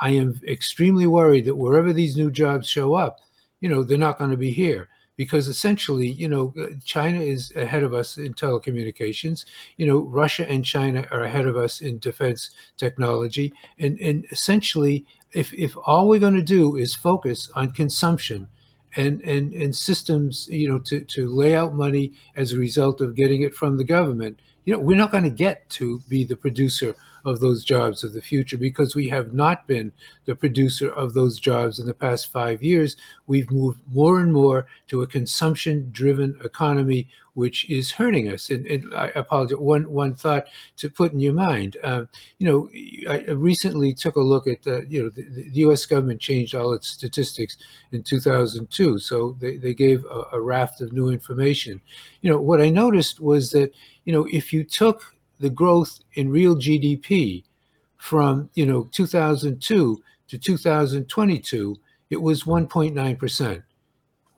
i 0.00 0.10
am 0.10 0.40
extremely 0.46 1.06
worried 1.06 1.44
that 1.46 1.54
wherever 1.54 1.92
these 1.92 2.16
new 2.16 2.30
jobs 2.30 2.68
show 2.68 2.94
up 2.94 3.20
you 3.60 3.68
know 3.68 3.82
they're 3.82 3.96
not 3.96 4.18
going 4.18 4.30
to 4.30 4.36
be 4.36 4.50
here 4.50 4.88
because 5.16 5.48
essentially 5.48 6.08
you 6.08 6.28
know 6.28 6.52
uh, 6.60 6.66
china 6.84 7.20
is 7.20 7.52
ahead 7.56 7.82
of 7.82 7.94
us 7.94 8.18
in 8.18 8.34
telecommunications. 8.34 9.46
You 9.76 9.86
know 9.86 9.98
russia 10.00 10.48
and 10.48 10.64
china 10.64 11.06
are 11.10 11.22
ahead 11.22 11.46
of 11.46 11.56
us 11.56 11.80
in 11.80 11.98
defense 11.98 12.50
technology. 12.76 13.52
And 13.78 13.98
and 14.00 14.26
essentially 14.30 15.06
if 15.32 15.52
if 15.54 15.76
all 15.86 16.08
we're 16.08 16.20
going 16.20 16.34
to 16.34 16.42
do 16.42 16.76
is 16.76 16.94
focus 16.94 17.50
on 17.54 17.72
consumption 17.72 18.48
and 18.94 19.20
and 19.22 19.52
and 19.52 19.74
systems 19.74 20.48
you 20.50 20.68
know 20.68 20.78
to 20.78 21.00
to 21.00 21.28
lay 21.28 21.54
out 21.54 21.74
money 21.74 22.12
as 22.36 22.52
a 22.52 22.58
result 22.58 23.00
of 23.00 23.14
getting 23.14 23.42
it 23.42 23.54
from 23.54 23.76
the 23.76 23.84
government. 23.84 24.40
You 24.64 24.74
know 24.74 24.80
we're 24.80 24.96
not 24.96 25.12
going 25.12 25.24
to 25.24 25.30
get 25.30 25.68
to 25.70 26.00
be 26.08 26.24
the 26.24 26.36
producer 26.36 26.94
of 27.26 27.40
those 27.40 27.64
jobs 27.64 28.04
of 28.04 28.12
the 28.12 28.22
future 28.22 28.56
because 28.56 28.94
we 28.94 29.08
have 29.08 29.34
not 29.34 29.66
been 29.66 29.92
the 30.26 30.36
producer 30.36 30.88
of 30.90 31.12
those 31.12 31.40
jobs 31.40 31.80
in 31.80 31.86
the 31.86 31.92
past 31.92 32.30
five 32.32 32.62
years. 32.62 32.96
We've 33.26 33.50
moved 33.50 33.80
more 33.92 34.20
and 34.20 34.32
more 34.32 34.68
to 34.86 35.02
a 35.02 35.08
consumption 35.08 35.88
driven 35.90 36.38
economy, 36.44 37.08
which 37.34 37.68
is 37.68 37.90
hurting 37.90 38.28
us. 38.28 38.48
And, 38.48 38.64
and, 38.66 38.94
I 38.94 39.08
apologize, 39.16 39.58
one, 39.58 39.90
one 39.90 40.14
thought 40.14 40.46
to 40.76 40.88
put 40.88 41.12
in 41.12 41.18
your 41.18 41.32
mind. 41.32 41.76
Uh, 41.82 42.04
you 42.38 42.46
know, 42.46 42.70
I 43.10 43.24
recently 43.32 43.92
took 43.92 44.14
a 44.14 44.20
look 44.20 44.46
at, 44.46 44.62
the, 44.62 44.86
you 44.88 45.02
know, 45.02 45.08
the, 45.08 45.22
the, 45.22 45.50
US 45.66 45.84
government 45.84 46.20
changed 46.20 46.54
all 46.54 46.72
its 46.72 46.86
statistics 46.86 47.56
in 47.90 48.04
2002. 48.04 49.00
So 49.00 49.36
they, 49.40 49.56
they 49.56 49.74
gave 49.74 50.04
a, 50.04 50.22
a 50.34 50.40
raft 50.40 50.80
of 50.80 50.92
new 50.92 51.08
information. 51.08 51.80
You 52.20 52.30
know, 52.30 52.40
what 52.40 52.60
I 52.60 52.70
noticed 52.70 53.20
was 53.20 53.50
that, 53.50 53.72
you 54.04 54.12
know, 54.12 54.28
if 54.30 54.52
you 54.52 54.62
took 54.62 55.15
the 55.38 55.50
growth 55.50 56.00
in 56.14 56.30
real 56.30 56.56
GDP 56.56 57.44
from 57.98 58.50
you 58.54 58.66
know 58.66 58.88
2002 58.92 60.02
to 60.28 60.38
2022, 60.38 61.76
it 62.10 62.20
was 62.20 62.44
1.9 62.44 63.18
percent. 63.18 63.62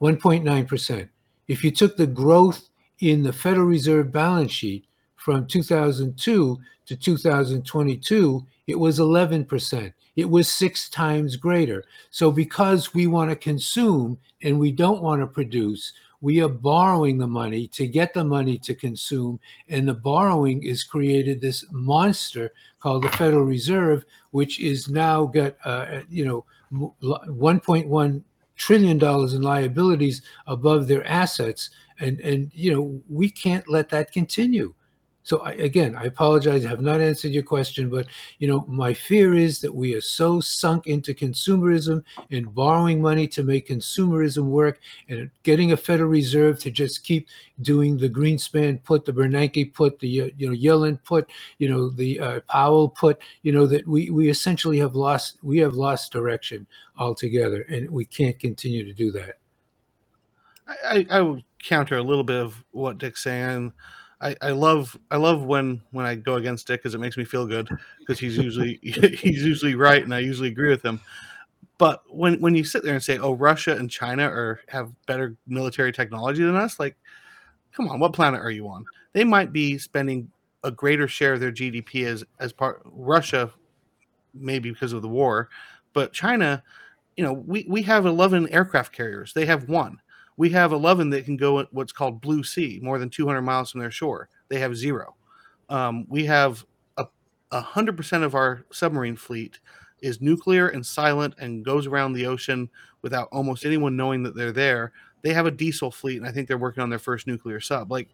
1.9 0.01 0.67
percent. 0.67 1.09
If 1.47 1.63
you 1.63 1.71
took 1.71 1.97
the 1.97 2.07
growth 2.07 2.69
in 2.99 3.23
the 3.23 3.33
Federal 3.33 3.65
Reserve 3.65 4.11
balance 4.11 4.51
sheet 4.51 4.85
from 5.15 5.45
2002 5.47 6.59
to 6.85 6.95
2022, 6.95 8.45
it 8.67 8.79
was 8.79 8.99
11%. 8.99 9.93
It 10.15 10.29
was 10.29 10.47
six 10.47 10.89
times 10.89 11.35
greater. 11.35 11.83
So, 12.09 12.31
because 12.31 12.93
we 12.93 13.07
want 13.07 13.29
to 13.29 13.35
consume 13.35 14.17
and 14.43 14.59
we 14.59 14.71
don't 14.71 15.01
want 15.01 15.21
to 15.21 15.27
produce, 15.27 15.93
we 16.21 16.41
are 16.41 16.49
borrowing 16.49 17.17
the 17.17 17.27
money 17.27 17.67
to 17.67 17.87
get 17.87 18.13
the 18.13 18.23
money 18.23 18.57
to 18.59 18.75
consume. 18.75 19.39
And 19.69 19.87
the 19.87 19.93
borrowing 19.93 20.63
is 20.63 20.83
created 20.83 21.39
this 21.39 21.65
monster 21.71 22.51
called 22.79 23.03
the 23.03 23.09
Federal 23.09 23.43
Reserve, 23.43 24.05
which 24.31 24.59
is 24.59 24.89
now 24.89 25.25
got, 25.25 25.55
uh, 25.63 26.01
you 26.09 26.25
know, 26.25 26.45
1.1 26.71 28.23
trillion 28.55 28.97
dollars 28.97 29.33
in 29.33 29.41
liabilities 29.41 30.21
above 30.45 30.87
their 30.87 31.05
assets 31.07 31.69
and 31.99 32.19
and 32.19 32.51
you 32.53 32.73
know 32.73 33.01
we 33.07 33.29
can't 33.29 33.67
let 33.69 33.87
that 33.87 34.11
continue 34.11 34.73
so 35.23 35.39
I, 35.39 35.51
again, 35.51 35.95
I 35.95 36.05
apologize. 36.05 36.65
I 36.65 36.69
have 36.69 36.81
not 36.81 37.01
answered 37.01 37.31
your 37.31 37.43
question, 37.43 37.89
but 37.89 38.07
you 38.39 38.47
know, 38.47 38.65
my 38.67 38.93
fear 38.93 39.35
is 39.35 39.59
that 39.61 39.73
we 39.73 39.93
are 39.93 40.01
so 40.01 40.39
sunk 40.39 40.87
into 40.87 41.13
consumerism 41.13 42.03
and 42.31 42.53
borrowing 42.53 43.01
money 43.01 43.27
to 43.29 43.43
make 43.43 43.67
consumerism 43.67 44.45
work, 44.45 44.79
and 45.07 45.29
getting 45.43 45.71
a 45.71 45.77
Federal 45.77 46.09
Reserve 46.09 46.59
to 46.59 46.71
just 46.71 47.03
keep 47.03 47.27
doing 47.61 47.97
the 47.97 48.09
Greenspan 48.09 48.83
put, 48.83 49.05
the 49.05 49.13
Bernanke 49.13 49.73
put, 49.73 49.99
the 49.99 50.21
uh, 50.21 50.29
you 50.37 50.49
know 50.49 50.55
Yellen 50.55 50.97
put, 51.03 51.29
you 51.57 51.69
know 51.69 51.89
the 51.89 52.19
uh, 52.19 52.39
Powell 52.49 52.89
put. 52.89 53.21
You 53.43 53.51
know 53.51 53.67
that 53.67 53.87
we 53.87 54.09
we 54.09 54.29
essentially 54.29 54.79
have 54.79 54.95
lost 54.95 55.37
we 55.43 55.59
have 55.59 55.75
lost 55.75 56.11
direction 56.11 56.65
altogether, 56.97 57.61
and 57.63 57.89
we 57.91 58.05
can't 58.05 58.39
continue 58.39 58.85
to 58.85 58.93
do 58.93 59.11
that. 59.11 59.37
I, 60.67 61.05
I, 61.11 61.17
I 61.17 61.21
would 61.21 61.43
counter 61.61 61.97
a 61.97 62.03
little 62.03 62.23
bit 62.23 62.41
of 62.41 62.63
what 62.71 62.97
Dick's 62.97 63.23
saying. 63.23 63.73
I, 64.21 64.35
I 64.41 64.51
love 64.51 64.97
I 65.11 65.17
love 65.17 65.43
when 65.43 65.81
when 65.91 66.05
I 66.05 66.15
go 66.15 66.35
against 66.35 66.67
Dick 66.67 66.81
because 66.81 66.93
it 66.93 66.99
makes 66.99 67.17
me 67.17 67.23
feel 67.23 67.45
good 67.45 67.69
because 67.99 68.19
he's 68.19 68.37
usually 68.37 68.79
he's 68.81 69.43
usually 69.43 69.75
right 69.75 70.03
and 70.03 70.13
I 70.13 70.19
usually 70.19 70.49
agree 70.49 70.69
with 70.69 70.83
him. 70.83 70.99
But 71.77 72.03
when 72.09 72.39
when 72.41 72.55
you 72.55 72.65
sit 72.65 72.83
there 72.83 72.93
and 72.93 73.03
say, 73.03 73.17
"Oh, 73.17 73.31
Russia 73.31 73.75
and 73.75 73.89
China 73.89 74.23
are 74.23 74.59
have 74.67 74.91
better 75.05 75.37
military 75.47 75.93
technology 75.93 76.43
than 76.43 76.57
us," 76.57 76.79
like, 76.79 76.97
come 77.71 77.87
on, 77.87 77.99
what 77.99 78.11
planet 78.11 78.41
are 78.41 78.51
you 78.51 78.67
on? 78.67 78.83
They 79.13 79.23
might 79.23 79.53
be 79.53 79.77
spending 79.77 80.29
a 80.65 80.71
greater 80.71 81.07
share 81.07 81.33
of 81.33 81.39
their 81.39 81.53
GDP 81.53 82.05
as 82.05 82.25
as 82.39 82.51
part 82.51 82.81
Russia, 82.83 83.49
maybe 84.33 84.69
because 84.71 84.91
of 84.91 85.01
the 85.01 85.07
war, 85.07 85.47
but 85.93 86.11
China, 86.11 86.61
you 87.15 87.23
know, 87.23 87.31
we 87.31 87.65
we 87.69 87.81
have 87.83 88.05
eleven 88.05 88.49
aircraft 88.49 88.91
carriers. 88.91 89.31
They 89.31 89.45
have 89.45 89.69
one 89.69 90.01
we 90.39 90.49
have 90.49 90.71
11 90.71 91.09
that 91.09 91.25
can 91.25 91.35
go 91.35 91.67
what's 91.71 91.91
called 91.91 92.21
blue 92.21 92.43
sea 92.43 92.79
more 92.81 92.97
than 92.97 93.09
200 93.09 93.41
miles 93.41 93.71
from 93.71 93.81
their 93.81 93.91
shore. 93.91 94.29
They 94.47 94.57
have 94.59 94.73
zero. 94.73 95.15
Um, 95.67 96.05
we 96.07 96.25
have 96.27 96.65
a, 96.95 97.05
a 97.51 97.59
hundred 97.59 97.97
percent 97.97 98.23
of 98.23 98.35
our 98.35 98.63
submarine 98.71 99.17
fleet 99.17 99.59
is 100.01 100.21
nuclear 100.21 100.69
and 100.69 100.83
silent 100.83 101.33
and 101.39 101.65
goes 101.65 101.87
around 101.87 102.13
the 102.13 102.25
ocean 102.25 102.69
without 103.01 103.27
almost 103.33 103.65
anyone 103.65 103.97
knowing 103.97 104.23
that 104.23 104.33
they're 104.33 104.53
there. 104.53 104.93
They 105.23 105.33
have 105.33 105.45
a 105.45 105.51
diesel 105.51 105.91
fleet 105.91 106.15
and 106.15 106.25
i 106.25 106.31
think 106.31 106.47
they're 106.47 106.57
working 106.57 106.81
on 106.81 106.89
their 106.89 106.99
first 106.99 107.27
nuclear 107.27 107.59
sub. 107.59 107.91
Like 107.91 108.07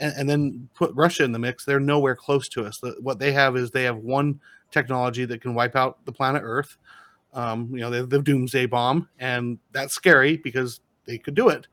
and, 0.00 0.12
and 0.16 0.28
then 0.28 0.68
put 0.74 0.92
russia 0.96 1.22
in 1.22 1.30
the 1.30 1.38
mix. 1.38 1.64
They're 1.64 1.78
nowhere 1.78 2.16
close 2.16 2.48
to 2.48 2.66
us. 2.66 2.78
The, 2.78 2.96
what 3.00 3.20
they 3.20 3.30
have 3.30 3.56
is 3.56 3.70
they 3.70 3.84
have 3.84 3.98
one 3.98 4.40
technology 4.72 5.26
that 5.26 5.40
can 5.40 5.54
wipe 5.54 5.76
out 5.76 6.04
the 6.06 6.12
planet 6.12 6.42
earth. 6.44 6.76
Um, 7.34 7.68
you 7.70 7.78
know, 7.78 7.90
they 7.90 7.98
have 7.98 8.10
the 8.10 8.20
doomsday 8.20 8.66
bomb, 8.66 9.08
and 9.20 9.60
that's 9.70 9.94
scary 9.94 10.38
because 10.38 10.80
they 11.08 11.18
could 11.18 11.34
do 11.34 11.48
it, 11.48 11.66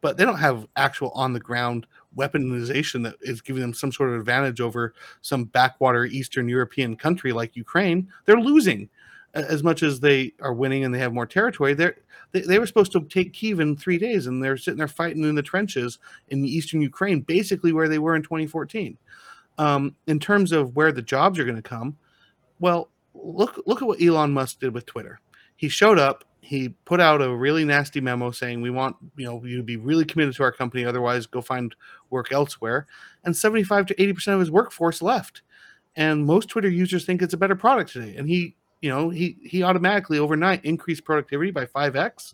but 0.00 0.16
they 0.16 0.24
don't 0.24 0.38
have 0.38 0.66
actual 0.74 1.10
on 1.10 1.32
the 1.32 1.40
ground 1.40 1.86
weaponization 2.16 3.04
that 3.04 3.14
is 3.20 3.40
giving 3.40 3.62
them 3.62 3.74
some 3.74 3.92
sort 3.92 4.10
of 4.10 4.18
advantage 4.18 4.60
over 4.60 4.94
some 5.20 5.44
backwater 5.44 6.06
Eastern 6.06 6.48
European 6.48 6.96
country 6.96 7.32
like 7.32 7.54
Ukraine. 7.54 8.08
They're 8.24 8.40
losing 8.40 8.88
as 9.34 9.62
much 9.62 9.82
as 9.82 10.00
they 10.00 10.32
are 10.40 10.54
winning 10.54 10.84
and 10.84 10.94
they 10.94 10.98
have 10.98 11.12
more 11.12 11.26
territory. 11.26 11.74
They're, 11.74 11.96
they 12.32 12.40
they 12.40 12.58
were 12.58 12.66
supposed 12.66 12.92
to 12.92 13.02
take 13.02 13.32
Kiev 13.32 13.60
in 13.60 13.76
three 13.76 13.98
days, 13.98 14.26
and 14.26 14.42
they're 14.42 14.56
sitting 14.56 14.78
there 14.78 14.88
fighting 14.88 15.24
in 15.24 15.34
the 15.34 15.42
trenches 15.42 15.98
in 16.28 16.42
the 16.42 16.48
eastern 16.48 16.80
Ukraine, 16.80 17.20
basically 17.20 17.72
where 17.72 17.88
they 17.88 17.98
were 17.98 18.16
in 18.16 18.22
2014. 18.22 18.98
Um, 19.58 19.96
in 20.06 20.20
terms 20.20 20.52
of 20.52 20.76
where 20.76 20.92
the 20.92 21.02
jobs 21.02 21.38
are 21.38 21.44
going 21.44 21.56
to 21.56 21.62
come, 21.62 21.96
well, 22.60 22.90
look 23.14 23.60
look 23.66 23.82
at 23.82 23.88
what 23.88 24.02
Elon 24.02 24.32
Musk 24.32 24.60
did 24.60 24.74
with 24.74 24.86
Twitter. 24.86 25.20
He 25.56 25.68
showed 25.68 25.98
up 25.98 26.24
he 26.48 26.70
put 26.86 26.98
out 26.98 27.20
a 27.20 27.36
really 27.36 27.62
nasty 27.62 28.00
memo 28.00 28.30
saying 28.30 28.62
we 28.62 28.70
want 28.70 28.96
you 29.18 29.26
know 29.26 29.44
you 29.44 29.58
to 29.58 29.62
be 29.62 29.76
really 29.76 30.06
committed 30.06 30.34
to 30.34 30.42
our 30.42 30.50
company 30.50 30.82
otherwise 30.82 31.26
go 31.26 31.42
find 31.42 31.76
work 32.08 32.32
elsewhere. 32.32 32.86
And 33.24 33.36
75 33.36 33.84
to 33.86 33.94
80% 33.96 34.28
of 34.28 34.40
his 34.40 34.50
workforce 34.50 35.02
left. 35.02 35.42
And 35.94 36.24
most 36.24 36.48
twitter 36.48 36.70
users 36.70 37.04
think 37.04 37.20
it's 37.20 37.34
a 37.34 37.36
better 37.36 37.54
product 37.54 37.92
today. 37.92 38.16
And 38.16 38.26
he 38.26 38.56
you 38.80 38.88
know 38.88 39.10
he 39.10 39.36
he 39.42 39.62
automatically 39.62 40.18
overnight 40.18 40.64
increased 40.64 41.04
productivity 41.04 41.50
by 41.50 41.66
5x 41.66 42.32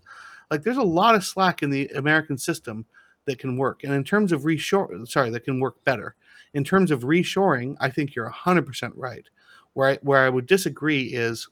like 0.48 0.62
there's 0.62 0.76
a 0.76 0.82
lot 0.82 1.16
of 1.16 1.24
slack 1.24 1.64
in 1.64 1.70
the 1.70 1.88
american 1.96 2.38
system 2.38 2.86
that 3.24 3.40
can 3.40 3.56
work. 3.56 3.82
And 3.82 3.92
in 3.92 4.04
terms 4.04 4.30
of 4.30 4.42
reshore 4.42 5.08
sorry 5.08 5.30
that 5.30 5.44
can 5.44 5.58
work 5.58 5.84
better. 5.84 6.14
In 6.52 6.62
terms 6.62 6.92
of 6.92 7.00
reshoring 7.00 7.74
i 7.80 7.90
think 7.90 8.14
you're 8.14 8.30
100% 8.30 8.92
right. 8.94 9.28
Where 9.72 9.88
I, 9.88 9.98
where 10.02 10.24
I 10.24 10.28
would 10.28 10.46
disagree 10.46 11.06
is 11.06 11.48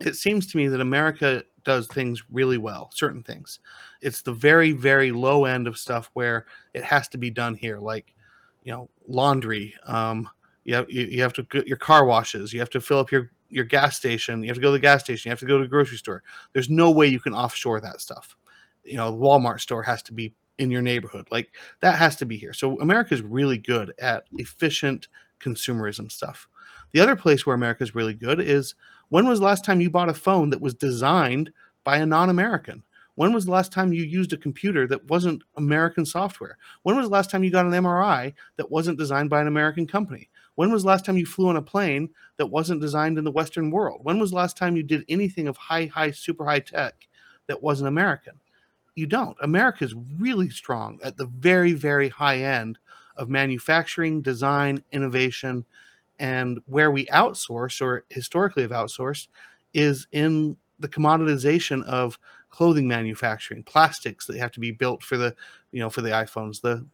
it 0.00 0.14
seems 0.14 0.46
to 0.46 0.56
me 0.56 0.68
that 0.68 0.80
America 0.80 1.42
does 1.64 1.86
things 1.86 2.22
really 2.30 2.58
well, 2.58 2.90
certain 2.94 3.22
things. 3.22 3.60
It's 4.00 4.22
the 4.22 4.32
very, 4.32 4.72
very 4.72 5.12
low 5.12 5.44
end 5.44 5.66
of 5.66 5.78
stuff 5.78 6.10
where 6.14 6.46
it 6.74 6.84
has 6.84 7.08
to 7.08 7.18
be 7.18 7.30
done 7.30 7.54
here, 7.54 7.78
like, 7.78 8.14
you 8.64 8.72
know, 8.72 8.88
laundry. 9.06 9.74
Um, 9.86 10.28
you 10.64 10.74
have, 10.74 10.90
you, 10.90 11.06
you 11.06 11.22
have 11.22 11.32
to 11.34 11.42
get 11.44 11.66
your 11.66 11.76
car 11.76 12.04
washes. 12.04 12.52
You 12.52 12.60
have 12.60 12.70
to 12.70 12.80
fill 12.80 12.98
up 12.98 13.10
your, 13.10 13.30
your 13.48 13.64
gas 13.64 13.96
station. 13.96 14.42
You 14.42 14.48
have 14.48 14.56
to 14.56 14.62
go 14.62 14.68
to 14.68 14.72
the 14.72 14.78
gas 14.78 15.04
station. 15.04 15.28
You 15.28 15.32
have 15.32 15.40
to 15.40 15.46
go 15.46 15.58
to 15.58 15.64
the 15.64 15.68
grocery 15.68 15.98
store. 15.98 16.22
There's 16.52 16.70
no 16.70 16.90
way 16.90 17.06
you 17.06 17.20
can 17.20 17.34
offshore 17.34 17.80
that 17.80 18.00
stuff. 18.00 18.36
You 18.84 18.96
know, 18.96 19.10
the 19.10 19.16
Walmart 19.16 19.60
store 19.60 19.82
has 19.82 20.02
to 20.04 20.12
be 20.12 20.34
in 20.58 20.70
your 20.70 20.82
neighborhood. 20.82 21.26
Like 21.30 21.54
that 21.80 21.98
has 21.98 22.16
to 22.16 22.26
be 22.26 22.36
here. 22.36 22.52
So 22.52 22.78
America 22.80 23.14
is 23.14 23.22
really 23.22 23.58
good 23.58 23.94
at 23.98 24.24
efficient 24.32 25.08
consumerism 25.40 26.10
stuff. 26.10 26.48
The 26.92 27.00
other 27.00 27.16
place 27.16 27.46
where 27.46 27.54
America 27.54 27.84
is 27.84 27.94
really 27.94 28.14
good 28.14 28.40
is 28.40 28.74
when 29.10 29.26
was 29.26 29.38
the 29.38 29.46
last 29.46 29.64
time 29.64 29.80
you 29.80 29.90
bought 29.90 30.08
a 30.08 30.14
phone 30.14 30.50
that 30.50 30.60
was 30.60 30.74
designed 30.74 31.50
by 31.84 31.98
a 31.98 32.06
non 32.06 32.28
American? 32.30 32.82
When 33.14 33.32
was 33.32 33.46
the 33.46 33.50
last 33.50 33.72
time 33.72 33.92
you 33.92 34.04
used 34.04 34.32
a 34.32 34.36
computer 34.36 34.86
that 34.86 35.04
wasn't 35.10 35.42
American 35.56 36.06
software? 36.06 36.56
When 36.84 36.96
was 36.96 37.06
the 37.06 37.12
last 37.12 37.30
time 37.30 37.42
you 37.42 37.50
got 37.50 37.66
an 37.66 37.72
MRI 37.72 38.32
that 38.56 38.70
wasn't 38.70 38.98
designed 38.98 39.28
by 39.28 39.40
an 39.40 39.48
American 39.48 39.88
company? 39.88 40.30
When 40.54 40.70
was 40.70 40.82
the 40.82 40.88
last 40.88 41.04
time 41.04 41.16
you 41.16 41.26
flew 41.26 41.48
on 41.48 41.56
a 41.56 41.62
plane 41.62 42.10
that 42.36 42.46
wasn't 42.46 42.80
designed 42.80 43.18
in 43.18 43.24
the 43.24 43.32
Western 43.32 43.72
world? 43.72 44.00
When 44.04 44.20
was 44.20 44.30
the 44.30 44.36
last 44.36 44.56
time 44.56 44.76
you 44.76 44.84
did 44.84 45.04
anything 45.08 45.48
of 45.48 45.56
high, 45.56 45.86
high, 45.86 46.12
super 46.12 46.44
high 46.44 46.60
tech 46.60 47.08
that 47.48 47.62
wasn't 47.62 47.88
American? 47.88 48.34
You 48.94 49.06
don't. 49.06 49.36
America 49.40 49.84
is 49.84 49.94
really 50.18 50.50
strong 50.50 51.00
at 51.02 51.16
the 51.16 51.26
very, 51.26 51.72
very 51.72 52.08
high 52.08 52.38
end 52.38 52.78
of 53.16 53.28
manufacturing, 53.28 54.22
design, 54.22 54.84
innovation, 54.92 55.64
and 56.18 56.60
where 56.66 56.90
we 56.90 57.06
outsource 57.06 57.80
or 57.80 58.04
historically 58.10 58.62
have 58.62 58.72
outsourced 58.72 59.28
is 59.74 60.06
in 60.12 60.56
the 60.78 60.88
commoditization 60.88 61.84
of 61.84 62.18
clothing 62.50 62.88
manufacturing, 62.88 63.62
plastics 63.62 64.26
that 64.26 64.38
have 64.38 64.52
to 64.52 64.60
be 64.60 64.70
built 64.70 65.02
for 65.02 65.16
the, 65.16 65.34
you 65.72 65.80
know, 65.80 65.90
for 65.90 66.00
the 66.02 66.10
iPhones, 66.10 66.60
the 66.60 66.84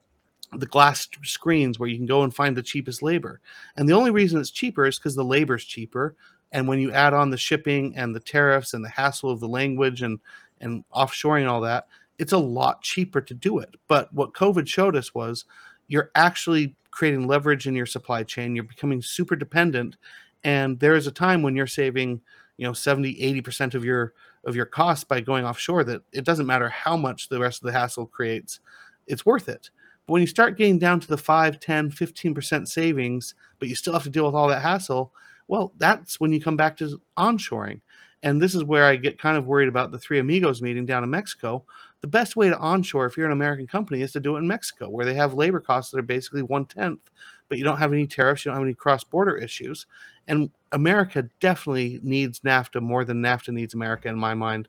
the 0.59 0.66
glass 0.66 1.09
screens 1.25 1.79
where 1.79 1.89
you 1.89 1.97
can 1.97 2.07
go 2.07 2.22
and 2.22 2.35
find 2.35 2.57
the 2.57 2.62
cheapest 2.62 3.03
labor. 3.03 3.41
And 3.77 3.89
the 3.89 3.95
only 3.95 4.11
reason 4.12 4.41
it's 4.41 4.51
cheaper 4.51 4.87
is 4.87 4.99
because 4.99 5.16
the 5.16 5.25
labor's 5.25 5.64
cheaper. 5.64 6.14
And 6.53 6.68
when 6.68 6.79
you 6.79 6.93
add 6.93 7.12
on 7.12 7.31
the 7.31 7.37
shipping 7.37 7.97
and 7.97 8.14
the 8.14 8.20
tariffs 8.20 8.72
and 8.72 8.85
the 8.85 8.89
hassle 8.89 9.31
of 9.31 9.41
the 9.41 9.49
language 9.49 10.03
and 10.03 10.20
and 10.61 10.85
offshoring 10.95 11.41
and 11.41 11.49
all 11.49 11.61
that, 11.62 11.89
it's 12.18 12.33
a 12.33 12.39
lot 12.39 12.83
cheaper 12.83 13.20
to 13.20 13.35
do 13.35 13.59
it. 13.59 13.75
But 13.89 14.12
what 14.14 14.35
COVID 14.35 14.68
showed 14.68 14.97
us 14.97 15.14
was 15.14 15.45
you're 15.89 16.11
actually 16.14 16.77
creating 16.95 17.27
leverage 17.27 17.67
in 17.67 17.75
your 17.75 17.87
supply 17.87 18.23
chain. 18.23 18.55
You're 18.55 18.65
becoming 18.65 19.03
super 19.03 19.35
dependent. 19.35 19.97
And 20.45 20.79
there 20.79 20.95
is 20.95 21.09
a 21.09 21.13
time 21.13 21.43
when 21.43 21.57
you're 21.57 21.67
saving, 21.67 22.21
you 22.57 22.67
know, 22.67 22.73
70, 22.73 23.17
80% 23.43 23.75
of 23.75 23.85
your 23.85 24.15
of 24.45 24.55
your 24.55 24.67
costs 24.67 25.05
by 25.05 25.21
going 25.21 25.45
offshore 25.45 25.85
that 25.85 26.03
it 26.13 26.25
doesn't 26.25 26.47
matter 26.47 26.69
how 26.69 26.97
much 26.99 27.29
the 27.29 27.41
rest 27.41 27.63
of 27.63 27.67
the 27.67 27.73
hassle 27.73 28.07
creates, 28.07 28.61
it's 29.07 29.25
worth 29.25 29.49
it. 29.49 29.71
But 30.07 30.13
when 30.13 30.21
you 30.21 30.27
start 30.27 30.59
getting 30.59 30.79
down 30.79 31.01
to 31.01 31.09
the 31.09 31.17
5, 31.17 31.59
10, 31.59 31.91
15% 31.91 32.69
savings, 32.69 33.35
but 33.59 33.69
you 33.69 33.75
still 33.75 33.95
have 33.95 34.03
to 34.03 34.11
deal 34.11 34.27
with 34.27 34.35
all 34.35 34.49
that 34.49 34.61
hassle, 34.61 35.15
well, 35.49 35.73
that's 35.79 36.21
when 36.21 36.31
you 36.31 36.43
come 36.43 36.59
back 36.59 36.77
to 36.77 37.01
onshoring. 37.17 37.81
And 38.23 38.41
this 38.41 38.55
is 38.55 38.65
where 38.65 38.85
I 38.85 38.97
get 38.97 39.19
kind 39.19 39.39
of 39.39 39.47
worried 39.47 39.69
about 39.69 39.93
the 39.93 39.99
Three 39.99 40.19
Amigos 40.19 40.61
meeting 40.61 40.85
down 40.85 41.05
in 41.05 41.11
Mexico 41.11 41.65
the 42.05 42.09
best 42.09 42.37
way 42.37 42.51
to 42.51 42.59
onshore 42.59 43.07
if 43.07 43.17
you're 43.17 43.25
an 43.25 43.33
American 43.33 43.67
company 43.67 44.03
is 44.03 44.13
to 44.13 44.21
do 44.21 44.37
it 44.37 44.41
in 44.41 44.47
Mexico, 44.47 44.91
where 44.91 45.07
they 45.07 45.15
have 45.15 45.33
labor 45.33 45.59
costs 45.59 45.91
that 45.91 45.99
are 45.99 46.03
basically 46.03 46.43
one 46.43 46.67
tenth, 46.67 47.01
but 47.49 47.57
you 47.57 47.65
don't 47.65 47.79
have 47.79 47.95
any 47.95 48.07
tariffs, 48.07 48.45
you 48.45 48.51
don't 48.51 48.59
have 48.59 48.67
any 48.67 48.75
cross 48.75 49.03
border 49.03 49.39
issues. 49.39 49.87
And 50.29 50.51
America 50.73 51.31
definitely 51.41 52.01
needs 52.03 52.41
NAFTA 52.41 52.83
more 52.83 53.07
than 53.07 53.23
NAFTA 53.23 53.55
needs 53.55 53.73
America, 53.73 54.09
in 54.09 54.19
my 54.19 54.35
mind. 54.35 54.69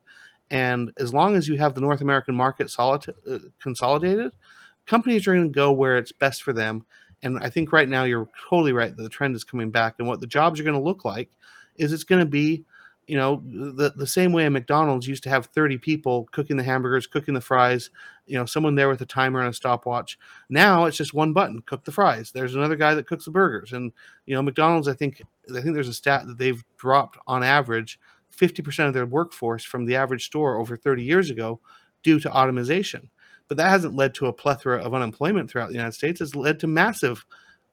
And 0.50 0.94
as 0.98 1.14
long 1.14 1.36
as 1.36 1.50
you 1.50 1.58
have 1.58 1.76
the 1.76 1.82
North 1.82 2.00
American 2.00 2.36
market 2.36 2.70
solid, 2.70 3.06
uh, 3.30 3.40
consolidated, 3.62 4.32
companies 4.86 5.28
are 5.28 5.36
going 5.36 5.52
to 5.52 5.54
go 5.54 5.74
where 5.74 5.98
it's 5.98 6.14
best 6.14 6.42
for 6.42 6.54
them. 6.54 6.86
And 7.22 7.38
I 7.40 7.50
think 7.50 7.74
right 7.74 7.90
now 7.90 8.06
you're 8.06 8.30
totally 8.50 8.72
right 8.72 8.96
that 8.96 9.04
the 9.04 9.10
trend 9.10 9.36
is 9.36 9.44
coming 9.44 9.72
back. 9.72 9.96
And 10.00 10.08
what 10.08 10.22
the 10.22 10.28
jobs 10.28 10.58
are 10.58 10.64
going 10.64 10.78
to 10.78 10.82
look 10.82 11.04
like 11.04 11.30
is 11.76 11.92
it's 11.92 12.06
going 12.06 12.22
to 12.22 12.26
be, 12.26 12.64
you 13.08 13.18
know, 13.18 13.44
the, 13.46 13.94
the 13.96 14.08
same 14.08 14.34
way 14.34 14.48
McDonald's 14.50 15.08
used 15.08 15.24
to 15.24 15.30
have 15.30 15.48
30 15.48 15.78
people 15.78 16.28
cooking 16.32 16.58
the 16.58 16.64
hamburgers, 16.64 17.08
cooking 17.08 17.34
the 17.34 17.42
fries, 17.42 17.90
you 18.26 18.38
know, 18.38 18.46
someone 18.46 18.76
there 18.76 18.90
with 18.90 19.02
a 19.02 19.06
timer 19.06 19.40
and 19.40 19.50
a 19.50 19.54
stopwatch. 19.54 20.18
Now 20.50 20.86
it's 20.86 20.98
just 20.98 21.14
one 21.14 21.32
button, 21.32 21.62
cook 21.66 21.84
the 21.84 21.92
fries. 21.92 22.32
There's 22.32 22.56
another 22.56 22.76
guy 22.76 22.96
that 22.96 23.08
cooks 23.08 23.26
the 23.26 23.32
burgers. 23.32 23.74
And, 23.74 23.92
you 24.26 24.36
know, 24.36 24.42
McDonald's, 24.42 24.88
I 24.88 24.94
think, 24.94 25.22
I 25.50 25.62
think 25.62 25.76
there's 25.76 25.88
a 25.88 25.94
stat 25.94 26.26
that 26.26 26.38
they've 26.38 26.64
dropped 26.78 27.18
on 27.28 27.44
average 27.44 28.00
50% 28.36 28.88
of 28.88 28.94
their 28.94 29.06
workforce 29.06 29.64
from 29.64 29.86
the 29.86 29.96
average 29.96 30.26
store 30.26 30.58
over 30.58 30.76
30 30.76 31.04
years 31.04 31.30
ago 31.30 31.60
due 32.04 32.20
to 32.20 32.32
automation. 32.32 33.10
But 33.48 33.58
that 33.58 33.70
hasn't 33.70 33.96
led 33.96 34.16
to 34.16 34.28
a 34.28 34.34
plethora 34.34 34.82
of 34.82 34.94
unemployment 34.94 35.50
throughout 35.50 35.68
the 35.68 35.76
United 35.76 35.94
States. 35.94 36.22
It's 36.22 36.36
led 36.36 36.60
to 36.62 36.68
massive 36.68 37.26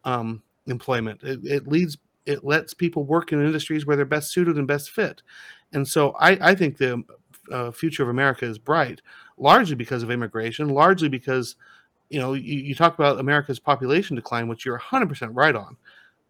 um, 0.05 0.43
employment. 0.67 1.21
It, 1.23 1.41
it, 1.45 1.67
leads, 1.67 1.97
it 2.27 2.45
lets 2.45 2.75
people 2.75 3.05
work 3.05 3.33
in 3.33 3.45
industries 3.45 3.87
where 3.87 3.97
they're 3.97 4.05
best 4.05 4.33
suited 4.33 4.57
and 4.57 4.67
best 4.67 4.91
fit. 4.91 5.23
And 5.73 5.87
so 5.87 6.11
I, 6.21 6.51
I 6.51 6.55
think 6.55 6.77
the 6.77 7.03
uh, 7.51 7.71
future 7.71 8.03
of 8.03 8.09
America 8.09 8.45
is 8.45 8.59
bright, 8.59 9.01
largely 9.39 9.75
because 9.75 10.03
of 10.03 10.11
immigration, 10.11 10.69
largely 10.69 11.09
because, 11.09 11.57
you 12.11 12.21
know, 12.21 12.35
you, 12.35 12.59
you 12.59 12.75
talk 12.75 12.95
about 12.95 13.19
America's 13.19 13.59
population 13.59 14.17
decline, 14.17 14.49
which 14.49 14.65
you're 14.65 14.79
100% 14.79 15.31
right 15.33 15.57
on. 15.57 15.77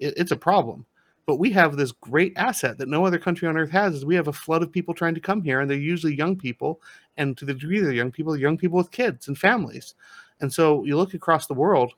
It, 0.01 0.15
it's 0.17 0.33
a 0.33 0.37
problem 0.37 0.87
but 1.27 1.37
we 1.37 1.51
have 1.51 1.77
this 1.77 1.93
great 1.93 2.33
asset 2.37 2.79
that 2.79 2.89
no 2.89 3.07
other 3.07 3.19
country 3.19 3.49
on 3.49 3.57
earth 3.57 3.71
has 3.71 3.95
is 3.95 4.05
we 4.05 4.15
have 4.15 4.29
a 4.29 4.33
flood 4.33 4.63
of 4.63 4.73
people 4.73 4.95
trying 4.95 5.15
to 5.15 5.21
come 5.21 5.43
here 5.43 5.61
and 5.61 5.71
they're 5.71 5.79
usually 5.79 6.15
young 6.15 6.37
people 6.37 6.81
and 7.17 7.37
to 7.37 7.45
the 7.45 7.55
degree 7.55 7.81
they're 7.81 7.93
young 7.93 8.11
people 8.11 8.37
young 8.37 8.59
people 8.59 8.77
with 8.77 8.91
kids 8.91 9.29
and 9.29 9.39
families 9.39 9.95
and 10.41 10.53
so 10.53 10.85
you 10.85 10.97
look 10.97 11.15
across 11.15 11.47
the 11.47 11.55
world 11.55 11.93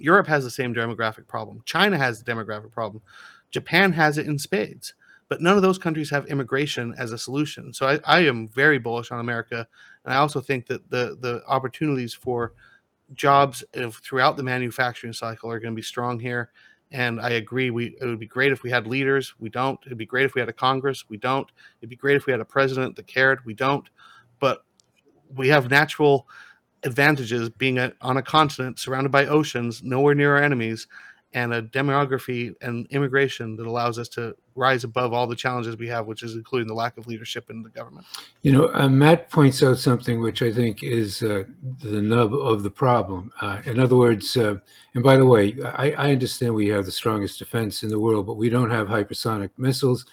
europe 0.00 0.26
has 0.26 0.44
the 0.44 0.50
same 0.50 0.74
demographic 0.74 1.26
problem 1.26 1.62
china 1.64 1.96
has 1.96 2.22
the 2.22 2.32
demographic 2.32 2.70
problem 2.72 3.02
japan 3.50 3.92
has 3.92 4.18
it 4.18 4.26
in 4.26 4.38
spades 4.38 4.94
but 5.28 5.40
none 5.40 5.56
of 5.56 5.62
those 5.62 5.78
countries 5.78 6.10
have 6.10 6.26
immigration 6.26 6.94
as 6.98 7.12
a 7.12 7.18
solution 7.18 7.72
so 7.72 7.86
i, 7.86 8.00
I 8.04 8.20
am 8.20 8.48
very 8.48 8.78
bullish 8.78 9.10
on 9.10 9.20
america 9.20 9.66
and 10.04 10.14
i 10.14 10.16
also 10.16 10.40
think 10.40 10.66
that 10.66 10.88
the 10.90 11.16
the 11.20 11.42
opportunities 11.46 12.14
for 12.14 12.52
jobs 13.14 13.64
throughout 14.02 14.36
the 14.36 14.42
manufacturing 14.42 15.12
cycle 15.12 15.50
are 15.50 15.58
going 15.58 15.72
to 15.72 15.76
be 15.76 15.82
strong 15.82 16.18
here 16.18 16.50
and 16.92 17.20
I 17.20 17.30
agree, 17.30 17.70
we 17.70 17.96
it 18.00 18.04
would 18.04 18.18
be 18.18 18.26
great 18.26 18.52
if 18.52 18.62
we 18.62 18.70
had 18.70 18.86
leaders. 18.86 19.34
We 19.38 19.48
don't. 19.48 19.78
It'd 19.86 19.98
be 19.98 20.06
great 20.06 20.24
if 20.24 20.34
we 20.34 20.40
had 20.40 20.48
a 20.48 20.54
Congress. 20.54 21.04
We 21.08 21.18
don't. 21.18 21.50
It'd 21.80 21.90
be 21.90 21.96
great 21.96 22.16
if 22.16 22.26
we 22.26 22.32
had 22.32 22.40
a 22.40 22.44
president 22.44 22.96
that 22.96 23.06
cared. 23.06 23.44
We 23.44 23.54
don't. 23.54 23.88
But 24.40 24.64
we 25.34 25.48
have 25.48 25.70
natural 25.70 26.26
advantages 26.84 27.48
being 27.50 27.78
a, 27.78 27.92
on 28.00 28.16
a 28.16 28.22
continent 28.22 28.78
surrounded 28.78 29.10
by 29.10 29.26
oceans, 29.26 29.82
nowhere 29.82 30.14
near 30.14 30.36
our 30.36 30.42
enemies, 30.42 30.86
and 31.32 31.54
a 31.54 31.62
demography 31.62 32.54
and 32.60 32.86
immigration 32.90 33.54
that 33.56 33.66
allows 33.66 33.98
us 33.98 34.08
to 34.08 34.34
rise 34.56 34.82
above 34.82 35.12
all 35.12 35.26
the 35.26 35.36
challenges 35.36 35.76
we 35.76 35.86
have, 35.86 36.06
which 36.06 36.22
is 36.22 36.34
including 36.34 36.66
the 36.66 36.74
lack 36.74 36.98
of 36.98 37.06
leadership 37.06 37.50
in 37.50 37.62
the 37.62 37.68
government. 37.68 38.04
You 38.42 38.52
know, 38.52 38.70
uh, 38.74 38.88
Matt 38.88 39.30
points 39.30 39.62
out 39.62 39.78
something 39.78 40.20
which 40.20 40.42
I 40.42 40.52
think 40.52 40.82
is 40.82 41.22
uh, 41.22 41.44
the 41.82 42.02
nub 42.02 42.34
of 42.34 42.62
the 42.64 42.70
problem. 42.70 43.32
Uh, 43.40 43.62
in 43.64 43.78
other 43.78 43.96
words, 43.96 44.36
uh, 44.36 44.56
and 44.94 45.04
by 45.04 45.16
the 45.16 45.24
way, 45.24 45.56
I, 45.64 45.92
I, 45.92 46.12
understand 46.12 46.52
we 46.52 46.68
have 46.68 46.84
the 46.84 46.92
strongest 46.92 47.38
defense 47.38 47.84
in 47.84 47.90
the 47.90 48.00
world, 48.00 48.26
but 48.26 48.34
we 48.34 48.50
don't 48.50 48.70
have 48.70 48.88
hypersonic 48.88 49.50
missiles. 49.56 50.04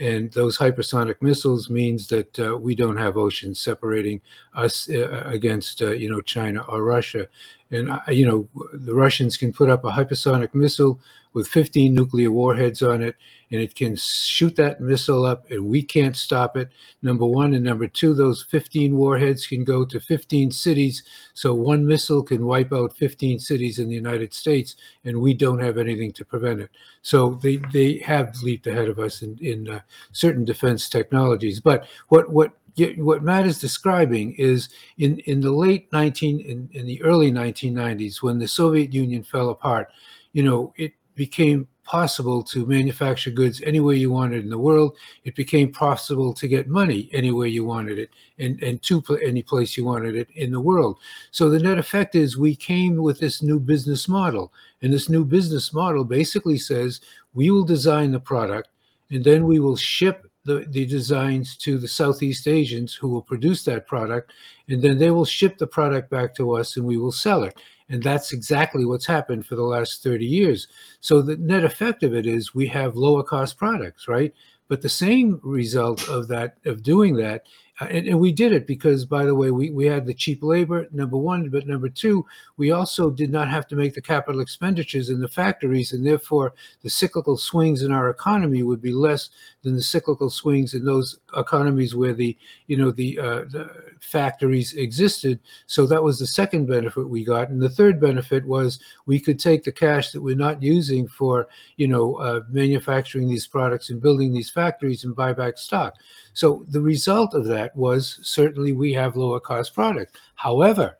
And 0.00 0.32
those 0.32 0.58
hypersonic 0.58 1.22
missiles 1.22 1.70
means 1.70 2.08
that 2.08 2.38
uh, 2.40 2.56
we 2.56 2.74
don't 2.74 2.96
have 2.96 3.16
oceans 3.16 3.60
separating 3.60 4.20
us 4.54 4.88
uh, 4.90 5.22
against, 5.26 5.80
you 5.80 6.10
know, 6.10 6.20
China 6.20 6.62
or 6.68 6.82
Russia. 6.82 7.28
And, 7.70 8.00
you 8.08 8.26
know, 8.26 8.48
the 8.72 8.94
Russians 8.94 9.36
can 9.36 9.52
put 9.52 9.70
up 9.70 9.84
a 9.84 9.90
hypersonic 9.90 10.54
missile 10.54 10.98
with 11.34 11.48
15 11.48 11.92
nuclear 11.92 12.30
warheads 12.30 12.82
on 12.82 13.02
it, 13.02 13.16
and 13.50 13.60
it 13.60 13.74
can 13.74 13.94
shoot 13.96 14.56
that 14.56 14.80
missile 14.80 15.26
up, 15.26 15.50
and 15.50 15.66
we 15.66 15.82
can't 15.82 16.16
stop 16.16 16.56
it. 16.56 16.70
Number 17.02 17.26
one. 17.26 17.54
And 17.54 17.64
number 17.64 17.86
two, 17.86 18.14
those 18.14 18.42
15 18.44 18.96
warheads 18.96 19.46
can 19.46 19.64
go 19.64 19.84
to 19.84 20.00
15 20.00 20.50
cities. 20.50 21.02
So 21.34 21.52
one 21.54 21.86
missile 21.86 22.22
can 22.22 22.46
wipe 22.46 22.72
out 22.72 22.96
15 22.96 23.38
cities 23.38 23.78
in 23.78 23.88
the 23.88 23.94
United 23.94 24.32
States, 24.32 24.76
and 25.04 25.20
we 25.20 25.34
don't 25.34 25.60
have 25.60 25.76
anything 25.76 26.12
to 26.12 26.24
prevent 26.24 26.60
it. 26.60 26.70
So 27.02 27.38
they, 27.42 27.56
they 27.72 27.98
have 27.98 28.42
leaped 28.42 28.66
ahead 28.66 28.88
of 28.88 28.98
us 28.98 29.22
in, 29.22 29.36
in 29.40 29.68
uh, 29.68 29.80
certain 30.12 30.44
defense 30.44 30.88
technologies. 30.88 31.60
But 31.60 31.86
what, 32.08 32.30
what 32.30 32.52
what 32.96 33.22
Matt 33.22 33.46
is 33.46 33.60
describing 33.60 34.34
is 34.34 34.68
in, 34.98 35.18
in 35.26 35.40
the 35.40 35.52
late 35.52 35.92
19 35.92 36.40
in, 36.40 36.68
in 36.72 36.86
the 36.86 37.00
early 37.02 37.30
1990s 37.30 38.20
when 38.20 38.40
the 38.40 38.48
Soviet 38.48 38.92
Union 38.92 39.22
fell 39.22 39.50
apart, 39.50 39.92
you 40.32 40.42
know, 40.42 40.72
it 40.76 40.92
became 41.14 41.68
possible 41.84 42.42
to 42.42 42.66
manufacture 42.66 43.30
goods 43.30 43.60
anywhere 43.62 43.94
you 43.94 44.10
wanted 44.10 44.42
in 44.42 44.50
the 44.50 44.58
world. 44.58 44.96
It 45.24 45.34
became 45.34 45.70
possible 45.70 46.32
to 46.34 46.48
get 46.48 46.66
money 46.66 47.10
anywhere 47.12 47.46
you 47.46 47.64
wanted 47.64 47.98
it 47.98 48.10
and, 48.38 48.60
and 48.62 48.82
to 48.84 49.02
any 49.22 49.42
place 49.42 49.76
you 49.76 49.84
wanted 49.84 50.16
it 50.16 50.28
in 50.34 50.50
the 50.50 50.60
world. 50.60 50.98
So 51.30 51.50
the 51.50 51.58
net 51.58 51.78
effect 51.78 52.14
is 52.14 52.38
we 52.38 52.56
came 52.56 52.96
with 52.96 53.20
this 53.20 53.42
new 53.42 53.60
business 53.60 54.08
model. 54.08 54.52
And 54.82 54.92
this 54.92 55.08
new 55.08 55.24
business 55.24 55.72
model 55.72 56.04
basically 56.04 56.58
says 56.58 57.00
we 57.34 57.50
will 57.50 57.64
design 57.64 58.12
the 58.12 58.20
product 58.20 58.68
and 59.10 59.22
then 59.22 59.46
we 59.46 59.60
will 59.60 59.76
ship 59.76 60.26
the, 60.44 60.66
the 60.68 60.84
designs 60.84 61.56
to 61.56 61.78
the 61.78 61.88
Southeast 61.88 62.46
Asians 62.46 62.94
who 62.94 63.08
will 63.08 63.22
produce 63.22 63.64
that 63.64 63.86
product, 63.86 64.32
and 64.68 64.82
then 64.82 64.98
they 64.98 65.10
will 65.10 65.24
ship 65.24 65.56
the 65.56 65.66
product 65.66 66.10
back 66.10 66.34
to 66.34 66.52
us 66.52 66.76
and 66.76 66.84
we 66.84 66.96
will 66.96 67.12
sell 67.12 67.44
it. 67.44 67.56
And 67.88 68.02
that's 68.02 68.32
exactly 68.32 68.84
what's 68.84 69.06
happened 69.06 69.46
for 69.46 69.56
the 69.56 69.62
last 69.62 70.02
30 70.02 70.24
years. 70.24 70.68
So 71.00 71.20
the 71.20 71.36
net 71.36 71.64
effect 71.64 72.02
of 72.02 72.14
it 72.14 72.26
is 72.26 72.54
we 72.54 72.66
have 72.68 72.96
lower 72.96 73.22
cost 73.22 73.58
products, 73.58 74.08
right? 74.08 74.32
But 74.68 74.80
the 74.80 74.88
same 74.88 75.40
result 75.42 76.08
of 76.08 76.28
that, 76.28 76.56
of 76.64 76.82
doing 76.82 77.16
that, 77.16 77.44
uh, 77.80 77.86
and, 77.86 78.06
and, 78.06 78.20
we 78.20 78.30
did 78.30 78.52
it 78.52 78.68
because, 78.68 79.04
by 79.04 79.24
the 79.24 79.34
way, 79.34 79.50
we, 79.50 79.70
we 79.70 79.84
had 79.84 80.06
the 80.06 80.14
cheap 80.14 80.44
labor, 80.44 80.86
number 80.92 81.16
one, 81.16 81.48
but 81.48 81.66
number 81.66 81.88
two, 81.88 82.24
we 82.56 82.70
also 82.70 83.10
did 83.10 83.30
not 83.30 83.48
have 83.48 83.66
to 83.66 83.74
make 83.74 83.94
the 83.94 84.00
capital 84.00 84.40
expenditures 84.40 85.10
in 85.10 85.20
the 85.20 85.28
factories, 85.28 85.92
and 85.92 86.06
therefore 86.06 86.54
the 86.82 86.90
cyclical 86.90 87.36
swings 87.36 87.82
in 87.82 87.90
our 87.90 88.10
economy 88.10 88.62
would 88.62 88.80
be 88.80 88.92
less 88.92 89.30
than 89.64 89.74
the 89.74 89.82
cyclical 89.82 90.30
swings 90.30 90.74
in 90.74 90.84
those 90.84 91.18
economies 91.36 91.96
where 91.96 92.12
the, 92.12 92.36
you 92.68 92.76
know, 92.76 92.92
the, 92.92 93.18
uh, 93.18 93.44
the 93.50 93.68
factories 94.00 94.74
existed. 94.74 95.40
So 95.66 95.86
that 95.86 96.02
was 96.02 96.18
the 96.18 96.26
second 96.26 96.66
benefit 96.66 97.08
we 97.08 97.24
got. 97.24 97.48
And 97.48 97.60
the 97.60 97.68
third 97.68 98.00
benefit 98.00 98.46
was 98.46 98.78
we 99.06 99.18
could 99.18 99.40
take 99.40 99.64
the 99.64 99.72
cash 99.72 100.12
that 100.12 100.20
we're 100.20 100.36
not 100.36 100.62
using 100.62 101.08
for, 101.08 101.48
you 101.76 101.88
know, 101.88 102.14
uh, 102.16 102.42
manufacturing 102.50 103.28
these 103.28 103.48
products 103.48 103.90
and 103.90 104.00
building 104.00 104.32
these 104.32 104.50
factories 104.50 105.04
and 105.04 105.16
buy 105.16 105.32
back 105.32 105.58
stock. 105.58 105.94
So 106.34 106.64
the 106.68 106.80
result 106.80 107.34
of 107.34 107.46
that 107.46 107.74
was 107.74 108.20
certainly 108.22 108.72
we 108.72 108.92
have 108.92 109.16
lower 109.16 109.40
cost 109.40 109.74
product. 109.74 110.18
However, 110.36 110.98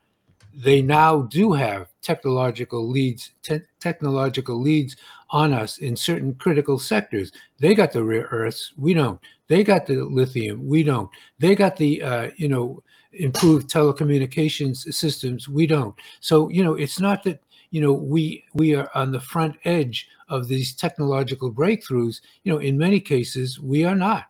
they 0.56 0.80
now 0.82 1.22
do 1.22 1.52
have 1.52 1.88
technological 2.00 2.88
leads, 2.88 3.32
te- 3.42 3.60
technological 3.80 4.60
leads 4.60 4.96
on 5.34 5.52
us 5.52 5.78
in 5.78 5.96
certain 5.96 6.32
critical 6.36 6.78
sectors. 6.78 7.32
They 7.58 7.74
got 7.74 7.90
the 7.90 8.04
rare 8.04 8.28
earths, 8.30 8.72
we 8.76 8.94
don't. 8.94 9.20
They 9.48 9.64
got 9.64 9.84
the 9.84 10.04
lithium, 10.04 10.64
we 10.64 10.84
don't. 10.84 11.10
They 11.40 11.56
got 11.56 11.76
the 11.76 12.02
uh, 12.02 12.30
you 12.36 12.48
know 12.48 12.82
improved 13.12 13.68
telecommunications 13.68 14.92
systems, 14.94 15.48
we 15.48 15.66
don't. 15.66 15.94
So 16.20 16.48
you 16.50 16.62
know 16.62 16.74
it's 16.74 17.00
not 17.00 17.24
that 17.24 17.40
you 17.70 17.80
know 17.80 17.92
we 17.92 18.44
we 18.54 18.76
are 18.76 18.88
on 18.94 19.10
the 19.10 19.20
front 19.20 19.56
edge 19.64 20.08
of 20.28 20.46
these 20.46 20.72
technological 20.72 21.52
breakthroughs. 21.52 22.20
You 22.44 22.52
know 22.52 22.60
in 22.60 22.78
many 22.78 23.00
cases 23.00 23.58
we 23.58 23.84
are 23.84 23.96
not. 23.96 24.26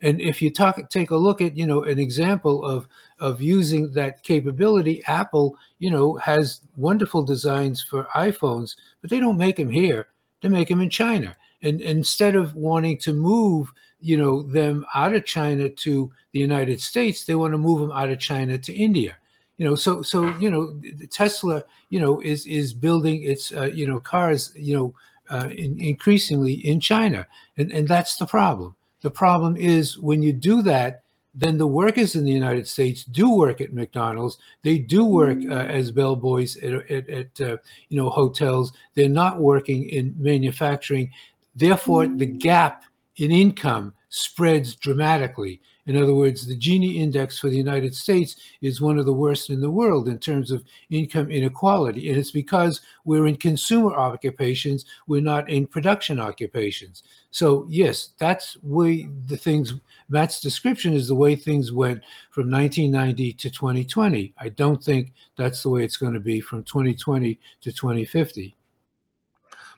And 0.00 0.20
if 0.20 0.42
you 0.42 0.50
talk, 0.50 0.78
take 0.90 1.10
a 1.10 1.16
look 1.16 1.40
at, 1.40 1.56
you 1.56 1.66
know, 1.66 1.82
an 1.82 1.98
example 1.98 2.64
of 2.64 2.86
of 3.20 3.42
using 3.42 3.92
that 3.92 4.22
capability, 4.22 5.02
Apple, 5.06 5.56
you 5.78 5.90
know, 5.90 6.16
has 6.16 6.60
wonderful 6.76 7.22
designs 7.24 7.82
for 7.82 8.04
iPhones, 8.14 8.76
but 9.00 9.10
they 9.10 9.18
don't 9.18 9.36
make 9.36 9.56
them 9.56 9.70
here. 9.70 10.06
They 10.40 10.48
make 10.48 10.68
them 10.68 10.80
in 10.80 10.90
China. 10.90 11.36
And, 11.62 11.80
and 11.80 11.98
instead 11.98 12.36
of 12.36 12.54
wanting 12.54 12.98
to 12.98 13.12
move, 13.12 13.72
you 14.00 14.16
know, 14.16 14.42
them 14.42 14.86
out 14.94 15.14
of 15.14 15.24
China 15.24 15.68
to 15.68 16.12
the 16.32 16.38
United 16.38 16.80
States, 16.80 17.24
they 17.24 17.34
want 17.34 17.52
to 17.52 17.58
move 17.58 17.80
them 17.80 17.92
out 17.92 18.10
of 18.10 18.20
China 18.20 18.58
to 18.58 18.72
India. 18.72 19.16
You 19.56 19.64
know, 19.64 19.74
so 19.74 20.02
so 20.02 20.28
you 20.38 20.50
know, 20.50 20.80
Tesla, 21.10 21.64
you 21.90 21.98
know, 21.98 22.20
is 22.20 22.46
is 22.46 22.72
building 22.72 23.24
its 23.24 23.52
uh, 23.52 23.64
you 23.64 23.88
know 23.88 23.98
cars, 23.98 24.52
you 24.54 24.76
know, 24.76 24.94
uh, 25.30 25.48
in, 25.48 25.80
increasingly 25.80 26.52
in 26.52 26.78
China, 26.78 27.26
and 27.56 27.72
and 27.72 27.88
that's 27.88 28.18
the 28.18 28.26
problem 28.26 28.76
the 29.00 29.10
problem 29.10 29.56
is 29.56 29.98
when 29.98 30.22
you 30.22 30.32
do 30.32 30.62
that, 30.62 31.02
then 31.38 31.56
the 31.56 31.66
workers 31.66 32.16
in 32.16 32.24
the 32.24 32.32
United 32.32 32.66
States 32.66 33.04
do 33.04 33.30
work 33.30 33.60
at 33.60 33.72
McDonald's. 33.72 34.38
They 34.64 34.78
do 34.78 35.04
work 35.04 35.38
uh, 35.48 35.54
as 35.54 35.92
bellboys 35.92 36.56
at, 36.56 36.90
at, 36.90 37.08
at 37.08 37.40
uh, 37.40 37.56
you 37.88 37.96
know 37.96 38.10
hotels. 38.10 38.72
They're 38.94 39.08
not 39.08 39.38
working 39.38 39.88
in 39.88 40.14
manufacturing. 40.18 41.12
Therefore, 41.54 42.08
the 42.08 42.26
gap 42.26 42.82
in 43.16 43.30
income 43.30 43.94
spreads 44.08 44.74
dramatically. 44.74 45.60
In 45.86 45.96
other 45.96 46.14
words, 46.14 46.46
the 46.46 46.56
Gini 46.56 46.96
index 46.96 47.38
for 47.38 47.48
the 47.48 47.56
United 47.56 47.94
States 47.94 48.36
is 48.60 48.80
one 48.80 48.98
of 48.98 49.06
the 49.06 49.12
worst 49.12 49.48
in 49.48 49.62
the 49.62 49.70
world 49.70 50.06
in 50.06 50.18
terms 50.18 50.50
of 50.50 50.62
income 50.90 51.30
inequality. 51.30 52.10
And 52.10 52.18
it's 52.18 52.30
because 52.30 52.82
we're 53.06 53.26
in 53.26 53.36
consumer 53.36 53.94
occupations, 53.94 54.84
we're 55.06 55.22
not 55.22 55.48
in 55.48 55.66
production 55.66 56.20
occupations. 56.20 57.04
So, 57.30 57.66
yes, 57.70 58.10
that's 58.18 58.62
way 58.62 59.08
the 59.26 59.38
things, 59.38 59.74
Matt's 60.08 60.40
description 60.40 60.94
is 60.94 61.08
the 61.08 61.14
way 61.14 61.36
things 61.36 61.70
went 61.70 62.02
from 62.30 62.50
1990 62.50 63.32
to 63.34 63.50
2020. 63.50 64.34
I 64.38 64.48
don't 64.48 64.82
think 64.82 65.12
that's 65.36 65.62
the 65.62 65.70
way 65.70 65.84
it's 65.84 65.98
going 65.98 66.14
to 66.14 66.20
be 66.20 66.40
from 66.40 66.64
2020 66.64 67.38
to 67.60 67.72
2050. 67.72 68.56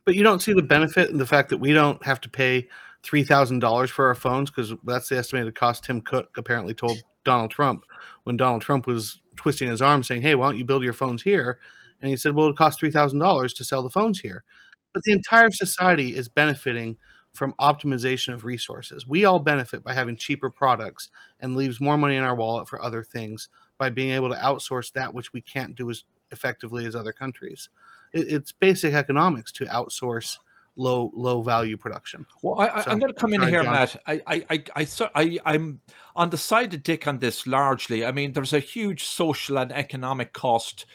But 0.05 0.15
you 0.15 0.23
don't 0.23 0.41
see 0.41 0.53
the 0.53 0.63
benefit 0.63 1.11
in 1.11 1.19
the 1.19 1.27
fact 1.27 1.51
that 1.51 1.59
we 1.59 1.73
don't 1.73 2.03
have 2.05 2.21
to 2.23 2.29
pay 2.29 2.69
three 3.03 3.25
thousand 3.25 3.61
dollars 3.61 3.91
for 3.91 4.07
our 4.07 4.15
phones 4.15 4.51
because 4.51 4.73
that's 4.85 5.09
the 5.09 5.19
estimated 5.19 5.55
cost. 5.55 5.85
Tim 5.85 6.01
Cook 6.01 6.37
apparently 6.37 6.75
told 6.75 6.99
Donald 7.25 7.51
Trump 7.51 7.85
when 8.25 8.37
Donald 8.37 8.63
Trump 8.63 8.87
was 8.87 9.21
twisting 9.37 9.69
his 9.69 9.83
arm, 9.83 10.03
saying, 10.03 10.23
"Hey, 10.23 10.35
why 10.35 10.47
don't 10.47 10.59
you 10.59 10.65
build 10.65 10.83
your 10.83 10.93
phones 10.93 11.23
here?" 11.23 11.59
And 12.01 12.11
he 12.11 12.17
said, 12.17 12.35
"Well, 12.35 12.49
it 12.49 12.57
costs 12.57 12.79
three 12.79 12.91
thousand 12.91 13.19
dollars 13.19 13.53
to 13.55 13.65
sell 13.65 13.83
the 13.83 13.91
phones 13.91 14.21
here." 14.21 14.45
But 14.93 15.03
the 15.05 15.13
entire 15.13 15.51
society 15.51 16.17
is 16.17 16.29
benefiting 16.29 16.97
from 17.33 17.55
optimization 17.61 18.35
of 18.35 18.45
resources. 18.45 19.07
We 19.07 19.25
all 19.25 19.39
benefit 19.39 19.85
by 19.85 19.95
having 19.95 20.17
cheaper 20.17 20.51
products 20.51 21.11
and 21.41 21.57
leaves 21.57 21.81
more 21.81 21.97
money 21.97 22.17
in 22.17 22.25
our 22.25 22.35
wallet 22.35 22.69
for 22.69 22.83
other 22.83 23.03
things 23.03 23.49
by 23.79 23.91
being 23.91 24.11
able 24.11 24.29
to 24.31 24.37
outsource 24.37 24.93
that 24.93 25.15
which 25.15 25.33
we 25.33 25.41
can't 25.41 25.75
do 25.75 25.91
as 25.91 26.05
effectively 26.33 26.87
as 26.87 26.97
other 26.97 27.13
countries. 27.13 27.69
It, 28.13 28.33
it's 28.33 28.53
basic 28.53 28.95
economics 28.95 29.53
to 29.53 29.67
outsource 29.67 30.39
low 30.77 31.11
low 31.15 31.43
value 31.43 31.77
production. 31.77 32.27
Well, 32.43 32.61
I, 32.61 32.83
So, 32.83 32.91
am 32.91 32.99
going 32.99 33.13
to 33.13 33.19
come 33.19 33.35
in 33.35 33.43
here, 33.43 33.63
John. 33.63 33.73
Matt. 33.73 33.97
I, 34.07 34.21
I, 34.27 34.45
I, 34.51 34.65
I, 34.77 34.87
I, 35.15 35.39
I'm 35.45 35.81
on 36.17 36.31
the 36.31 36.39
side 36.39 36.75
of 36.75 36.83
Dick 36.83 37.07
on 37.07 37.19
this 37.19 37.47
largely. 37.47 38.05
I 38.05 38.13
mean, 38.13 38.33
there's 38.33 38.53
a 38.53 38.61
huge 38.61 39.05
social 39.05 39.59
and 39.59 39.73
economic 39.73 40.33
cost 40.33 40.87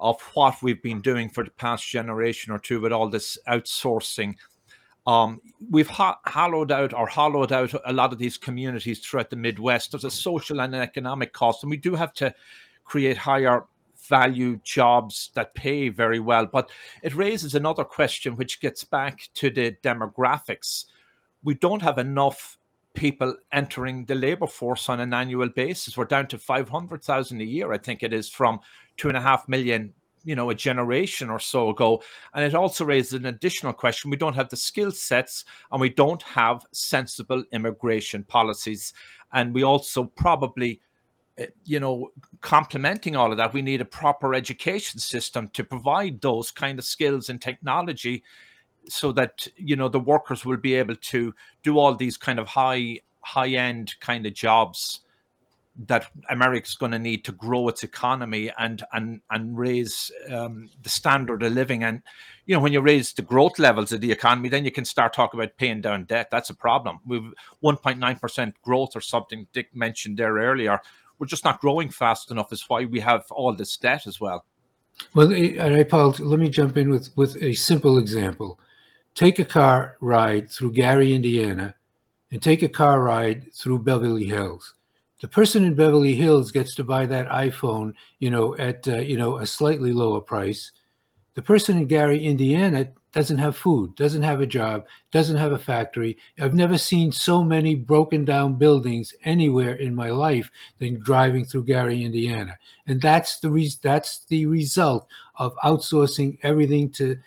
of 0.00 0.20
what 0.34 0.62
we've 0.62 0.82
been 0.82 1.00
doing 1.00 1.28
for 1.28 1.44
the 1.44 1.50
past 1.50 1.86
generation 1.86 2.52
or 2.52 2.58
two 2.58 2.80
with 2.80 2.92
all 2.92 3.08
this 3.08 3.36
outsourcing. 3.48 4.36
Um, 5.08 5.40
we've 5.70 5.88
ha- 5.88 6.20
hollowed 6.26 6.70
out 6.70 6.92
or 6.92 7.06
hollowed 7.06 7.50
out 7.50 7.72
a 7.86 7.92
lot 7.94 8.12
of 8.12 8.18
these 8.18 8.36
communities 8.36 8.98
throughout 8.98 9.30
the 9.30 9.36
Midwest. 9.36 9.90
There's 9.90 10.04
a 10.04 10.10
social 10.10 10.60
and 10.60 10.74
an 10.74 10.82
economic 10.82 11.32
cost, 11.32 11.62
and 11.62 11.70
we 11.70 11.78
do 11.78 11.94
have 11.94 12.12
to 12.14 12.34
create 12.84 13.16
higher 13.16 13.64
value 14.06 14.60
jobs 14.64 15.30
that 15.32 15.54
pay 15.54 15.88
very 15.88 16.20
well. 16.20 16.44
But 16.44 16.70
it 17.02 17.14
raises 17.14 17.54
another 17.54 17.84
question, 17.84 18.36
which 18.36 18.60
gets 18.60 18.84
back 18.84 19.30
to 19.36 19.48
the 19.48 19.72
demographics. 19.82 20.84
We 21.42 21.54
don't 21.54 21.80
have 21.80 21.96
enough 21.96 22.58
people 22.92 23.34
entering 23.50 24.04
the 24.04 24.14
labor 24.14 24.46
force 24.46 24.90
on 24.90 25.00
an 25.00 25.14
annual 25.14 25.48
basis. 25.48 25.96
We're 25.96 26.04
down 26.04 26.26
to 26.28 26.38
500,000 26.38 27.40
a 27.40 27.44
year, 27.44 27.72
I 27.72 27.78
think 27.78 28.02
it 28.02 28.12
is, 28.12 28.28
from 28.28 28.60
two 28.98 29.08
and 29.08 29.16
a 29.16 29.22
half 29.22 29.48
million, 29.48 29.94
you 30.24 30.34
know, 30.34 30.50
a 30.50 30.54
generation 30.54 31.30
or 31.30 31.38
so 31.38 31.70
ago. 31.70 32.02
And 32.34 32.44
it 32.44 32.54
also 32.54 32.84
raises 32.84 33.14
an 33.14 33.26
additional 33.26 33.72
question. 33.72 34.10
We 34.10 34.16
don't 34.16 34.36
have 34.36 34.48
the 34.48 34.56
skill 34.56 34.90
sets 34.90 35.44
and 35.70 35.80
we 35.80 35.90
don't 35.90 36.22
have 36.22 36.66
sensible 36.72 37.44
immigration 37.52 38.24
policies. 38.24 38.92
And 39.32 39.54
we 39.54 39.62
also 39.62 40.04
probably 40.04 40.80
uh, 41.40 41.46
you 41.64 41.78
know, 41.78 42.10
complementing 42.40 43.14
all 43.14 43.30
of 43.30 43.38
that, 43.38 43.52
we 43.52 43.62
need 43.62 43.80
a 43.80 43.84
proper 43.84 44.34
education 44.34 44.98
system 44.98 45.48
to 45.48 45.62
provide 45.62 46.20
those 46.20 46.50
kind 46.50 46.78
of 46.78 46.84
skills 46.84 47.28
and 47.28 47.40
technology 47.40 48.24
so 48.88 49.12
that, 49.12 49.46
you 49.56 49.76
know, 49.76 49.88
the 49.88 50.00
workers 50.00 50.44
will 50.44 50.56
be 50.56 50.74
able 50.74 50.96
to 50.96 51.32
do 51.62 51.78
all 51.78 51.94
these 51.94 52.16
kind 52.16 52.38
of 52.38 52.48
high, 52.48 52.98
high 53.20 53.50
end 53.50 53.94
kind 54.00 54.26
of 54.26 54.34
jobs 54.34 55.00
that 55.86 56.10
America's 56.28 56.74
going 56.74 56.92
to 56.92 56.98
need 56.98 57.24
to 57.24 57.32
grow 57.32 57.68
its 57.68 57.84
economy 57.84 58.50
and 58.58 58.82
and 58.92 59.20
and 59.30 59.56
raise 59.56 60.10
um, 60.30 60.68
the 60.82 60.88
standard 60.88 61.42
of 61.42 61.52
living. 61.52 61.84
And 61.84 62.02
you 62.46 62.54
know, 62.54 62.60
when 62.60 62.72
you 62.72 62.80
raise 62.80 63.12
the 63.12 63.22
growth 63.22 63.58
levels 63.58 63.92
of 63.92 64.00
the 64.00 64.10
economy, 64.10 64.48
then 64.48 64.64
you 64.64 64.72
can 64.72 64.84
start 64.84 65.12
talking 65.12 65.38
about 65.38 65.56
paying 65.56 65.80
down 65.80 66.04
debt. 66.04 66.28
That's 66.30 66.50
a 66.50 66.54
problem. 66.54 66.98
We've 67.06 67.32
1.9 67.62 68.20
percent 68.20 68.54
growth 68.62 68.96
or 68.96 69.00
something. 69.00 69.46
Dick 69.52 69.68
mentioned 69.74 70.18
there 70.18 70.34
earlier. 70.34 70.80
We're 71.18 71.26
just 71.26 71.44
not 71.44 71.60
growing 71.60 71.90
fast 71.90 72.30
enough. 72.30 72.52
Is 72.52 72.64
why 72.68 72.84
we 72.84 73.00
have 73.00 73.24
all 73.30 73.54
this 73.54 73.76
debt 73.76 74.06
as 74.06 74.20
well. 74.20 74.44
Well, 75.14 75.32
eh, 75.32 75.84
Paul, 75.84 76.16
let 76.18 76.40
me 76.40 76.48
jump 76.48 76.76
in 76.76 76.90
with, 76.90 77.16
with 77.16 77.40
a 77.40 77.54
simple 77.54 77.98
example. 77.98 78.58
Take 79.14 79.38
a 79.38 79.44
car 79.44 79.96
ride 80.00 80.50
through 80.50 80.72
Gary, 80.72 81.14
Indiana, 81.14 81.76
and 82.32 82.42
take 82.42 82.62
a 82.62 82.68
car 82.68 83.00
ride 83.00 83.52
through 83.54 83.80
Beverly 83.80 84.24
Hills. 84.24 84.74
The 85.20 85.28
person 85.28 85.64
in 85.64 85.74
Beverly 85.74 86.14
Hills 86.14 86.52
gets 86.52 86.74
to 86.76 86.84
buy 86.84 87.06
that 87.06 87.28
iPhone, 87.28 87.94
you 88.18 88.30
know, 88.30 88.56
at 88.56 88.86
uh, 88.86 88.98
you 88.98 89.16
know 89.16 89.38
a 89.38 89.46
slightly 89.46 89.92
lower 89.92 90.20
price. 90.20 90.72
The 91.34 91.42
person 91.42 91.78
in 91.78 91.86
Gary, 91.86 92.24
Indiana, 92.24 92.88
doesn't 93.12 93.38
have 93.38 93.56
food, 93.56 93.94
doesn't 93.96 94.22
have 94.22 94.40
a 94.40 94.46
job, 94.46 94.86
doesn't 95.12 95.36
have 95.36 95.52
a 95.52 95.58
factory. 95.58 96.18
I've 96.40 96.54
never 96.54 96.76
seen 96.76 97.10
so 97.10 97.42
many 97.42 97.74
broken 97.74 98.24
down 98.24 98.54
buildings 98.54 99.14
anywhere 99.24 99.74
in 99.74 99.94
my 99.94 100.10
life 100.10 100.50
than 100.78 101.00
driving 101.00 101.44
through 101.44 101.64
Gary, 101.64 102.04
Indiana. 102.04 102.58
And 102.86 103.00
that's 103.00 103.40
the 103.40 103.50
re- 103.50 103.72
that's 103.82 104.24
the 104.26 104.46
result 104.46 105.08
of 105.36 105.56
outsourcing 105.64 106.38
everything 106.42 106.90
to 106.90 107.18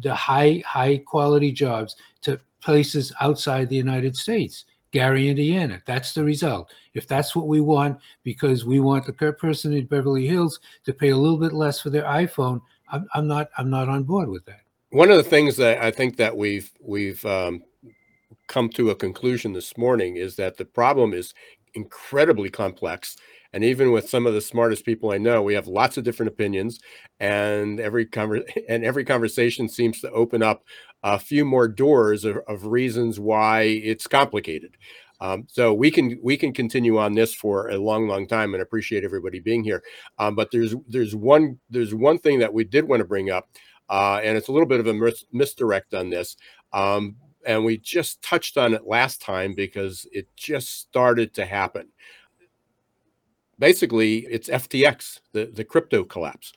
the 0.00 0.14
high 0.14 0.62
high 0.66 0.98
quality 0.98 1.52
jobs 1.52 1.96
to 2.22 2.40
places 2.60 3.12
outside 3.20 3.68
the 3.68 3.76
United 3.76 4.16
States. 4.16 4.64
Gary, 4.90 5.28
Indiana. 5.28 5.82
That's 5.86 6.14
the 6.14 6.24
result. 6.24 6.72
If 6.94 7.06
that's 7.06 7.36
what 7.36 7.46
we 7.46 7.60
want, 7.60 7.98
because 8.22 8.64
we 8.64 8.80
want 8.80 9.06
the 9.06 9.12
person 9.12 9.72
in 9.72 9.86
Beverly 9.86 10.26
Hills 10.26 10.60
to 10.84 10.92
pay 10.92 11.10
a 11.10 11.16
little 11.16 11.38
bit 11.38 11.52
less 11.52 11.80
for 11.80 11.90
their 11.90 12.04
iPhone, 12.04 12.60
I'm, 12.90 13.06
I'm 13.14 13.26
not 13.26 13.50
I'm 13.58 13.70
not 13.70 13.88
on 13.88 14.04
board 14.04 14.28
with 14.28 14.44
that. 14.46 14.62
one 14.90 15.10
of 15.10 15.16
the 15.18 15.22
things 15.22 15.56
that 15.56 15.82
I 15.82 15.90
think 15.90 16.16
that 16.16 16.36
we've 16.36 16.70
we've 16.80 17.24
um, 17.26 17.62
come 18.46 18.68
to 18.70 18.90
a 18.90 18.94
conclusion 18.94 19.52
this 19.52 19.76
morning 19.76 20.16
is 20.16 20.36
that 20.36 20.56
the 20.56 20.64
problem 20.64 21.12
is 21.12 21.34
incredibly 21.74 22.48
complex, 22.48 23.16
and 23.52 23.62
even 23.62 23.92
with 23.92 24.08
some 24.08 24.26
of 24.26 24.34
the 24.34 24.40
smartest 24.40 24.84
people 24.86 25.10
I 25.10 25.18
know, 25.18 25.42
we 25.42 25.54
have 25.54 25.66
lots 25.66 25.98
of 25.98 26.04
different 26.04 26.32
opinions, 26.32 26.80
and 27.20 27.78
every 27.78 28.06
conver- 28.06 28.48
and 28.68 28.84
every 28.84 29.04
conversation 29.04 29.68
seems 29.68 30.00
to 30.00 30.10
open 30.12 30.42
up 30.42 30.64
a 31.02 31.18
few 31.18 31.44
more 31.44 31.68
doors 31.68 32.24
of, 32.24 32.38
of 32.48 32.66
reasons 32.66 33.20
why 33.20 33.62
it's 33.62 34.06
complicated. 34.06 34.76
Um, 35.20 35.46
so 35.48 35.74
we 35.74 35.90
can 35.90 36.18
we 36.22 36.36
can 36.36 36.52
continue 36.52 36.98
on 36.98 37.14
this 37.14 37.34
for 37.34 37.70
a 37.70 37.76
long, 37.76 38.06
long 38.06 38.28
time, 38.28 38.54
and 38.54 38.62
appreciate 38.62 39.02
everybody 39.02 39.40
being 39.40 39.64
here. 39.64 39.82
Um, 40.18 40.36
but 40.36 40.50
there's 40.52 40.74
there's 40.86 41.16
one 41.16 41.58
there's 41.70 41.94
one 41.94 42.18
thing 42.18 42.38
that 42.38 42.54
we 42.54 42.62
did 42.64 42.86
want 42.86 43.00
to 43.00 43.04
bring 43.04 43.30
up 43.30 43.48
uh, 43.88 44.20
and 44.22 44.36
it's 44.36 44.48
a 44.48 44.52
little 44.52 44.66
bit 44.66 44.80
of 44.80 44.86
a 44.86 44.94
mis- 44.94 45.24
misdirect 45.32 45.94
on 45.94 46.10
this. 46.10 46.36
Um, 46.72 47.16
and 47.46 47.64
we 47.64 47.78
just 47.78 48.20
touched 48.22 48.58
on 48.58 48.74
it 48.74 48.86
last 48.86 49.22
time 49.22 49.54
because 49.54 50.06
it 50.12 50.28
just 50.36 50.80
started 50.80 51.34
to 51.34 51.46
happen. 51.46 51.88
Basically, 53.58 54.18
it's 54.18 54.48
FTX, 54.48 55.20
the, 55.32 55.46
the 55.46 55.64
crypto 55.64 56.04
collapse. 56.04 56.52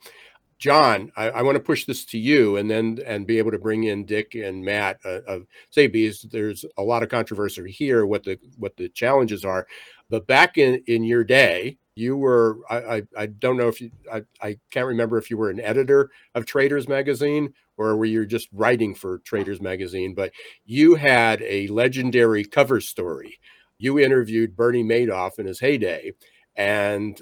John, 0.61 1.11
I, 1.17 1.31
I 1.31 1.41
want 1.41 1.55
to 1.55 1.63
push 1.63 1.85
this 1.85 2.05
to 2.05 2.19
you, 2.19 2.55
and 2.55 2.69
then 2.69 2.99
and 3.03 3.25
be 3.25 3.39
able 3.39 3.49
to 3.49 3.57
bring 3.57 3.85
in 3.85 4.05
Dick 4.05 4.35
and 4.35 4.63
Matt. 4.63 4.99
Uh, 5.03 5.19
uh, 5.27 5.39
say 5.71 5.87
because 5.87 6.21
there's 6.21 6.63
a 6.77 6.83
lot 6.83 7.01
of 7.01 7.09
controversy 7.09 7.71
here, 7.71 8.05
what 8.05 8.23
the 8.23 8.37
what 8.57 8.77
the 8.77 8.87
challenges 8.89 9.43
are. 9.43 9.65
But 10.07 10.27
back 10.27 10.59
in 10.59 10.83
in 10.85 11.03
your 11.03 11.23
day, 11.23 11.79
you 11.95 12.15
were 12.15 12.59
I 12.69 12.77
I, 12.77 13.01
I 13.17 13.25
don't 13.25 13.57
know 13.57 13.69
if 13.69 13.81
you 13.81 13.89
I, 14.13 14.21
I 14.39 14.59
can't 14.69 14.85
remember 14.85 15.17
if 15.17 15.31
you 15.31 15.37
were 15.37 15.49
an 15.49 15.59
editor 15.59 16.11
of 16.35 16.45
Traders 16.45 16.87
Magazine 16.87 17.55
or 17.77 17.97
were 17.97 18.05
you 18.05 18.27
just 18.27 18.47
writing 18.53 18.93
for 18.93 19.17
Traders 19.19 19.61
Magazine, 19.61 20.13
but 20.13 20.31
you 20.65 20.93
had 20.93 21.41
a 21.41 21.65
legendary 21.69 22.45
cover 22.45 22.79
story. 22.79 23.39
You 23.79 23.97
interviewed 23.97 24.55
Bernie 24.55 24.83
Madoff 24.83 25.39
in 25.39 25.47
his 25.47 25.59
heyday, 25.59 26.13
and 26.55 27.19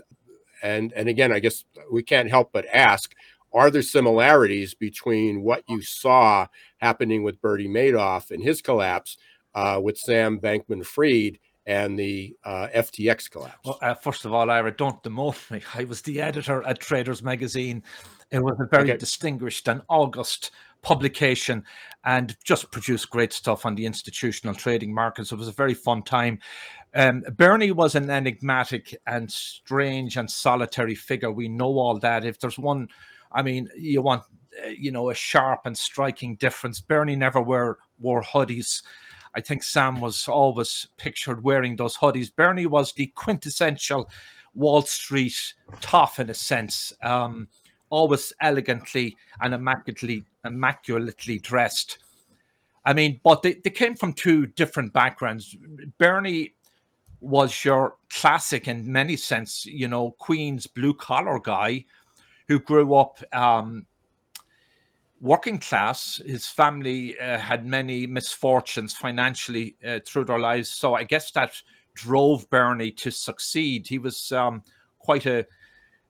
and 0.64 0.93
and 0.93 1.10
again, 1.10 1.32
I 1.32 1.39
guess 1.39 1.66
we 1.91 2.03
can't 2.03 2.30
help 2.30 2.51
but 2.51 2.66
ask: 2.74 3.14
Are 3.53 3.72
there 3.72 3.82
similarities 3.82 4.74
between 4.74 5.41
what 5.41 5.64
you 5.68 5.82
saw 5.82 6.47
happening 6.78 7.24
with 7.24 7.41
Bernie 7.41 7.68
Madoff 7.68 8.32
and 8.32 8.43
his 8.43 8.62
collapse 8.62 9.18
uh, 9.55 9.80
with 9.82 9.97
Sam 9.97 10.39
Bankman-Fried 10.39 11.39
and 11.66 11.97
the 11.97 12.36
uh, 12.43 12.68
FTX 12.74 13.30
collapse? 13.30 13.60
Well, 13.66 13.80
uh, 13.82 13.93
first 13.95 14.26
of 14.26 14.34
all, 14.34 14.49
Ira, 14.49 14.72
don't 14.76 15.01
demote 15.03 15.49
me. 15.51 15.62
I 15.76 15.84
was 15.84 16.01
the 16.01 16.22
editor 16.22 16.64
at 16.64 16.80
Traders 16.80 17.22
Magazine. 17.24 17.84
It 18.32 18.39
was 18.39 18.57
a 18.60 18.68
very 18.70 18.91
Okay. 18.91 18.97
distinguished 18.97 19.68
and 19.68 19.82
august 19.89 20.51
publication 20.82 21.64
and 22.05 22.38
just 22.43 22.72
produced 22.72 23.10
great 23.10 23.34
stuff 23.34 23.66
on 23.66 23.76
the 23.76 23.86
institutional 23.86 24.55
trading 24.55 24.93
markets. 24.93 25.32
It 25.32 25.36
was 25.36 25.47
a 25.47 25.51
very 25.51 25.74
fun 25.74 26.03
time. 26.03 26.39
Um, 26.93 27.23
Bernie 27.37 27.71
was 27.71 27.95
an 27.95 28.09
enigmatic 28.09 28.99
and 29.05 29.31
strange 29.31 30.17
and 30.17 30.29
solitary 30.29 30.95
figure. 30.95 31.31
We 31.31 31.47
know 31.47 31.77
all 31.77 31.99
that. 31.99 32.25
If 32.25 32.39
there's 32.39 32.57
one, 32.57 32.89
I 33.31 33.43
mean, 33.43 33.69
you 33.77 34.01
want, 34.01 34.23
uh, 34.65 34.69
you 34.69 34.91
know, 34.91 35.09
a 35.09 35.15
sharp 35.15 35.61
and 35.65 35.77
striking 35.77 36.35
difference. 36.35 36.81
Bernie 36.81 37.15
never 37.15 37.41
wore 37.41 37.77
wore 37.99 38.23
hoodies. 38.23 38.81
I 39.35 39.41
think 39.41 39.61
Sam 39.61 40.01
was 40.01 40.27
always 40.27 40.87
pictured 40.97 41.43
wearing 41.43 41.75
those 41.75 41.97
hoodies. 41.97 42.35
Bernie 42.35 42.65
was 42.65 42.93
the 42.93 43.07
quintessential 43.07 44.09
Wall 44.55 44.81
Street 44.81 45.53
tough 45.81 46.19
in 46.19 46.29
a 46.29 46.33
sense, 46.33 46.91
um, 47.03 47.47
always 47.89 48.33
elegantly 48.41 49.15
and 49.41 49.53
immaculately, 49.53 50.25
immaculately 50.43 51.37
dressed. 51.37 51.99
I 52.85 52.93
mean, 52.93 53.19
but 53.23 53.43
they, 53.43 53.53
they 53.63 53.69
came 53.69 53.95
from 53.95 54.13
two 54.13 54.47
different 54.47 54.93
backgrounds. 54.93 55.55
Bernie 55.99 56.53
was 57.22 57.65
your 57.65 57.95
classic 58.09 58.67
in 58.67 58.91
many 58.91 59.15
sense, 59.15 59.65
you 59.65 59.88
know, 59.88 60.11
Queens 60.20 60.67
blue 60.67 60.93
collar 60.93 61.39
guy 61.39 61.86
who 62.47 62.59
grew 62.59 62.95
up 62.95 63.22
um, 63.34 63.86
working 65.22 65.59
class. 65.59 66.22
His 66.26 66.47
family 66.47 67.20
uh, 67.20 67.38
had 67.38 67.65
many 67.65 68.07
misfortunes 68.07 68.93
financially 68.93 69.76
uh, 69.86 69.99
through 70.05 70.26
their 70.26 70.39
lives. 70.39 70.70
So 70.70 70.95
I 70.95 71.03
guess 71.03 71.32
that 71.32 71.53
drove 71.93 72.49
Bernie 72.49 72.91
to 72.91 73.11
succeed. 73.11 73.88
He 73.88 73.99
was 73.99 74.32
um, 74.32 74.63
quite 74.99 75.26
a, 75.26 75.45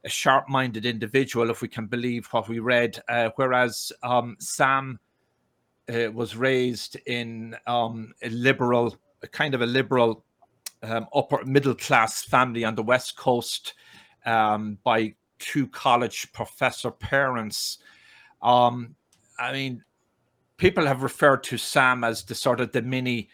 a 0.06 0.10
sharp 0.10 0.48
minded 0.48 0.86
individual, 0.86 1.50
if 1.50 1.62
we 1.62 1.68
can 1.68 1.88
believe 1.88 2.28
what 2.28 2.48
we 2.48 2.60
read. 2.60 3.02
Uh, 3.10 3.32
whereas 3.36 3.92
um, 4.04 4.38
Sam 4.40 5.00
uh, 5.92 6.12
was 6.12 6.36
raised 6.36 6.98
in 7.08 7.56
um, 7.66 8.14
a 8.22 8.30
liberal, 8.30 8.96
a 9.24 9.28
kind 9.28 9.56
of 9.56 9.62
a 9.62 9.66
liberal 9.66 10.24
um, 10.84 11.08
upper 11.14 11.44
middle 11.46 11.76
class 11.76 12.24
family 12.24 12.64
on 12.66 12.76
the 12.76 12.84
West 12.84 13.18
Coast 13.18 13.74
um, 14.26 14.78
by 14.84 15.16
two 15.40 15.68
college 15.68 16.32
professor 16.34 16.92
parents. 16.92 17.80
Um, 18.42 18.96
I 19.40 19.54
mean, 19.54 19.84
people 20.58 20.86
have 20.86 21.04
referred 21.04 21.44
to 21.44 21.58
Sam 21.58 22.04
as 22.04 22.24
the 22.24 22.36
sort 22.36 22.60
of 22.60 22.72
the 22.72 22.82
mini 22.82 23.30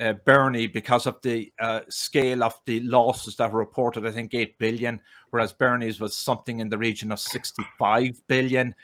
uh, 0.00 0.12
Bernie 0.24 0.68
because 0.68 1.06
of 1.06 1.20
the 1.22 1.52
uh, 1.58 1.80
scale 1.88 2.44
of 2.44 2.54
the 2.66 2.80
losses 2.80 3.36
that 3.36 3.52
were 3.52 3.58
reported. 3.58 4.06
I 4.06 4.12
think 4.12 4.34
eight 4.34 4.56
billion, 4.58 5.00
whereas 5.30 5.52
Bernie's 5.52 6.00
was 6.00 6.16
something 6.16 6.60
in 6.60 6.68
the 6.68 6.78
region 6.78 7.10
of 7.10 7.18
sixty-five 7.18 8.20
billion. 8.28 8.74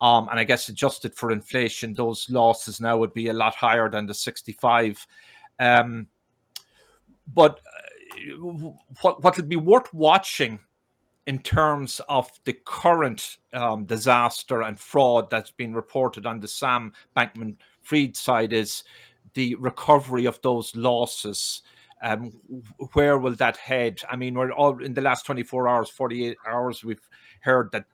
Um, 0.00 0.28
and 0.28 0.38
I 0.38 0.44
guess 0.44 0.68
adjusted 0.68 1.14
for 1.14 1.32
inflation, 1.32 1.94
those 1.94 2.28
losses 2.30 2.80
now 2.80 2.98
would 2.98 3.14
be 3.14 3.28
a 3.28 3.32
lot 3.32 3.54
higher 3.54 3.90
than 3.90 4.06
the 4.06 4.14
sixty-five. 4.14 5.04
Um, 5.58 6.06
but 7.34 7.60
uh, 7.60 8.34
what 9.02 9.22
what 9.22 9.36
would 9.36 9.48
be 9.48 9.56
worth 9.56 9.92
watching 9.92 10.60
in 11.26 11.38
terms 11.38 12.00
of 12.08 12.30
the 12.44 12.54
current 12.64 13.36
um, 13.52 13.84
disaster 13.84 14.62
and 14.62 14.80
fraud 14.80 15.28
that's 15.28 15.50
been 15.50 15.74
reported 15.74 16.24
on 16.24 16.40
the 16.40 16.48
Sam 16.48 16.92
Bankman 17.14 17.56
Fried 17.82 18.16
side 18.16 18.54
is 18.54 18.82
the 19.34 19.54
recovery 19.56 20.24
of 20.24 20.40
those 20.40 20.74
losses. 20.74 21.60
Um, 22.02 22.32
where 22.94 23.18
will 23.18 23.34
that 23.34 23.58
head? 23.58 24.00
I 24.10 24.16
mean, 24.16 24.34
we're 24.34 24.52
all 24.52 24.82
in 24.82 24.94
the 24.94 25.02
last 25.02 25.26
24 25.26 25.68
hours, 25.68 25.90
48 25.90 26.38
hours, 26.46 26.82
we've 26.82 27.06
heard 27.40 27.72
that 27.72 27.84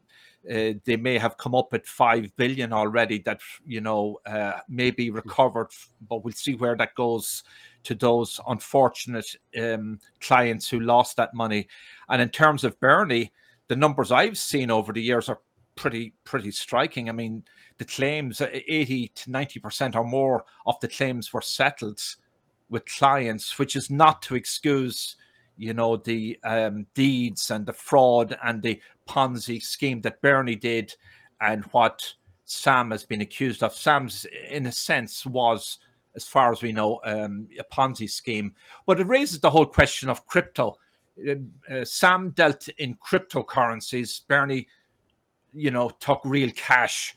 uh, 0.48 0.78
they 0.84 0.96
may 0.96 1.18
have 1.18 1.36
come 1.36 1.54
up 1.54 1.72
at 1.72 1.86
5 1.86 2.36
billion 2.36 2.72
already 2.72 3.18
that, 3.20 3.40
you 3.66 3.80
know, 3.80 4.20
uh, 4.26 4.60
may 4.68 4.90
be 4.90 5.10
recovered, 5.10 5.68
but 6.08 6.22
we'll 6.22 6.34
see 6.34 6.54
where 6.54 6.76
that 6.76 6.94
goes 6.94 7.42
to 7.84 7.94
those 7.94 8.40
unfortunate 8.48 9.36
um, 9.60 9.98
clients 10.20 10.68
who 10.68 10.80
lost 10.80 11.16
that 11.16 11.34
money. 11.34 11.68
And 12.08 12.20
in 12.20 12.30
terms 12.30 12.64
of 12.64 12.78
Bernie, 12.80 13.32
the 13.68 13.76
numbers 13.76 14.12
I've 14.12 14.38
seen 14.38 14.70
over 14.70 14.92
the 14.92 15.02
years 15.02 15.28
are 15.28 15.40
pretty 15.76 16.14
pretty 16.24 16.50
striking. 16.50 17.08
I 17.08 17.12
mean, 17.12 17.44
the 17.78 17.84
claims, 17.84 18.40
uh, 18.40 18.48
80 18.52 19.08
to 19.14 19.30
90 19.30 19.60
percent 19.60 19.96
or 19.96 20.04
more 20.04 20.44
of 20.66 20.78
the 20.80 20.88
claims 20.88 21.32
were 21.32 21.40
settled 21.40 22.00
with 22.68 22.86
clients, 22.86 23.58
which 23.58 23.76
is 23.76 23.90
not 23.90 24.22
to 24.22 24.34
excuse, 24.34 25.16
you 25.56 25.74
know, 25.74 25.96
the 25.96 26.38
um, 26.44 26.86
deeds 26.94 27.50
and 27.50 27.66
the 27.66 27.72
fraud 27.72 28.36
and 28.44 28.62
the 28.62 28.80
Ponzi 29.08 29.62
scheme 29.62 30.00
that 30.02 30.22
Bernie 30.22 30.56
did, 30.56 30.94
and 31.40 31.64
what 31.66 32.02
Sam 32.44 32.90
has 32.90 33.04
been 33.04 33.20
accused 33.20 33.62
of. 33.62 33.74
Sam's, 33.74 34.26
in 34.48 34.66
a 34.66 34.72
sense, 34.72 35.26
was 35.26 35.78
as 36.16 36.26
far 36.26 36.52
as 36.52 36.62
we 36.62 36.72
know, 36.72 37.00
um, 37.04 37.48
a 37.58 37.64
Ponzi 37.64 38.08
scheme. 38.08 38.54
But 38.86 39.00
it 39.00 39.06
raises 39.06 39.40
the 39.40 39.50
whole 39.50 39.66
question 39.66 40.08
of 40.08 40.26
crypto. 40.26 40.76
Uh, 41.28 41.84
Sam 41.84 42.30
dealt 42.30 42.68
in 42.78 42.96
cryptocurrencies. 42.96 44.26
Bernie, 44.26 44.66
you 45.52 45.70
know, 45.70 45.90
took 46.00 46.20
real 46.24 46.50
cash 46.56 47.14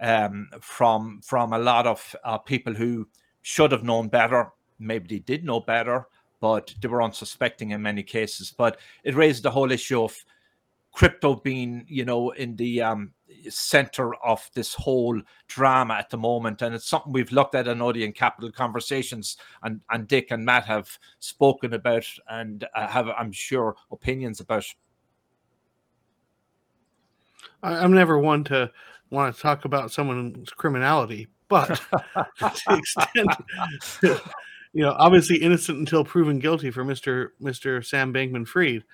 um, 0.00 0.48
from 0.60 1.20
from 1.22 1.52
a 1.52 1.58
lot 1.58 1.86
of 1.86 2.16
uh, 2.24 2.38
people 2.38 2.74
who 2.74 3.08
should 3.42 3.72
have 3.72 3.84
known 3.84 4.08
better. 4.08 4.50
Maybe 4.78 5.16
they 5.16 5.20
did 5.20 5.44
know 5.44 5.60
better, 5.60 6.06
but 6.40 6.74
they 6.80 6.88
were 6.88 7.02
unsuspecting 7.02 7.70
in 7.70 7.80
many 7.80 8.02
cases. 8.02 8.52
But 8.56 8.78
it 9.04 9.14
raised 9.14 9.42
the 9.42 9.50
whole 9.50 9.70
issue 9.70 10.02
of 10.02 10.24
crypto 10.92 11.36
being, 11.36 11.84
you 11.88 12.04
know, 12.04 12.30
in 12.30 12.56
the 12.56 12.82
um, 12.82 13.12
center 13.48 14.14
of 14.16 14.48
this 14.54 14.74
whole 14.74 15.20
drama 15.48 15.94
at 15.94 16.10
the 16.10 16.18
moment. 16.18 16.62
And 16.62 16.74
it's 16.74 16.86
something 16.86 17.12
we've 17.12 17.32
looked 17.32 17.54
at 17.54 17.68
in 17.68 17.82
Odeon 17.82 18.12
Capital 18.12 18.50
conversations, 18.50 19.36
and, 19.62 19.80
and 19.90 20.08
Dick 20.08 20.30
and 20.30 20.44
Matt 20.44 20.64
have 20.66 20.98
spoken 21.20 21.74
about 21.74 22.06
and 22.28 22.64
uh, 22.74 22.86
have, 22.86 23.08
I'm 23.08 23.32
sure, 23.32 23.76
opinions 23.90 24.40
about. 24.40 24.66
I'm 27.62 27.92
never 27.92 28.18
one 28.18 28.44
to 28.44 28.70
want 29.10 29.34
to 29.34 29.40
talk 29.40 29.64
about 29.64 29.92
someone's 29.92 30.50
criminality, 30.50 31.28
but 31.48 31.68
to 32.38 32.60
the 32.66 32.76
extent, 32.78 33.30
you 34.72 34.82
know, 34.82 34.94
obviously 34.98 35.36
innocent 35.36 35.78
until 35.78 36.04
proven 36.04 36.38
guilty 36.38 36.70
for 36.70 36.84
Mr. 36.84 37.28
Mr. 37.40 37.84
Sam 37.84 38.12
Bankman 38.12 38.46
Fried. 38.46 38.84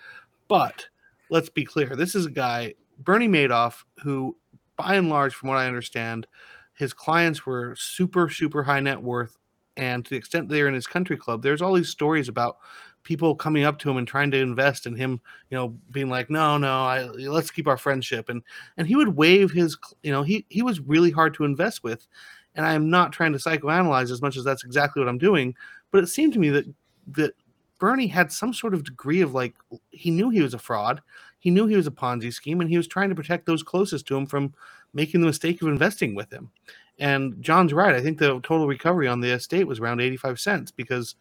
But 0.49 0.87
let's 1.31 1.49
be 1.49 1.65
clear 1.65 1.95
this 1.95 2.15
is 2.15 2.27
a 2.27 2.31
guy 2.31 2.75
Bernie 2.99 3.29
Madoff, 3.29 3.85
who, 4.03 4.37
by 4.77 4.95
and 4.95 5.09
large, 5.09 5.35
from 5.35 5.49
what 5.49 5.59
I 5.59 5.67
understand, 5.67 6.27
his 6.75 6.93
clients 6.93 7.45
were 7.47 7.75
super, 7.77 8.29
super 8.29 8.63
high 8.63 8.81
net 8.81 9.03
worth. 9.03 9.37
And 9.77 10.05
to 10.05 10.11
the 10.11 10.17
extent 10.17 10.49
they're 10.49 10.69
in 10.69 10.75
his 10.75 10.87
country 10.87 11.17
club, 11.17 11.43
there's 11.43 11.63
all 11.63 11.75
these 11.75 11.89
stories 11.89 12.29
about 12.29 12.59
people 13.05 13.35
coming 13.35 13.65
up 13.65 13.79
to 13.79 13.91
him 13.91 13.97
and 13.97 14.09
trying 14.09 14.31
to 14.33 14.39
invest 14.39 14.87
in 14.87 14.95
him, 14.95 15.21
you 15.51 15.57
know, 15.57 15.69
being 15.93 16.09
like, 16.09 16.31
no, 16.31 16.59
no, 16.59 16.85
I, 16.85 17.05
let's 17.05 17.51
keep 17.51 17.69
our 17.69 17.77
friendship. 17.77 18.29
And, 18.29 18.43
and 18.77 18.89
he 18.89 18.97
would 18.97 19.17
waive 19.17 19.53
his, 19.53 19.79
you 20.03 20.11
know, 20.11 20.23
he, 20.23 20.45
he 20.49 20.63
was 20.63 20.81
really 20.81 21.11
hard 21.11 21.35
to 21.35 21.45
invest 21.45 21.85
with. 21.85 22.07
And 22.55 22.67
I'm 22.67 22.91
not 22.91 23.13
trying 23.13 23.33
to 23.33 23.39
psychoanalyze 23.39 24.11
as 24.11 24.21
much 24.21 24.37
as 24.37 24.43
that's 24.43 24.65
exactly 24.65 25.01
what 25.01 25.09
I'm 25.09 25.19
doing. 25.19 25.55
But 25.93 26.03
it 26.03 26.09
seemed 26.09 26.33
to 26.33 26.41
me 26.41 26.51
that, 26.51 26.67
that 27.13 27.35
Bernie 27.79 28.09
had 28.09 28.33
some 28.33 28.53
sort 28.53 28.75
of 28.75 28.83
degree 28.83 29.21
of 29.21 29.33
like, 29.33 29.55
he 29.91 30.11
knew 30.11 30.29
he 30.29 30.43
was 30.43 30.55
a 30.55 30.59
fraud 30.59 31.01
he 31.39 31.51
knew 31.51 31.67
he 31.67 31.77
was 31.77 31.87
a 31.87 31.93
Ponzi 31.93 32.33
scheme 32.33 32.61
and 32.61 32.69
he 32.69 32.77
was 32.77 32.89
trying 32.89 33.09
to 33.09 33.15
protect 33.15 33.47
those 33.47 33.63
closest 33.63 34.07
to 34.07 34.17
him 34.17 34.27
from 34.27 34.53
making 34.95 35.21
the 35.21 35.27
mistake 35.27 35.63
of 35.63 35.69
investing 35.69 36.15
with 36.15 36.33
him. 36.33 36.51
And 36.99 37.41
John's 37.41 37.73
right. 37.73 37.95
I 37.95 38.01
think 38.01 38.19
the 38.19 38.41
total 38.41 38.67
recovery 38.67 39.07
on 39.07 39.21
the 39.21 39.31
estate 39.31 39.67
was 39.67 39.79
around 39.79 40.01
85 40.01 40.41
cents 40.41 40.71
because 40.71 41.15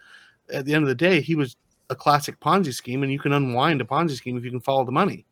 at 0.51 0.65
the 0.65 0.73
end 0.73 0.83
of 0.83 0.89
the 0.89 0.95
day, 0.95 1.21
he 1.21 1.35
was 1.35 1.55
a 1.89 1.95
classic 1.95 2.39
Ponzi 2.39 2.73
scheme 2.73 3.03
and 3.03 3.11
you 3.11 3.19
can 3.19 3.33
unwind 3.33 3.81
a 3.81 3.85
Ponzi 3.85 4.11
scheme 4.11 4.37
if 4.37 4.43
you 4.43 4.51
can 4.51 4.59
follow 4.59 4.85
the 4.85 4.91
money. 4.91 5.25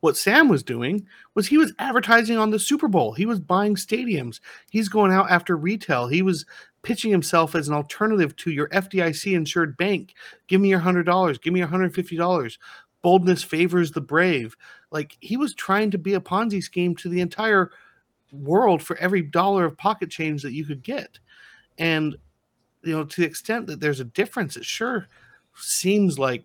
What 0.00 0.16
Sam 0.16 0.48
was 0.48 0.62
doing 0.62 1.06
was 1.34 1.46
he 1.46 1.56
was 1.56 1.72
advertising 1.78 2.36
on 2.36 2.50
the 2.50 2.58
Super 2.58 2.88
Bowl. 2.88 3.12
He 3.12 3.24
was 3.24 3.40
buying 3.40 3.74
stadiums. 3.74 4.40
He's 4.70 4.88
going 4.88 5.12
out 5.12 5.30
after 5.30 5.56
retail. 5.56 6.08
He 6.08 6.20
was 6.20 6.44
pitching 6.82 7.10
himself 7.10 7.54
as 7.54 7.68
an 7.68 7.74
alternative 7.74 8.36
to 8.36 8.50
your 8.50 8.68
FDIC 8.68 9.34
insured 9.34 9.76
bank. 9.78 10.12
Give 10.46 10.60
me 10.60 10.68
your 10.68 10.80
$100. 10.80 11.40
Give 11.40 11.54
me 11.54 11.60
your 11.60 11.68
$150 11.68 12.58
boldness 13.04 13.42
favors 13.42 13.92
the 13.92 14.00
brave. 14.00 14.56
Like 14.90 15.16
he 15.20 15.36
was 15.36 15.54
trying 15.54 15.90
to 15.90 15.98
be 15.98 16.14
a 16.14 16.20
Ponzi 16.20 16.62
scheme 16.62 16.96
to 16.96 17.10
the 17.10 17.20
entire 17.20 17.70
world 18.32 18.82
for 18.82 18.96
every 18.96 19.20
dollar 19.20 19.66
of 19.66 19.76
pocket 19.76 20.10
change 20.10 20.42
that 20.42 20.54
you 20.54 20.64
could 20.64 20.82
get. 20.82 21.18
And 21.78 22.16
you 22.82 22.92
know, 22.92 23.04
to 23.04 23.20
the 23.20 23.26
extent 23.26 23.66
that 23.66 23.78
there's 23.78 24.00
a 24.00 24.04
difference, 24.04 24.56
it 24.56 24.64
sure 24.64 25.06
seems 25.54 26.18
like 26.18 26.44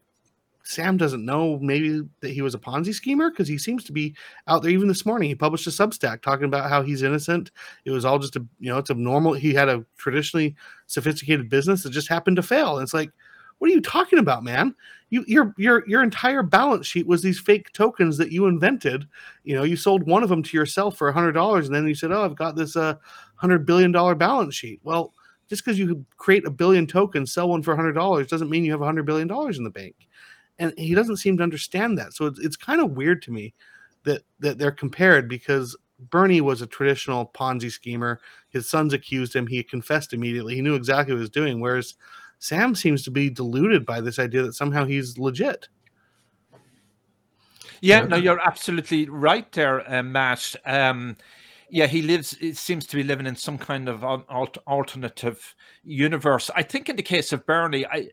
Sam 0.64 0.97
doesn't 0.97 1.26
know 1.26 1.57
maybe 1.60 2.01
that 2.20 2.32
he 2.32 2.41
was 2.41 2.55
a 2.55 2.60
Ponzi 2.60 2.93
schemer 2.93 3.30
because 3.30 3.47
he 3.47 3.57
seems 3.57 3.86
to 3.86 3.93
be 3.93 4.14
out 4.47 4.62
there. 4.62 4.72
Even 4.72 4.89
this 4.89 5.05
morning, 5.05 5.30
he 5.30 5.36
published 5.36 5.66
a 5.66 5.70
Substack 5.70 6.22
talking 6.22 6.45
about 6.45 6.70
how 6.70 6.82
he's 6.82 7.03
innocent. 7.03 7.51
It 7.86 7.91
was 7.91 8.03
all 8.03 8.20
just 8.20 8.36
a 8.36 8.45
you 8.60 8.70
know, 8.70 8.80
it's 8.80 8.89
a 8.89 8.95
normal. 8.95 9.32
He 9.32 9.53
had 9.53 9.70
a 9.70 9.86
traditionally 9.97 10.55
sophisticated 10.88 11.49
business 11.49 11.84
that 11.84 11.91
just 11.91 12.10
happened 12.10 12.36
to 12.36 12.43
fail. 12.43 12.78
And 12.78 12.84
it's 12.84 12.93
like, 12.93 13.12
what 13.60 13.70
are 13.70 13.74
you 13.74 13.82
talking 13.82 14.20
about, 14.20 14.43
man? 14.43 14.76
You 15.10 15.24
your 15.28 15.53
your 15.57 15.88
your 15.88 16.03
entire 16.03 16.43
balance 16.43 16.88
sheet 16.88 17.07
was 17.07 17.22
these 17.22 17.39
fake 17.39 17.72
tokens 17.74 18.18
that 18.18 18.32
you 18.32 18.47
invented. 18.47 19.07
You 19.43 19.55
know, 19.55 19.64
you 19.64 19.76
sold 19.76 20.03
one 20.03 20.24
of 20.24 20.30
them 20.30 20.43
to 20.43 20.57
yourself 20.57 20.97
for 20.97 21.10
a 21.10 21.14
hundred 21.14 21.34
dollars, 21.34 21.68
and 21.68 21.76
then 21.76 21.88
you 21.88 21.95
said, 21.95 22.12
"Oh, 22.12 22.24
I've 22.24 22.36
got 22.36 22.55
this 22.55 22.76
uh 22.76 22.95
hundred 23.36 23.66
billion 23.66 23.91
dollar 23.91 24.16
balance 24.16 24.55
sheet." 24.55 24.80
Well, 24.84 25.14
just 25.49 25.64
because 25.66 25.80
you 25.80 26.05
create 26.18 26.45
a 26.45 26.51
billion 26.51 26.86
tokens, 26.86 27.34
sell 27.34 27.49
one 27.49 27.64
for 27.64 27.74
a 27.74 27.76
hundred 27.76 27.93
dollars, 27.93 28.28
doesn't 28.28 28.49
mean 28.49 28.64
you 28.64 28.72
have 28.72 28.82
a 28.82 28.86
hundred 28.86 29.05
billion 29.05 29.28
dollars 29.28 29.57
in 29.57 29.64
the 29.64 29.70
bank. 29.70 29.95
And 30.60 30.74
he 30.78 30.93
doesn't 30.93 31.18
seem 31.18 31.38
to 31.38 31.43
understand 31.43 31.97
that. 31.97 32.14
So 32.14 32.26
it's 32.26 32.39
it's 32.39 32.55
kind 32.55 32.82
of 32.82 32.91
weird 32.91 33.22
to 33.24 33.32
me 33.32 33.53
that 34.03 34.22
that 34.39 34.57
they're 34.57 34.72
compared 34.72 35.28
because 35.28 35.76
Bernie 36.12 36.41
was 36.41 36.62
a 36.62 36.68
traditional 36.68 37.32
Ponzi 37.34 37.72
schemer. 37.72 38.22
His 38.49 38.70
sons 38.70 38.93
accused 38.93 39.36
him. 39.36 39.47
He 39.47 39.64
confessed 39.64 40.14
immediately. 40.14 40.55
He 40.55 40.62
knew 40.62 40.76
exactly 40.76 41.14
what 41.14 41.20
he 41.20 41.22
was 41.22 41.30
doing. 41.30 41.60
Whereas 41.60 41.95
Sam 42.39 42.73
seems 42.73 43.03
to 43.03 43.11
be 43.11 43.29
deluded 43.29 43.85
by 43.85 44.01
this 44.01 44.17
idea 44.17 44.43
that 44.43 44.55
somehow 44.55 44.85
he's 44.85 45.17
legit. 45.17 45.67
Yeah, 47.81 48.01
no, 48.01 48.17
you're 48.17 48.45
absolutely 48.45 49.07
right 49.07 49.49
there, 49.51 49.89
uh, 49.89 50.03
Matt. 50.03 50.55
Um, 50.65 51.15
yeah, 51.69 51.87
he 51.87 52.01
lives. 52.01 52.35
It 52.41 52.57
seems 52.57 52.85
to 52.87 52.95
be 52.95 53.03
living 53.03 53.25
in 53.25 53.35
some 53.35 53.57
kind 53.57 53.87
of 53.87 54.03
alternative 54.03 55.55
universe. 55.83 56.49
I 56.55 56.63
think 56.63 56.89
in 56.89 56.95
the 56.95 57.03
case 57.03 57.31
of 57.31 57.45
Bernie, 57.45 57.85
I 57.85 58.09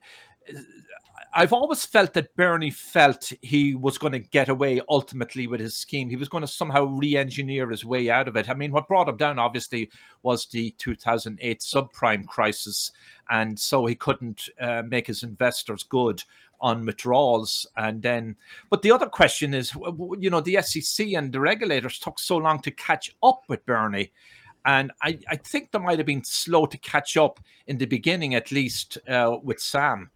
I've 1.39 1.53
always 1.53 1.85
felt 1.85 2.15
that 2.15 2.35
Bernie 2.35 2.71
felt 2.71 3.31
he 3.43 3.75
was 3.75 3.99
going 3.99 4.15
to 4.15 4.19
get 4.19 4.49
away 4.49 4.81
ultimately 4.89 5.47
with 5.47 5.61
his 5.61 5.77
scheme. 5.77 6.09
He 6.09 6.17
was 6.17 6.31
going 6.31 6.41
to 6.41 6.49
somehow 6.49 6.85
re-engineer 6.85 7.69
his 7.69 7.85
way 7.85 8.09
out 8.09 8.27
of 8.27 8.37
it. 8.37 8.49
I 8.49 8.55
mean, 8.55 8.73
what 8.73 8.89
brought 8.89 9.11
him 9.11 9.19
down 9.19 9.39
obviously 9.39 9.91
was 10.23 10.47
the 10.47 10.71
2008 10.79 11.61
subprime 11.61 12.27
crisis, 12.27 12.91
and 13.29 13.61
so 13.61 13.85
he 13.85 13.95
couldn't 13.95 14.49
uh, 14.59 14.85
make 14.89 15.09
his 15.09 15.25
investors 15.25 15.83
good 15.83 16.25
on 16.63 16.87
withdrawals. 16.87 17.67
And 17.77 18.01
then, 18.01 18.37
but 18.71 18.81
the 18.81 18.93
other 18.93 19.07
question 19.07 19.53
is, 19.53 19.75
you 20.19 20.31
know, 20.31 20.41
the 20.41 20.63
SEC 20.63 21.09
and 21.09 21.31
the 21.31 21.41
regulators 21.41 21.99
took 21.99 22.19
so 22.19 22.39
long 22.39 22.63
to 22.63 22.71
catch 22.71 23.15
up 23.23 23.43
with 23.47 23.67
Bernie. 23.67 24.11
And 24.65 24.91
I, 25.03 25.19
I 25.29 25.37
think 25.37 25.71
they 25.71 25.81
might 25.81 25.99
have 25.99 26.07
been 26.07 26.25
slow 26.25 26.65
to 26.65 26.79
catch 26.79 27.19
up 27.19 27.41
in 27.67 27.77
the 27.77 27.85
beginning, 27.85 28.35
at 28.35 28.51
least 28.51 28.97
uh, 29.07 29.37
with 29.43 29.61
Sam. 29.61 30.11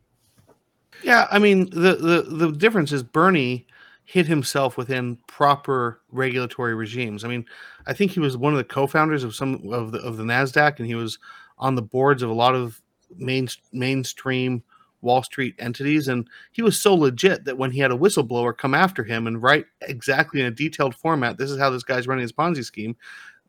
Yeah, 1.02 1.26
I 1.30 1.38
mean 1.38 1.70
the 1.70 1.96
the 1.96 2.46
the 2.46 2.52
difference 2.52 2.92
is 2.92 3.02
Bernie 3.02 3.66
hid 4.04 4.26
himself 4.26 4.76
within 4.76 5.16
proper 5.28 6.00
regulatory 6.10 6.74
regimes. 6.74 7.24
I 7.24 7.28
mean, 7.28 7.44
I 7.86 7.92
think 7.92 8.10
he 8.10 8.20
was 8.20 8.36
one 8.36 8.52
of 8.52 8.58
the 8.58 8.64
co-founders 8.64 9.24
of 9.24 9.34
some 9.34 9.72
of 9.72 9.92
the 9.92 9.98
of 10.00 10.16
the 10.16 10.24
Nasdaq, 10.24 10.78
and 10.78 10.86
he 10.86 10.94
was 10.94 11.18
on 11.58 11.74
the 11.74 11.82
boards 11.82 12.22
of 12.22 12.30
a 12.30 12.34
lot 12.34 12.54
of 12.54 12.80
main 13.16 13.48
mainstream 13.72 14.62
Wall 15.00 15.22
Street 15.22 15.54
entities, 15.58 16.08
and 16.08 16.28
he 16.52 16.60
was 16.62 16.78
so 16.78 16.94
legit 16.94 17.44
that 17.44 17.56
when 17.56 17.70
he 17.70 17.78
had 17.80 17.92
a 17.92 17.96
whistleblower 17.96 18.56
come 18.56 18.74
after 18.74 19.02
him 19.02 19.26
and 19.26 19.42
write 19.42 19.64
exactly 19.82 20.40
in 20.40 20.46
a 20.46 20.50
detailed 20.50 20.94
format, 20.94 21.38
this 21.38 21.50
is 21.50 21.58
how 21.58 21.70
this 21.70 21.82
guy's 21.82 22.06
running 22.06 22.22
his 22.22 22.32
Ponzi 22.32 22.64
scheme. 22.64 22.96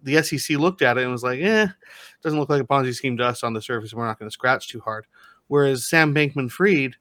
The 0.03 0.21
SEC 0.23 0.57
looked 0.57 0.81
at 0.81 0.97
it 0.97 1.03
and 1.03 1.11
was 1.11 1.23
like, 1.23 1.41
"Eh, 1.41 1.67
doesn't 2.23 2.39
look 2.39 2.49
like 2.49 2.61
a 2.61 2.67
Ponzi 2.67 2.93
scheme 2.95 3.17
to 3.17 3.25
us 3.25 3.43
on 3.43 3.53
the 3.53 3.61
surface. 3.61 3.93
We're 3.93 4.05
not 4.05 4.17
going 4.19 4.29
to 4.29 4.33
scratch 4.33 4.69
too 4.69 4.79
hard." 4.79 5.05
Whereas 5.47 5.85
Sam 5.87 6.15
Bankman-Fried 6.15 6.95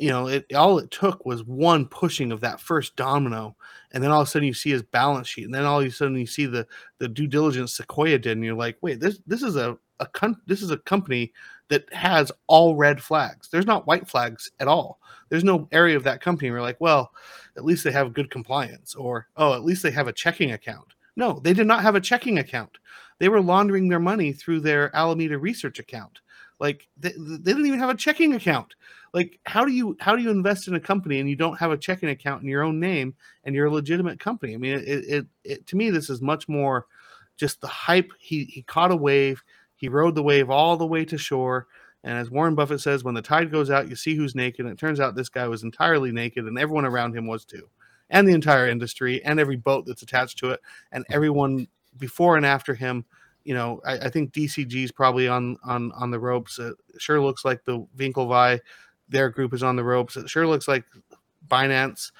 you 0.00 0.08
know, 0.08 0.28
it 0.28 0.46
all 0.54 0.78
it 0.78 0.90
took 0.90 1.26
was 1.26 1.44
one 1.44 1.86
pushing 1.86 2.32
of 2.32 2.40
that 2.40 2.60
first 2.60 2.96
domino, 2.96 3.54
and 3.92 4.02
then 4.02 4.10
all 4.10 4.22
of 4.22 4.28
a 4.28 4.30
sudden 4.30 4.48
you 4.48 4.54
see 4.54 4.70
his 4.70 4.82
balance 4.82 5.28
sheet, 5.28 5.44
and 5.44 5.54
then 5.54 5.64
all 5.64 5.80
of 5.80 5.86
a 5.86 5.90
sudden 5.90 6.16
you 6.16 6.26
see 6.26 6.46
the 6.46 6.66
the 6.98 7.06
due 7.06 7.26
diligence 7.26 7.76
Sequoia 7.76 8.18
did, 8.18 8.32
and 8.32 8.44
you're 8.44 8.54
like, 8.54 8.78
wait, 8.80 8.98
this 8.98 9.20
this 9.26 9.42
is 9.42 9.56
a 9.56 9.76
a 10.00 10.06
con- 10.06 10.40
this 10.46 10.62
is 10.62 10.70
a 10.70 10.78
company 10.78 11.32
that 11.68 11.92
has 11.92 12.32
all 12.46 12.76
red 12.76 13.02
flags. 13.02 13.48
There's 13.48 13.66
not 13.66 13.86
white 13.86 14.08
flags 14.08 14.50
at 14.58 14.68
all. 14.68 14.98
There's 15.28 15.44
no 15.44 15.68
area 15.70 15.96
of 15.96 16.04
that 16.04 16.22
company 16.22 16.50
where 16.50 16.58
you're 16.58 16.66
like, 16.66 16.80
well, 16.80 17.12
at 17.58 17.64
least 17.66 17.84
they 17.84 17.92
have 17.92 18.14
good 18.14 18.30
compliance, 18.30 18.94
or 18.94 19.28
oh, 19.36 19.52
at 19.52 19.64
least 19.64 19.82
they 19.82 19.90
have 19.90 20.08
a 20.08 20.12
checking 20.12 20.52
account. 20.52 20.94
No, 21.14 21.40
they 21.44 21.52
did 21.52 21.66
not 21.66 21.82
have 21.82 21.94
a 21.94 22.00
checking 22.00 22.38
account. 22.38 22.78
They 23.18 23.28
were 23.28 23.42
laundering 23.42 23.88
their 23.88 24.00
money 24.00 24.32
through 24.32 24.60
their 24.60 24.94
Alameda 24.96 25.38
research 25.38 25.78
account. 25.78 26.20
Like 26.60 26.86
they, 26.98 27.12
they 27.16 27.52
didn't 27.52 27.66
even 27.66 27.80
have 27.80 27.88
a 27.88 27.96
checking 27.96 28.34
account. 28.34 28.74
Like 29.14 29.40
how 29.44 29.64
do 29.64 29.72
you 29.72 29.96
how 29.98 30.14
do 30.14 30.22
you 30.22 30.30
invest 30.30 30.68
in 30.68 30.74
a 30.74 30.80
company 30.80 31.18
and 31.18 31.28
you 31.28 31.34
don't 31.34 31.58
have 31.58 31.72
a 31.72 31.76
checking 31.76 32.10
account 32.10 32.42
in 32.42 32.48
your 32.48 32.62
own 32.62 32.78
name 32.78 33.14
and 33.44 33.54
you're 33.54 33.66
a 33.66 33.72
legitimate 33.72 34.20
company? 34.20 34.54
I 34.54 34.58
mean 34.58 34.74
it, 34.74 34.84
it, 34.86 35.26
it 35.42 35.66
to 35.68 35.76
me 35.76 35.90
this 35.90 36.10
is 36.10 36.20
much 36.20 36.48
more 36.48 36.86
just 37.38 37.62
the 37.62 37.66
hype. 37.66 38.12
He 38.20 38.44
he 38.44 38.62
caught 38.62 38.92
a 38.92 38.96
wave. 38.96 39.42
He 39.74 39.88
rode 39.88 40.14
the 40.14 40.22
wave 40.22 40.50
all 40.50 40.76
the 40.76 40.86
way 40.86 41.06
to 41.06 41.16
shore. 41.16 41.66
And 42.04 42.18
as 42.18 42.30
warren 42.30 42.54
buffett 42.54 42.82
says 42.82 43.02
when 43.02 43.14
the 43.14 43.22
tide 43.22 43.50
goes 43.50 43.70
out 43.70 43.88
you 43.88 43.96
see 43.96 44.14
who's 44.14 44.34
naked. 44.34 44.66
And 44.66 44.72
it 44.72 44.78
turns 44.78 45.00
out 45.00 45.14
this 45.14 45.30
guy 45.30 45.48
was 45.48 45.62
entirely 45.62 46.12
naked 46.12 46.44
and 46.44 46.58
everyone 46.58 46.84
around 46.84 47.16
him 47.16 47.26
was 47.26 47.46
too. 47.46 47.68
And 48.10 48.28
the 48.28 48.34
entire 48.34 48.68
industry 48.68 49.24
and 49.24 49.40
every 49.40 49.56
boat 49.56 49.86
that's 49.86 50.02
attached 50.02 50.38
to 50.40 50.50
it 50.50 50.60
and 50.92 51.06
everyone 51.10 51.68
before 51.96 52.36
and 52.36 52.44
after 52.44 52.74
him 52.74 53.06
you 53.44 53.54
know, 53.54 53.80
I, 53.84 53.98
I, 53.98 54.08
think 54.10 54.32
DCG 54.32 54.84
is 54.84 54.92
probably 54.92 55.28
on 55.28 55.56
on 55.64 55.92
on 55.92 56.10
the 56.10 56.18
ropes. 56.18 56.58
It 56.58 56.76
sure 56.98 57.20
looks 57.20 57.44
like 57.44 57.64
the 57.64 57.86
Winklevi 57.96 58.60
their 59.08 59.28
group 59.28 59.52
is 59.52 59.62
on 59.62 59.76
the 59.76 59.84
ropes. 59.84 60.16
It 60.16 60.30
sure 60.30 60.46
looks 60.46 60.68
like 60.68 60.84
Binance. 61.48 62.12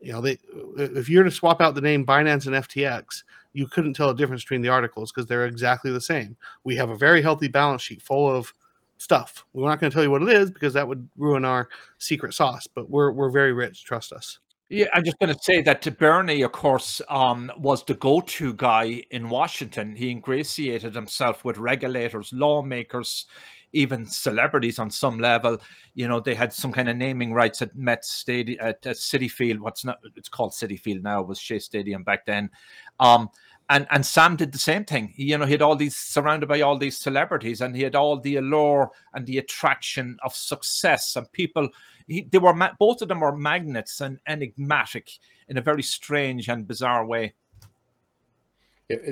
You 0.00 0.12
know, 0.12 0.20
they 0.20 0.38
if 0.76 1.08
you're 1.08 1.24
to 1.24 1.30
swap 1.30 1.60
out 1.60 1.74
the 1.74 1.80
name 1.80 2.04
Binance 2.04 2.46
and 2.46 2.56
FTX, 2.56 3.22
you 3.52 3.66
couldn't 3.66 3.94
tell 3.94 4.10
a 4.10 4.14
difference 4.14 4.44
between 4.44 4.62
the 4.62 4.68
articles 4.68 5.10
because 5.10 5.26
they're 5.26 5.46
exactly 5.46 5.90
the 5.90 6.00
same. 6.00 6.36
We 6.64 6.76
have 6.76 6.90
a 6.90 6.96
very 6.96 7.22
healthy 7.22 7.48
balance 7.48 7.82
sheet 7.82 8.02
full 8.02 8.30
of 8.30 8.52
stuff. 8.98 9.44
We're 9.52 9.68
not 9.68 9.80
going 9.80 9.90
to 9.90 9.94
tell 9.94 10.04
you 10.04 10.10
what 10.10 10.22
it 10.22 10.28
is 10.28 10.50
because 10.50 10.74
that 10.74 10.86
would 10.86 11.08
ruin 11.16 11.44
our 11.44 11.68
secret 11.98 12.34
sauce. 12.34 12.66
But 12.66 12.90
we're 12.90 13.12
we're 13.12 13.30
very 13.30 13.52
rich. 13.52 13.84
Trust 13.84 14.12
us. 14.12 14.38
Yeah, 14.68 14.86
I'm 14.92 15.04
just 15.04 15.18
going 15.20 15.32
to 15.32 15.40
say 15.40 15.62
that 15.62 15.80
to 15.82 15.92
Bernie, 15.92 16.42
of 16.42 16.50
course, 16.50 17.00
um, 17.08 17.52
was 17.56 17.84
the 17.84 17.94
go-to 17.94 18.52
guy 18.52 19.04
in 19.12 19.28
Washington. 19.28 19.94
He 19.94 20.10
ingratiated 20.10 20.92
himself 20.92 21.44
with 21.44 21.56
regulators, 21.56 22.32
lawmakers, 22.32 23.26
even 23.72 24.06
celebrities 24.06 24.80
on 24.80 24.90
some 24.90 25.20
level. 25.20 25.58
You 25.94 26.08
know, 26.08 26.18
they 26.18 26.34
had 26.34 26.52
some 26.52 26.72
kind 26.72 26.88
of 26.88 26.96
naming 26.96 27.32
rights 27.32 27.62
at 27.62 27.76
Met 27.76 28.04
Stadium, 28.04 28.58
at, 28.60 28.84
at 28.84 28.96
Citi 28.96 29.30
Field. 29.30 29.60
What's 29.60 29.84
not? 29.84 29.98
It's 30.16 30.28
called 30.28 30.50
Citi 30.50 30.80
Field 30.80 31.04
now. 31.04 31.20
It 31.20 31.28
was 31.28 31.38
Shea 31.38 31.60
Stadium 31.60 32.02
back 32.02 32.26
then. 32.26 32.50
Um, 32.98 33.30
and 33.68 33.86
and 33.90 34.06
Sam 34.06 34.36
did 34.36 34.52
the 34.52 34.58
same 34.58 34.84
thing. 34.84 35.12
You 35.16 35.38
know, 35.38 35.44
he 35.44 35.52
had 35.52 35.62
all 35.62 35.76
these 35.76 35.96
surrounded 35.96 36.48
by 36.48 36.60
all 36.60 36.78
these 36.78 36.98
celebrities, 36.98 37.60
and 37.60 37.74
he 37.74 37.82
had 37.82 37.94
all 37.94 38.18
the 38.20 38.36
allure 38.36 38.90
and 39.14 39.26
the 39.26 39.38
attraction 39.38 40.16
of 40.24 40.34
success 40.34 41.16
and 41.16 41.30
people. 41.32 41.68
He, 42.06 42.22
they 42.22 42.38
were 42.38 42.54
both 42.78 43.02
of 43.02 43.08
them 43.08 43.20
were 43.20 43.36
magnets 43.36 44.00
and 44.00 44.20
enigmatic 44.28 45.10
in 45.48 45.58
a 45.58 45.62
very 45.62 45.82
strange 45.82 46.48
and 46.48 46.66
bizarre 46.66 47.04
way. 47.04 47.34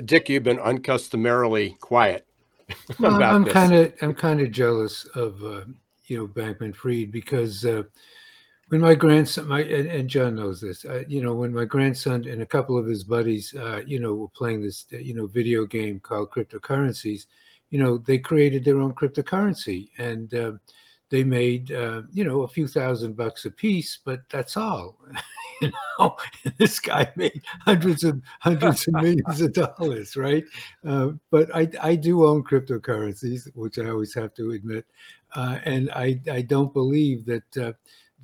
Dick, 0.05 0.29
you've 0.29 0.43
been 0.43 0.59
uncustomarily 0.59 1.77
quiet. 1.79 2.25
well, 2.99 3.21
I'm 3.21 3.45
kind 3.45 3.73
of 3.73 3.93
I'm 4.01 4.13
kind 4.13 4.39
of 4.39 4.51
jealous 4.51 5.05
of 5.15 5.43
uh, 5.43 5.65
you 6.07 6.17
know 6.17 6.27
Bankman 6.27 6.75
Fried 6.75 7.11
because 7.11 7.65
uh, 7.65 7.83
when 8.69 8.81
my 8.81 8.95
grandson, 8.95 9.47
my 9.47 9.61
and, 9.61 9.87
and 9.87 10.09
John 10.09 10.35
knows 10.35 10.61
this, 10.61 10.85
uh, 10.85 11.03
you 11.07 11.21
know, 11.21 11.33
when 11.35 11.53
my 11.53 11.65
grandson 11.65 12.27
and 12.27 12.41
a 12.41 12.45
couple 12.45 12.77
of 12.77 12.85
his 12.85 13.03
buddies, 13.03 13.53
uh, 13.55 13.81
you 13.85 13.99
know, 13.99 14.13
were 14.15 14.27
playing 14.29 14.61
this 14.61 14.85
you 14.91 15.13
know 15.13 15.27
video 15.27 15.65
game 15.65 15.99
called 15.99 16.31
cryptocurrencies, 16.31 17.25
you 17.69 17.79
know, 17.79 17.97
they 17.97 18.17
created 18.17 18.63
their 18.63 18.79
own 18.79 18.93
cryptocurrency 18.93 19.89
and 19.97 20.33
uh, 20.33 20.53
they 21.09 21.23
made 21.23 21.71
uh, 21.71 22.01
you 22.11 22.23
know 22.23 22.41
a 22.41 22.47
few 22.47 22.67
thousand 22.67 23.15
bucks 23.15 23.45
a 23.45 23.51
piece, 23.51 23.99
but 24.03 24.21
that's 24.29 24.57
all. 24.57 24.97
you 25.61 25.71
know, 25.99 26.17
this 26.57 26.79
guy 26.79 27.11
made 27.15 27.41
hundreds 27.61 28.03
of 28.03 28.19
hundreds 28.39 28.87
of 28.87 28.95
millions 28.95 29.41
of 29.41 29.53
dollars, 29.53 30.17
right? 30.17 30.43
Uh, 30.85 31.11
but 31.29 31.55
I 31.55 31.69
I 31.81 31.95
do 31.95 32.25
own 32.25 32.43
cryptocurrencies, 32.43 33.47
which 33.55 33.77
I 33.77 33.89
always 33.89 34.15
have 34.15 34.33
to 34.35 34.51
admit, 34.51 34.85
uh, 35.35 35.59
and 35.65 35.91
I 35.91 36.19
I 36.31 36.41
don't 36.41 36.73
believe 36.73 37.25
that 37.25 37.57
uh, 37.57 37.73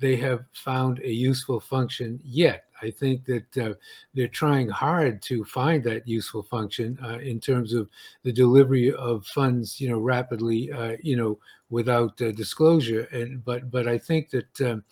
they 0.02 0.16
have 0.16 0.44
found 0.52 0.98
a 0.98 1.12
useful 1.12 1.60
function 1.60 2.20
yet. 2.24 2.64
I 2.82 2.90
think 2.90 3.24
that 3.26 3.56
uh, 3.56 3.74
they're 4.12 4.26
trying 4.26 4.68
hard 4.68 5.22
to 5.22 5.44
find 5.44 5.84
that 5.84 6.08
useful 6.08 6.42
function 6.42 6.98
uh, 7.00 7.18
in 7.18 7.38
terms 7.38 7.72
of 7.72 7.88
the 8.24 8.32
delivery 8.32 8.92
of 8.92 9.24
funds, 9.24 9.80
you 9.80 9.88
know, 9.88 10.00
rapidly, 10.00 10.72
uh, 10.72 10.96
you 11.00 11.16
know, 11.16 11.38
without 11.70 12.20
uh, 12.20 12.32
disclosure. 12.32 13.04
And 13.12 13.44
but 13.44 13.70
but 13.70 13.86
I 13.86 13.96
think 13.96 14.30
that 14.30 14.60
um, 14.60 14.82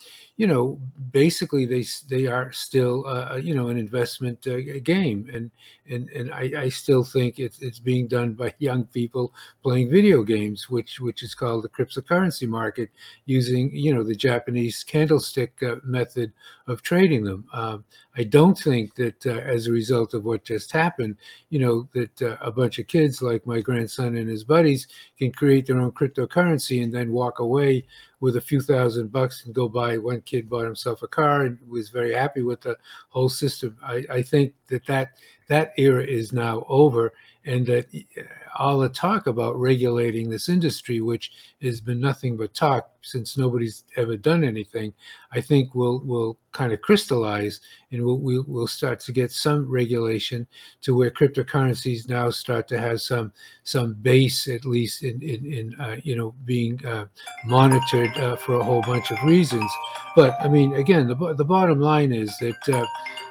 you 0.40 0.46
know 0.46 0.80
basically 1.12 1.66
they 1.66 1.84
they 2.08 2.26
are 2.26 2.50
still 2.50 3.04
uh, 3.06 3.32
uh 3.32 3.36
you 3.36 3.54
know 3.54 3.68
an 3.68 3.76
investment 3.76 4.38
uh, 4.46 4.56
game, 4.82 5.28
and 5.34 5.50
and 5.90 6.08
and 6.08 6.32
I, 6.32 6.62
I 6.64 6.68
still 6.70 7.04
think 7.04 7.38
it's 7.38 7.60
it's 7.60 7.78
being 7.78 8.08
done 8.08 8.32
by 8.32 8.54
young 8.58 8.84
people 8.86 9.34
playing 9.62 9.90
video 9.90 10.22
games, 10.22 10.70
which 10.70 10.98
which 10.98 11.22
is 11.22 11.34
called 11.34 11.64
the 11.64 11.68
cryptocurrency 11.68 12.48
market, 12.48 12.88
using 13.26 13.70
you 13.76 13.92
know 13.92 14.02
the 14.02 14.14
Japanese 14.14 14.82
candlestick 14.82 15.62
uh, 15.62 15.76
method 15.84 16.32
of 16.66 16.80
trading 16.80 17.24
them. 17.24 17.44
Um, 17.52 17.84
I 18.16 18.24
don't 18.24 18.58
think 18.58 18.94
that 18.94 19.26
uh, 19.26 19.30
as 19.30 19.66
a 19.66 19.72
result 19.72 20.14
of 20.14 20.24
what 20.24 20.44
just 20.44 20.72
happened, 20.72 21.16
you 21.50 21.58
know, 21.58 21.88
that 21.92 22.22
uh, 22.22 22.36
a 22.40 22.50
bunch 22.50 22.78
of 22.78 22.86
kids 22.86 23.20
like 23.20 23.46
my 23.46 23.60
grandson 23.60 24.16
and 24.16 24.28
his 24.28 24.44
buddies 24.44 24.88
can 25.18 25.32
create 25.32 25.66
their 25.66 25.80
own 25.80 25.92
cryptocurrency 25.92 26.82
and 26.82 26.92
then 26.92 27.12
walk 27.12 27.40
away 27.40 27.84
with 28.20 28.36
a 28.36 28.40
few 28.40 28.60
thousand 28.60 29.10
bucks 29.10 29.44
and 29.44 29.54
go 29.54 29.68
buy. 29.68 29.98
One 29.98 30.20
kid 30.20 30.48
bought 30.48 30.66
himself 30.66 31.02
a 31.02 31.08
car 31.08 31.42
and 31.42 31.58
was 31.68 31.88
very 31.88 32.14
happy 32.14 32.42
with 32.42 32.60
the 32.60 32.76
whole 33.08 33.28
system. 33.28 33.76
I, 33.82 34.04
I 34.10 34.22
think 34.22 34.54
that, 34.68 34.86
that 34.86 35.12
that 35.48 35.72
era 35.76 36.04
is 36.04 36.32
now 36.32 36.64
over, 36.68 37.12
and 37.46 37.66
that 37.66 37.86
all 38.58 38.78
the 38.78 38.88
talk 38.88 39.26
about 39.26 39.58
regulating 39.58 40.28
this 40.28 40.48
industry, 40.48 41.00
which 41.00 41.32
has 41.62 41.80
been 41.80 42.00
nothing 42.00 42.36
but 42.36 42.52
talk 42.52 42.90
since 43.02 43.38
nobody's 43.38 43.84
ever 43.96 44.16
done 44.16 44.44
anything, 44.44 44.92
I 45.32 45.40
think 45.40 45.74
will 45.74 46.00
will 46.00 46.38
kind 46.52 46.72
of 46.72 46.82
crystallize 46.82 47.60
and 47.92 48.04
we'll, 48.04 48.18
we'll, 48.18 48.44
we'll 48.46 48.66
start 48.66 49.00
to 49.00 49.12
get 49.12 49.30
some 49.30 49.68
regulation 49.68 50.46
to 50.82 50.96
where 50.96 51.10
cryptocurrencies 51.10 52.08
now 52.08 52.28
start 52.28 52.68
to 52.68 52.78
have 52.78 53.00
some 53.00 53.32
some 53.64 53.94
base 53.94 54.48
at 54.48 54.64
least 54.64 55.02
in 55.02 55.22
in, 55.22 55.46
in 55.52 55.80
uh, 55.80 55.96
you 56.02 56.16
know 56.16 56.34
being 56.44 56.84
uh, 56.84 57.06
monitored 57.46 58.14
uh, 58.18 58.36
for 58.36 58.56
a 58.56 58.64
whole 58.64 58.82
bunch 58.82 59.10
of 59.10 59.22
reasons. 59.22 59.70
But 60.14 60.36
I 60.40 60.48
mean, 60.48 60.74
again, 60.74 61.06
the 61.08 61.34
the 61.34 61.44
bottom 61.44 61.80
line 61.80 62.12
is 62.12 62.36
that 62.38 62.68
uh, 62.68 62.86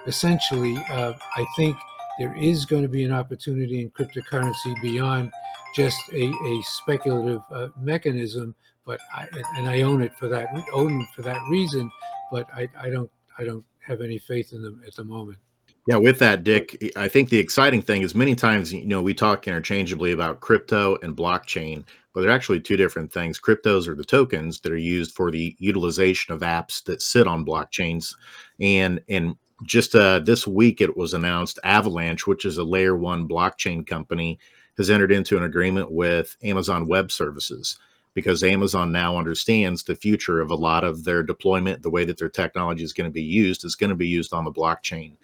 essentially, 0.07 0.78
uh, 0.89 1.14
I 1.36 1.45
think 1.55 1.78
there 2.20 2.36
is 2.36 2.65
going 2.65 2.84
to 2.84 2.89
be 2.89 3.03
an 3.05 3.11
opportunity 3.11 3.82
in 3.82 3.89
cryptocurrency 3.91 4.80
beyond 4.82 5.32
just 5.74 5.97
a, 6.11 6.26
a 6.26 6.61
speculative 6.63 7.41
uh, 7.51 7.70
mechanism. 7.80 8.53
But 8.86 8.99
I, 9.13 9.28
and 9.55 9.67
I 9.67 9.82
own 9.82 10.01
it 10.01 10.13
for 10.15 10.28
that 10.28 10.49
own 10.74 11.07
for 11.15 11.22
that 11.24 11.39
reason. 11.49 11.89
But 12.32 12.47
I, 12.53 12.67
I 12.80 12.89
don't 12.89 13.09
I 13.38 13.45
don't 13.45 13.63
have 13.80 14.01
any 14.01 14.20
faith 14.20 14.53
in 14.53 14.61
them 14.61 14.84
at 14.86 14.95
the 14.95 15.03
moment. 15.03 15.39
Yeah, 15.88 15.95
with 15.95 16.20
that, 16.20 16.43
Dick, 16.43 16.91
I 16.95 17.07
think 17.07 17.30
the 17.30 17.39
exciting 17.39 17.82
thing 17.82 18.03
is 18.03 18.13
many 18.13 18.36
times 18.36 18.74
you 18.74 18.86
know 18.86 19.01
we 19.01 19.13
talk 19.13 19.47
interchangeably 19.47 20.11
about 20.11 20.41
crypto 20.41 20.97
and 21.01 21.15
blockchain, 21.15 21.86
but 22.13 22.22
they're 22.22 22.30
actually 22.30 22.59
two 22.59 22.78
different 22.78 23.11
things. 23.13 23.39
Cryptos 23.39 23.88
are 23.88 23.95
the 23.95 24.03
tokens 24.03 24.59
that 24.61 24.72
are 24.72 24.78
used 24.78 25.15
for 25.15 25.32
the 25.32 25.55
utilization 25.59 26.34
of 26.34 26.41
apps 26.41 26.84
that 26.84 27.01
sit 27.01 27.28
on 27.28 27.45
blockchains, 27.45 28.13
and 28.59 29.01
and 29.07 29.36
just 29.64 29.95
uh, 29.95 30.20
this 30.20 30.47
week 30.47 30.82
it 30.82 30.95
was 30.95 31.14
announced 31.14 31.60
Avalanche, 31.64 32.28
which 32.28 32.45
is 32.45 32.57
a 32.57 32.64
layer 32.64 32.95
one 32.95 33.28
blockchain 33.28 33.86
company, 33.86 34.39
has 34.78 34.89
entered 34.89 35.12
into 35.12 35.38
an 35.38 35.43
agreement 35.43 35.91
with 35.91 36.38
Amazon 36.43 36.88
Web 36.88 37.12
Services 37.12 37.78
because 38.14 38.43
Amazon 38.43 38.91
now 38.91 39.18
understands 39.18 39.84
the 39.84 39.95
future 39.95 40.41
of 40.41 40.51
a 40.51 40.55
lot 40.55 40.84
of 40.84 41.03
their 41.03 41.24
deployment, 41.24 41.82
the 41.82 41.89
way 41.89 42.05
that 42.05 42.18
their 42.18 42.30
technology 42.30 42.84
is 42.84 42.93
going 42.93 43.10
to 43.10 43.14
be 43.14 43.22
used 43.22 43.64
is 43.64 43.76
going 43.76 43.89
to 43.89 43.95
be 43.95 44.07
used 44.07 44.34
on 44.34 44.43
the 44.43 44.51
blockchain. 44.51 45.16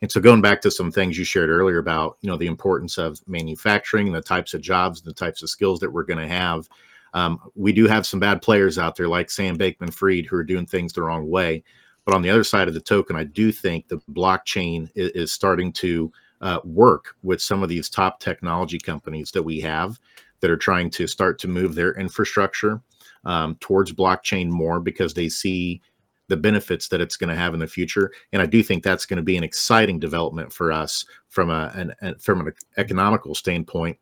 And 0.00 0.10
so 0.10 0.20
going 0.20 0.42
back 0.42 0.60
to 0.62 0.70
some 0.70 0.90
things 0.90 1.16
you 1.16 1.24
shared 1.24 1.48
earlier 1.48 1.78
about, 1.78 2.18
you 2.22 2.28
know, 2.28 2.36
the 2.36 2.48
importance 2.48 2.98
of 2.98 3.20
manufacturing, 3.28 4.10
the 4.10 4.20
types 4.20 4.52
of 4.52 4.60
jobs, 4.60 5.00
the 5.00 5.12
types 5.12 5.42
of 5.42 5.50
skills 5.50 5.78
that 5.80 5.92
we're 5.92 6.02
going 6.02 6.18
to 6.18 6.26
have. 6.26 6.68
Um, 7.14 7.38
we 7.54 7.72
do 7.72 7.86
have 7.86 8.06
some 8.06 8.18
bad 8.18 8.42
players 8.42 8.78
out 8.78 8.96
there 8.96 9.08
like 9.08 9.30
Sam 9.30 9.56
Bankman 9.56 9.92
Fried 9.92 10.26
who 10.26 10.36
are 10.36 10.44
doing 10.44 10.66
things 10.66 10.92
the 10.92 11.02
wrong 11.02 11.30
way. 11.30 11.62
But 12.04 12.14
on 12.14 12.22
the 12.22 12.30
other 12.30 12.44
side 12.44 12.68
of 12.68 12.74
the 12.74 12.80
token, 12.80 13.16
I 13.16 13.24
do 13.24 13.52
think 13.52 13.88
the 13.88 13.98
blockchain 14.10 14.90
is, 14.94 15.10
is 15.10 15.32
starting 15.32 15.72
to 15.74 16.12
uh, 16.40 16.58
work 16.64 17.14
with 17.22 17.40
some 17.40 17.62
of 17.62 17.68
these 17.68 17.88
top 17.88 18.18
technology 18.20 18.78
companies 18.78 19.30
that 19.30 19.42
we 19.42 19.60
have 19.60 19.98
that 20.40 20.50
are 20.50 20.56
trying 20.56 20.90
to 20.90 21.06
start 21.06 21.38
to 21.38 21.48
move 21.48 21.74
their 21.74 21.92
infrastructure 21.94 22.80
um, 23.24 23.54
towards 23.60 23.92
blockchain 23.92 24.48
more 24.48 24.80
because 24.80 25.14
they 25.14 25.28
see 25.28 25.80
the 26.28 26.36
benefits 26.36 26.88
that 26.88 27.00
it's 27.00 27.16
going 27.16 27.28
to 27.30 27.36
have 27.36 27.54
in 27.54 27.60
the 27.60 27.66
future. 27.66 28.10
And 28.32 28.42
I 28.42 28.46
do 28.46 28.62
think 28.62 28.82
that's 28.82 29.06
going 29.06 29.18
to 29.18 29.22
be 29.22 29.36
an 29.36 29.44
exciting 29.44 30.00
development 30.00 30.52
for 30.52 30.72
us 30.72 31.04
from 31.28 31.50
a 31.50 31.70
an, 31.74 31.94
an, 32.00 32.16
from 32.18 32.40
an 32.40 32.52
economical 32.76 33.34
standpoint. 33.34 33.98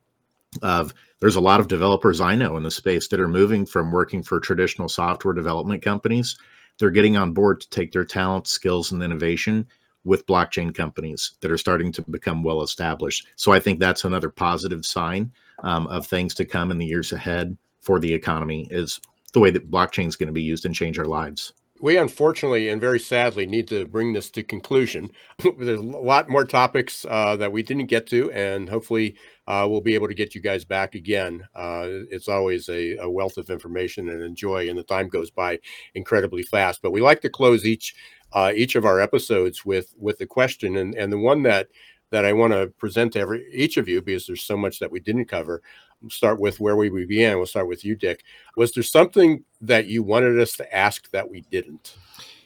Of 0.63 0.95
there's 1.21 1.37
a 1.37 1.41
lot 1.41 1.61
of 1.61 1.69
developers 1.69 2.21
I 2.21 2.35
know 2.35 2.57
in 2.57 2.65
the 2.65 2.71
space 2.71 3.07
that 3.09 3.21
are 3.21 3.29
moving 3.29 3.65
from 3.65 3.93
working 3.93 4.23
for 4.23 4.41
traditional 4.41 4.89
software 4.89 5.35
development 5.35 5.83
companies 5.83 6.37
they're 6.81 6.91
getting 6.91 7.17
on 7.17 7.33
board 7.33 7.61
to 7.61 7.71
take 7.71 7.93
their 7.93 8.05
talent, 8.05 8.49
skills, 8.49 8.91
and 8.91 9.03
innovation 9.03 9.67
with 10.05 10.27
blockchain 10.27 10.75
companies 10.75 11.35
that 11.41 11.51
are 11.51 11.59
starting 11.59 11.93
to 11.93 12.03
become 12.11 12.43
well 12.43 12.63
established. 12.63 13.27
So 13.37 13.53
I 13.53 13.61
think 13.61 13.79
that's 13.79 14.05
another 14.05 14.31
positive 14.31 14.87
sign 14.87 15.31
um, 15.63 15.87
of 15.89 16.07
things 16.07 16.35
to 16.35 16.47
come 16.47 16.71
in 16.71 16.79
the 16.79 16.87
years 16.87 17.13
ahead 17.13 17.57
for 17.83 18.01
the 18.01 18.13
economy 18.13 18.67
is 18.71 18.99
the 19.35 19.41
way 19.41 19.51
that 19.51 19.71
blockchain 19.71 20.09
is 20.09 20.17
going 20.17 20.29
to 20.29 20.33
be 20.33 20.43
used 20.43 20.65
and 20.65 20.75
change 20.75 20.99
our 20.99 21.05
lives 21.05 21.53
we 21.81 21.97
unfortunately 21.97 22.69
and 22.69 22.81
very 22.81 23.01
sadly 23.01 23.47
need 23.47 23.67
to 23.69 23.87
bring 23.87 24.13
this 24.13 24.31
to 24.31 24.43
conclusion. 24.43 25.11
There's 25.59 25.81
a 25.81 25.83
lot 25.83 26.29
more 26.29 26.45
topics 26.45 27.07
uh, 27.09 27.37
that 27.37 27.53
we 27.53 27.63
didn't 27.63 27.87
get 27.87 28.07
to, 28.09 28.31
and 28.33 28.69
hopefully 28.69 29.17
uh, 29.47 29.67
we'll 29.69 29.81
be 29.81 29.95
able 29.95 30.09
to 30.09 30.15
get 30.15 30.35
you 30.35 30.41
guys 30.41 30.65
back 30.65 30.95
again. 30.95 31.43
Uh, 31.55 31.87
it's 32.11 32.29
always 32.29 32.69
a, 32.69 32.97
a, 32.99 33.11
wealth 33.11 33.39
of 33.39 33.51
information 33.51 34.11
and 34.11 34.23
enjoy, 34.23 34.69
and 34.69 34.79
the 34.79 34.83
time 34.83 35.09
goes 35.09 35.31
by 35.31 35.59
incredibly 35.95 36.43
fast. 36.43 36.83
But 36.83 36.93
we 36.93 37.01
like 37.01 37.21
to 37.23 37.31
close 37.31 37.65
each 37.65 37.95
uh, 38.33 38.53
each 38.55 38.77
of 38.77 38.85
our 38.85 39.01
episodes 39.01 39.65
with 39.65 39.95
with 39.99 40.19
the 40.19 40.27
question, 40.27 40.77
and 40.77 40.95
and 40.95 41.13
the 41.13 41.19
one 41.19 41.43
that 41.45 41.69
that 42.11 42.25
I 42.25 42.33
want 42.33 42.53
to 42.53 42.69
present 42.79 43.13
to 43.15 43.21
every 43.21 43.47
each 43.53 43.77
of 43.77 43.89
you 43.89 44.03
because 44.03 44.27
there's 44.27 44.43
so 44.43 44.57
much 44.57 44.79
that 44.79 44.91
we 44.91 45.01
didn't 45.01 45.27
cover. 45.27 45.63
We'll 46.01 46.11
start 46.11 46.41
with 46.41 46.61
where 46.61 46.77
we 46.77 46.89
began. 46.89 47.37
We'll 47.37 47.47
start 47.47 47.69
with 47.69 47.85
you, 47.85 47.95
Dick. 47.95 48.25
Was 48.57 48.73
there 48.73 48.83
something 48.83 49.45
that 49.61 49.87
you 49.87 50.03
wanted 50.03 50.39
us 50.41 50.57
to 50.57 50.75
ask 50.75 51.11
that 51.11 51.29
we 51.29 51.43
didn't? 51.43 51.97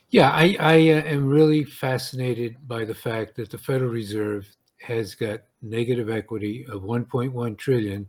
Yeah, 0.09 0.29
I, 0.29 0.55
I 0.59 0.75
uh, 0.75 1.03
am 1.03 1.27
really 1.27 1.63
fascinated 1.63 2.57
by 2.67 2.85
the 2.85 2.93
fact 2.93 3.35
that 3.35 3.49
the 3.49 3.57
Federal 3.57 3.89
Reserve 3.91 4.47
has 4.81 5.15
got 5.15 5.41
negative 5.61 6.09
equity 6.09 6.65
of 6.69 6.83
1.1 6.83 7.57
trillion 7.57 8.07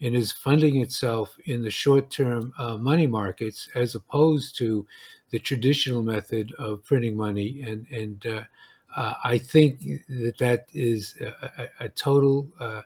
and 0.00 0.14
is 0.14 0.32
funding 0.32 0.80
itself 0.80 1.36
in 1.46 1.62
the 1.62 1.70
short-term 1.70 2.52
uh, 2.58 2.76
money 2.76 3.06
markets 3.06 3.68
as 3.74 3.94
opposed 3.94 4.58
to 4.58 4.86
the 5.30 5.38
traditional 5.38 6.02
method 6.02 6.52
of 6.58 6.84
printing 6.84 7.16
money 7.16 7.62
and 7.66 7.86
and 7.90 8.26
uh, 8.26 8.42
uh, 8.96 9.14
I 9.22 9.38
think 9.38 9.80
that 10.08 10.38
that 10.38 10.66
is 10.72 11.14
a, 11.20 11.26
a, 11.62 11.84
a 11.84 11.88
total 11.90 12.48
uh, 12.58 12.82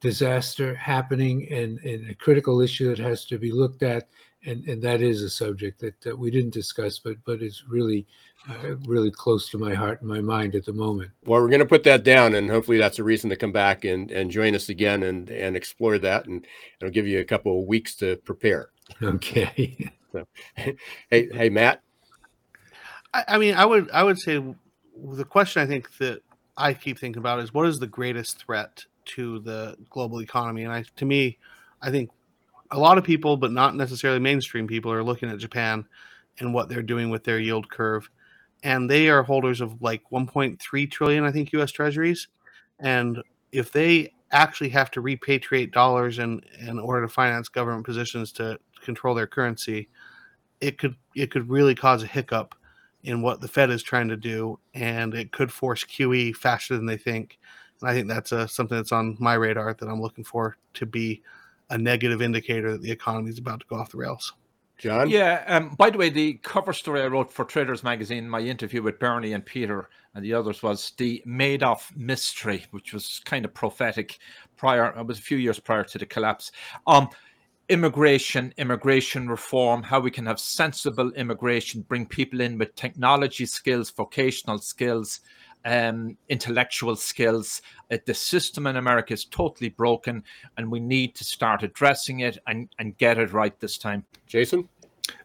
disaster 0.00 0.74
happening 0.74 1.46
and, 1.52 1.78
and, 1.80 2.10
a 2.10 2.14
critical 2.14 2.62
issue 2.62 2.88
that 2.88 2.98
has 2.98 3.26
to 3.26 3.38
be 3.38 3.52
looked 3.52 3.82
at. 3.82 4.08
And, 4.46 4.64
and 4.66 4.80
that 4.82 5.02
is 5.02 5.20
a 5.20 5.28
subject 5.28 5.78
that, 5.80 6.00
that 6.00 6.18
we 6.18 6.30
didn't 6.30 6.54
discuss, 6.54 6.98
but 6.98 7.16
but 7.26 7.42
is 7.42 7.64
really 7.68 8.06
uh, 8.48 8.76
really 8.86 9.10
close 9.10 9.50
to 9.50 9.58
my 9.58 9.74
heart 9.74 10.00
and 10.00 10.08
my 10.08 10.22
mind 10.22 10.54
at 10.54 10.64
the 10.64 10.72
moment. 10.72 11.10
Well, 11.26 11.42
we're 11.42 11.48
going 11.48 11.60
to 11.60 11.66
put 11.66 11.84
that 11.84 12.04
down, 12.04 12.34
and 12.34 12.48
hopefully 12.48 12.78
that's 12.78 12.98
a 12.98 13.04
reason 13.04 13.28
to 13.28 13.36
come 13.36 13.52
back 13.52 13.84
and, 13.84 14.10
and 14.10 14.30
join 14.30 14.54
us 14.54 14.70
again 14.70 15.02
and 15.02 15.28
and 15.28 15.56
explore 15.56 15.98
that, 15.98 16.24
and 16.24 16.46
it'll 16.80 16.90
give 16.90 17.06
you 17.06 17.20
a 17.20 17.24
couple 17.24 17.60
of 17.60 17.66
weeks 17.66 17.94
to 17.96 18.16
prepare. 18.16 18.70
Okay. 19.02 19.90
so, 20.10 20.26
hey, 20.54 20.76
hey, 21.10 21.50
Matt. 21.50 21.82
I, 23.12 23.24
I 23.28 23.38
mean, 23.38 23.54
I 23.54 23.66
would 23.66 23.90
I 23.90 24.02
would 24.02 24.18
say 24.18 24.42
the 25.12 25.24
question 25.24 25.62
I 25.62 25.66
think 25.66 25.96
that 25.98 26.22
I 26.56 26.74
keep 26.74 26.98
thinking 26.98 27.20
about 27.20 27.40
is 27.40 27.54
what 27.54 27.66
is 27.66 27.78
the 27.78 27.86
greatest 27.86 28.44
threat 28.44 28.84
to 29.06 29.40
the 29.40 29.76
global 29.88 30.20
economy? 30.20 30.64
And 30.64 30.72
I, 30.72 30.84
to 30.96 31.04
me, 31.04 31.38
I 31.82 31.90
think 31.90 32.10
a 32.70 32.78
lot 32.78 32.98
of 32.98 33.04
people, 33.04 33.36
but 33.36 33.52
not 33.52 33.74
necessarily 33.74 34.20
mainstream 34.20 34.66
people, 34.66 34.92
are 34.92 35.02
looking 35.02 35.30
at 35.30 35.38
Japan 35.38 35.84
and 36.38 36.54
what 36.54 36.68
they're 36.68 36.82
doing 36.82 37.10
with 37.10 37.24
their 37.24 37.38
yield 37.38 37.68
curve, 37.70 38.08
and 38.62 38.88
they 38.88 39.08
are 39.08 39.22
holders 39.22 39.60
of 39.60 39.80
like 39.82 40.02
1.3 40.12 40.90
trillion, 40.90 41.24
I 41.24 41.32
think, 41.32 41.52
U.S. 41.52 41.72
Treasuries, 41.72 42.28
and 42.78 43.22
if 43.52 43.72
they 43.72 44.12
actually 44.32 44.68
have 44.70 44.90
to 44.92 45.02
repatriate 45.02 45.72
dollars 45.72 46.18
in 46.20 46.40
in 46.60 46.78
order 46.78 47.06
to 47.06 47.12
finance 47.12 47.48
government 47.48 47.84
positions 47.84 48.30
to 48.32 48.58
control 48.82 49.14
their 49.14 49.26
currency, 49.26 49.88
it 50.60 50.78
could 50.78 50.94
it 51.16 51.30
could 51.30 51.48
really 51.50 51.74
cause 51.74 52.02
a 52.02 52.06
hiccup 52.06 52.54
in 53.02 53.22
what 53.22 53.40
the 53.40 53.48
Fed 53.48 53.70
is 53.70 53.82
trying 53.82 54.08
to 54.08 54.16
do, 54.16 54.58
and 54.74 55.14
it 55.14 55.32
could 55.32 55.52
force 55.52 55.84
QE 55.84 56.34
faster 56.36 56.76
than 56.76 56.86
they 56.86 56.96
think. 56.96 57.38
And 57.80 57.90
I 57.90 57.94
think 57.94 58.08
that's 58.08 58.32
a, 58.32 58.40
uh, 58.40 58.46
something 58.46 58.76
that's 58.76 58.92
on 58.92 59.16
my 59.18 59.34
radar 59.34 59.74
that 59.74 59.88
I'm 59.88 60.02
looking 60.02 60.24
for 60.24 60.56
to 60.74 60.86
be 60.86 61.22
a 61.70 61.78
negative 61.78 62.20
indicator 62.20 62.72
that 62.72 62.82
the 62.82 62.90
economy 62.90 63.30
is 63.30 63.38
about 63.38 63.60
to 63.60 63.66
go 63.66 63.76
off 63.76 63.92
the 63.92 63.98
rails. 63.98 64.34
John? 64.80 65.10
Yeah. 65.10 65.44
Um, 65.46 65.74
by 65.76 65.90
the 65.90 65.98
way, 65.98 66.08
the 66.08 66.34
cover 66.42 66.72
story 66.72 67.02
I 67.02 67.06
wrote 67.06 67.32
for 67.32 67.44
Traders 67.44 67.84
Magazine, 67.84 68.28
my 68.28 68.40
interview 68.40 68.82
with 68.82 68.98
Bernie 68.98 69.34
and 69.34 69.44
Peter 69.44 69.90
and 70.14 70.24
the 70.24 70.32
others 70.32 70.62
was 70.62 70.92
the 70.96 71.22
Madoff 71.26 71.94
mystery, 71.96 72.64
which 72.70 72.92
was 72.92 73.20
kind 73.24 73.44
of 73.44 73.52
prophetic 73.52 74.18
prior, 74.56 74.98
it 74.98 75.06
was 75.06 75.18
a 75.18 75.22
few 75.22 75.36
years 75.36 75.60
prior 75.60 75.84
to 75.84 75.98
the 75.98 76.06
collapse. 76.06 76.50
Um, 76.86 77.08
immigration, 77.70 78.52
immigration 78.58 79.28
reform, 79.28 79.82
how 79.82 80.00
we 80.00 80.10
can 80.10 80.26
have 80.26 80.40
sensible 80.40 81.12
immigration, 81.12 81.82
bring 81.82 82.04
people 82.04 82.40
in 82.40 82.58
with 82.58 82.74
technology 82.74 83.46
skills, 83.46 83.90
vocational 83.90 84.58
skills, 84.58 85.20
um, 85.64 86.16
intellectual 86.28 86.96
skills. 86.96 87.62
Uh, 87.90 87.98
the 88.06 88.14
system 88.14 88.66
in 88.66 88.76
America 88.76 89.14
is 89.14 89.24
totally 89.24 89.68
broken, 89.68 90.24
and 90.56 90.70
we 90.70 90.80
need 90.80 91.14
to 91.14 91.24
start 91.24 91.62
addressing 91.62 92.20
it 92.20 92.38
and, 92.48 92.68
and 92.80 92.98
get 92.98 93.18
it 93.18 93.32
right 93.32 93.58
this 93.60 93.78
time. 93.78 94.04
Jason? 94.26 94.68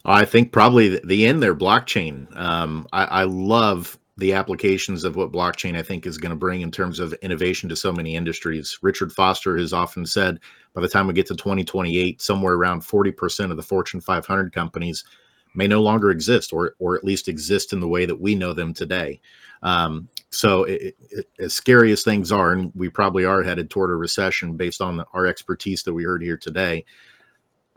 I 0.05 0.23
think 0.23 0.51
probably 0.51 0.99
the 0.99 1.25
end 1.25 1.41
there, 1.41 1.55
blockchain. 1.55 2.35
Um, 2.37 2.87
I, 2.93 3.05
I 3.05 3.23
love 3.23 3.97
the 4.17 4.33
applications 4.33 5.03
of 5.03 5.15
what 5.15 5.31
blockchain 5.31 5.77
I 5.77 5.83
think 5.83 6.05
is 6.05 6.17
going 6.17 6.29
to 6.29 6.37
bring 6.37 6.61
in 6.61 6.71
terms 6.71 6.99
of 6.99 7.13
innovation 7.15 7.67
to 7.69 7.75
so 7.75 7.91
many 7.91 8.15
industries. 8.15 8.77
Richard 8.81 9.11
Foster 9.11 9.57
has 9.57 9.73
often 9.73 10.05
said 10.05 10.39
by 10.73 10.81
the 10.81 10.87
time 10.87 11.07
we 11.07 11.13
get 11.13 11.27
to 11.27 11.35
2028, 11.35 12.21
somewhere 12.21 12.53
around 12.53 12.81
40% 12.81 13.51
of 13.51 13.57
the 13.57 13.63
Fortune 13.63 13.99
500 13.99 14.53
companies 14.53 15.03
may 15.53 15.67
no 15.67 15.81
longer 15.81 16.11
exist, 16.11 16.53
or 16.53 16.75
or 16.79 16.95
at 16.95 17.03
least 17.03 17.27
exist 17.27 17.73
in 17.73 17.79
the 17.79 17.87
way 17.87 18.05
that 18.05 18.19
we 18.19 18.35
know 18.35 18.53
them 18.53 18.73
today. 18.73 19.21
Um, 19.63 20.09
so, 20.29 20.63
it, 20.65 20.95
it, 21.09 21.29
as 21.39 21.53
scary 21.53 21.91
as 21.91 22.03
things 22.03 22.31
are, 22.31 22.51
and 22.51 22.71
we 22.75 22.89
probably 22.89 23.23
are 23.23 23.41
headed 23.41 23.69
toward 23.69 23.89
a 23.89 23.95
recession 23.95 24.57
based 24.57 24.81
on 24.81 24.97
the, 24.97 25.05
our 25.13 25.25
expertise 25.25 25.83
that 25.83 25.93
we 25.93 26.03
heard 26.03 26.21
here 26.21 26.37
today. 26.37 26.83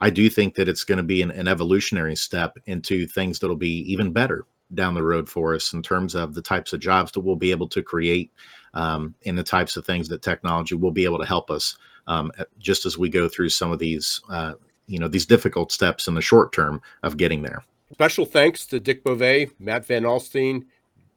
I 0.01 0.11
do 0.11 0.29
think 0.29 0.57
that 0.57 0.69
it's 0.69 0.85
going 0.85 0.99
to 0.99 1.05
be 1.05 1.23
an, 1.23 1.31
an 1.31 1.49
evolutionary 1.49 2.17
step 2.17 2.57
into 2.67 3.07
things 3.07 3.39
that'll 3.39 3.57
be 3.57 3.81
even 3.93 4.13
better 4.13 4.45
down 4.75 4.95
the 4.95 5.03
road 5.03 5.29
for 5.29 5.55
us 5.55 5.73
in 5.73 5.83
terms 5.83 6.15
of 6.15 6.35
the 6.35 6.43
types 6.43 6.73
of 6.73 6.81
jobs 6.81 7.13
that 7.13 7.21
we'll 7.21 7.37
be 7.37 7.51
able 7.51 7.69
to 7.69 7.83
create 7.83 8.31
um, 8.75 9.15
and 9.25 9.39
the 9.39 9.43
types 9.43 9.77
of 9.77 9.85
things 9.85 10.09
that 10.09 10.23
technology 10.23 10.75
will 10.75 10.91
be 10.91 11.05
able 11.05 11.19
to 11.19 11.27
help 11.27 11.51
us 11.51 11.77
um, 12.07 12.31
just 12.59 12.87
as 12.87 12.99
we 12.99 13.09
go 13.09 13.29
through 13.29 13.49
some 13.49 13.73
of 13.73 13.79
these 13.79 14.21
uh, 14.31 14.55
you 14.87 14.99
know 14.99 15.09
these 15.09 15.27
difficult 15.27 15.71
steps 15.71 16.09
in 16.09 16.15
the 16.15 16.21
short 16.21 16.53
term 16.53 16.81
of 17.03 17.17
getting 17.17 17.43
there. 17.43 17.63
Special 17.93 18.25
thanks 18.25 18.67
to 18.67 18.81
dick 18.81 19.05
bove 19.05 19.51
matt 19.59 19.87
van 19.87 20.03
alstein 20.03 20.65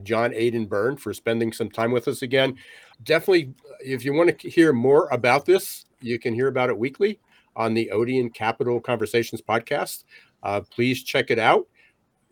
john 0.03 0.33
aidan 0.33 0.65
byrne 0.65 0.97
for 0.97 1.13
spending 1.13 1.51
some 1.51 1.69
time 1.69 1.91
with 1.91 2.07
us 2.07 2.21
again. 2.21 2.55
Definitely 3.03 3.53
if 3.79 4.05
you 4.05 4.13
want 4.13 4.37
to 4.39 4.49
hear 4.49 4.73
more 4.73 5.07
about 5.09 5.45
this 5.45 5.85
you 6.01 6.19
can 6.19 6.33
hear 6.33 6.47
about 6.47 6.69
it 6.69 6.77
weekly 6.77 7.19
on 7.55 7.73
the 7.73 7.91
odeon 7.91 8.29
capital 8.29 8.79
conversations 8.79 9.41
podcast. 9.41 10.03
Uh, 10.43 10.61
please 10.61 11.03
check 11.03 11.29
it 11.29 11.39
out 11.39 11.67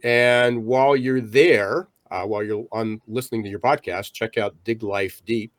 and 0.03 0.65
while 0.65 0.95
you're 0.95 1.21
there, 1.21 1.87
uh, 2.11 2.23
while 2.23 2.43
you're 2.43 2.65
on 2.71 3.01
listening 3.07 3.43
to 3.43 3.49
your 3.49 3.59
podcast, 3.59 4.13
check 4.13 4.37
out 4.37 4.55
Dig 4.63 4.83
Life 4.83 5.21
Deep. 5.25 5.51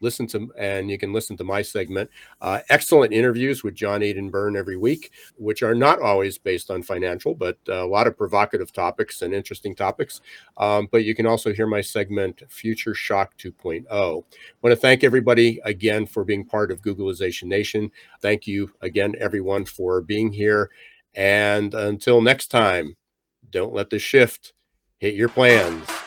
Listen 0.00 0.28
to, 0.28 0.52
and 0.56 0.88
you 0.88 0.96
can 0.96 1.12
listen 1.12 1.36
to 1.36 1.44
my 1.44 1.60
segment. 1.60 2.08
Uh, 2.40 2.60
excellent 2.68 3.12
interviews 3.12 3.64
with 3.64 3.74
John 3.74 4.00
Aidan 4.00 4.30
Byrne 4.30 4.56
every 4.56 4.76
week, 4.76 5.10
which 5.36 5.64
are 5.64 5.74
not 5.74 6.00
always 6.00 6.38
based 6.38 6.70
on 6.70 6.84
financial, 6.84 7.34
but 7.34 7.58
a 7.68 7.84
lot 7.84 8.06
of 8.06 8.16
provocative 8.16 8.72
topics 8.72 9.22
and 9.22 9.34
interesting 9.34 9.74
topics. 9.74 10.20
Um, 10.56 10.88
but 10.92 11.04
you 11.04 11.16
can 11.16 11.26
also 11.26 11.52
hear 11.52 11.66
my 11.66 11.80
segment, 11.80 12.42
Future 12.48 12.94
Shock 12.94 13.36
2.0. 13.38 13.86
I 13.90 14.00
want 14.00 14.72
to 14.72 14.76
thank 14.76 15.02
everybody 15.02 15.60
again 15.64 16.06
for 16.06 16.22
being 16.22 16.44
part 16.44 16.70
of 16.70 16.80
Googlization 16.80 17.44
Nation. 17.44 17.90
Thank 18.22 18.46
you 18.46 18.70
again, 18.80 19.14
everyone, 19.18 19.64
for 19.64 20.00
being 20.00 20.32
here. 20.32 20.70
And 21.14 21.74
until 21.74 22.20
next 22.20 22.48
time, 22.48 22.96
don't 23.50 23.72
let 23.72 23.90
the 23.90 23.98
shift 23.98 24.52
hit 24.98 25.14
your 25.14 25.28
plans. 25.28 25.97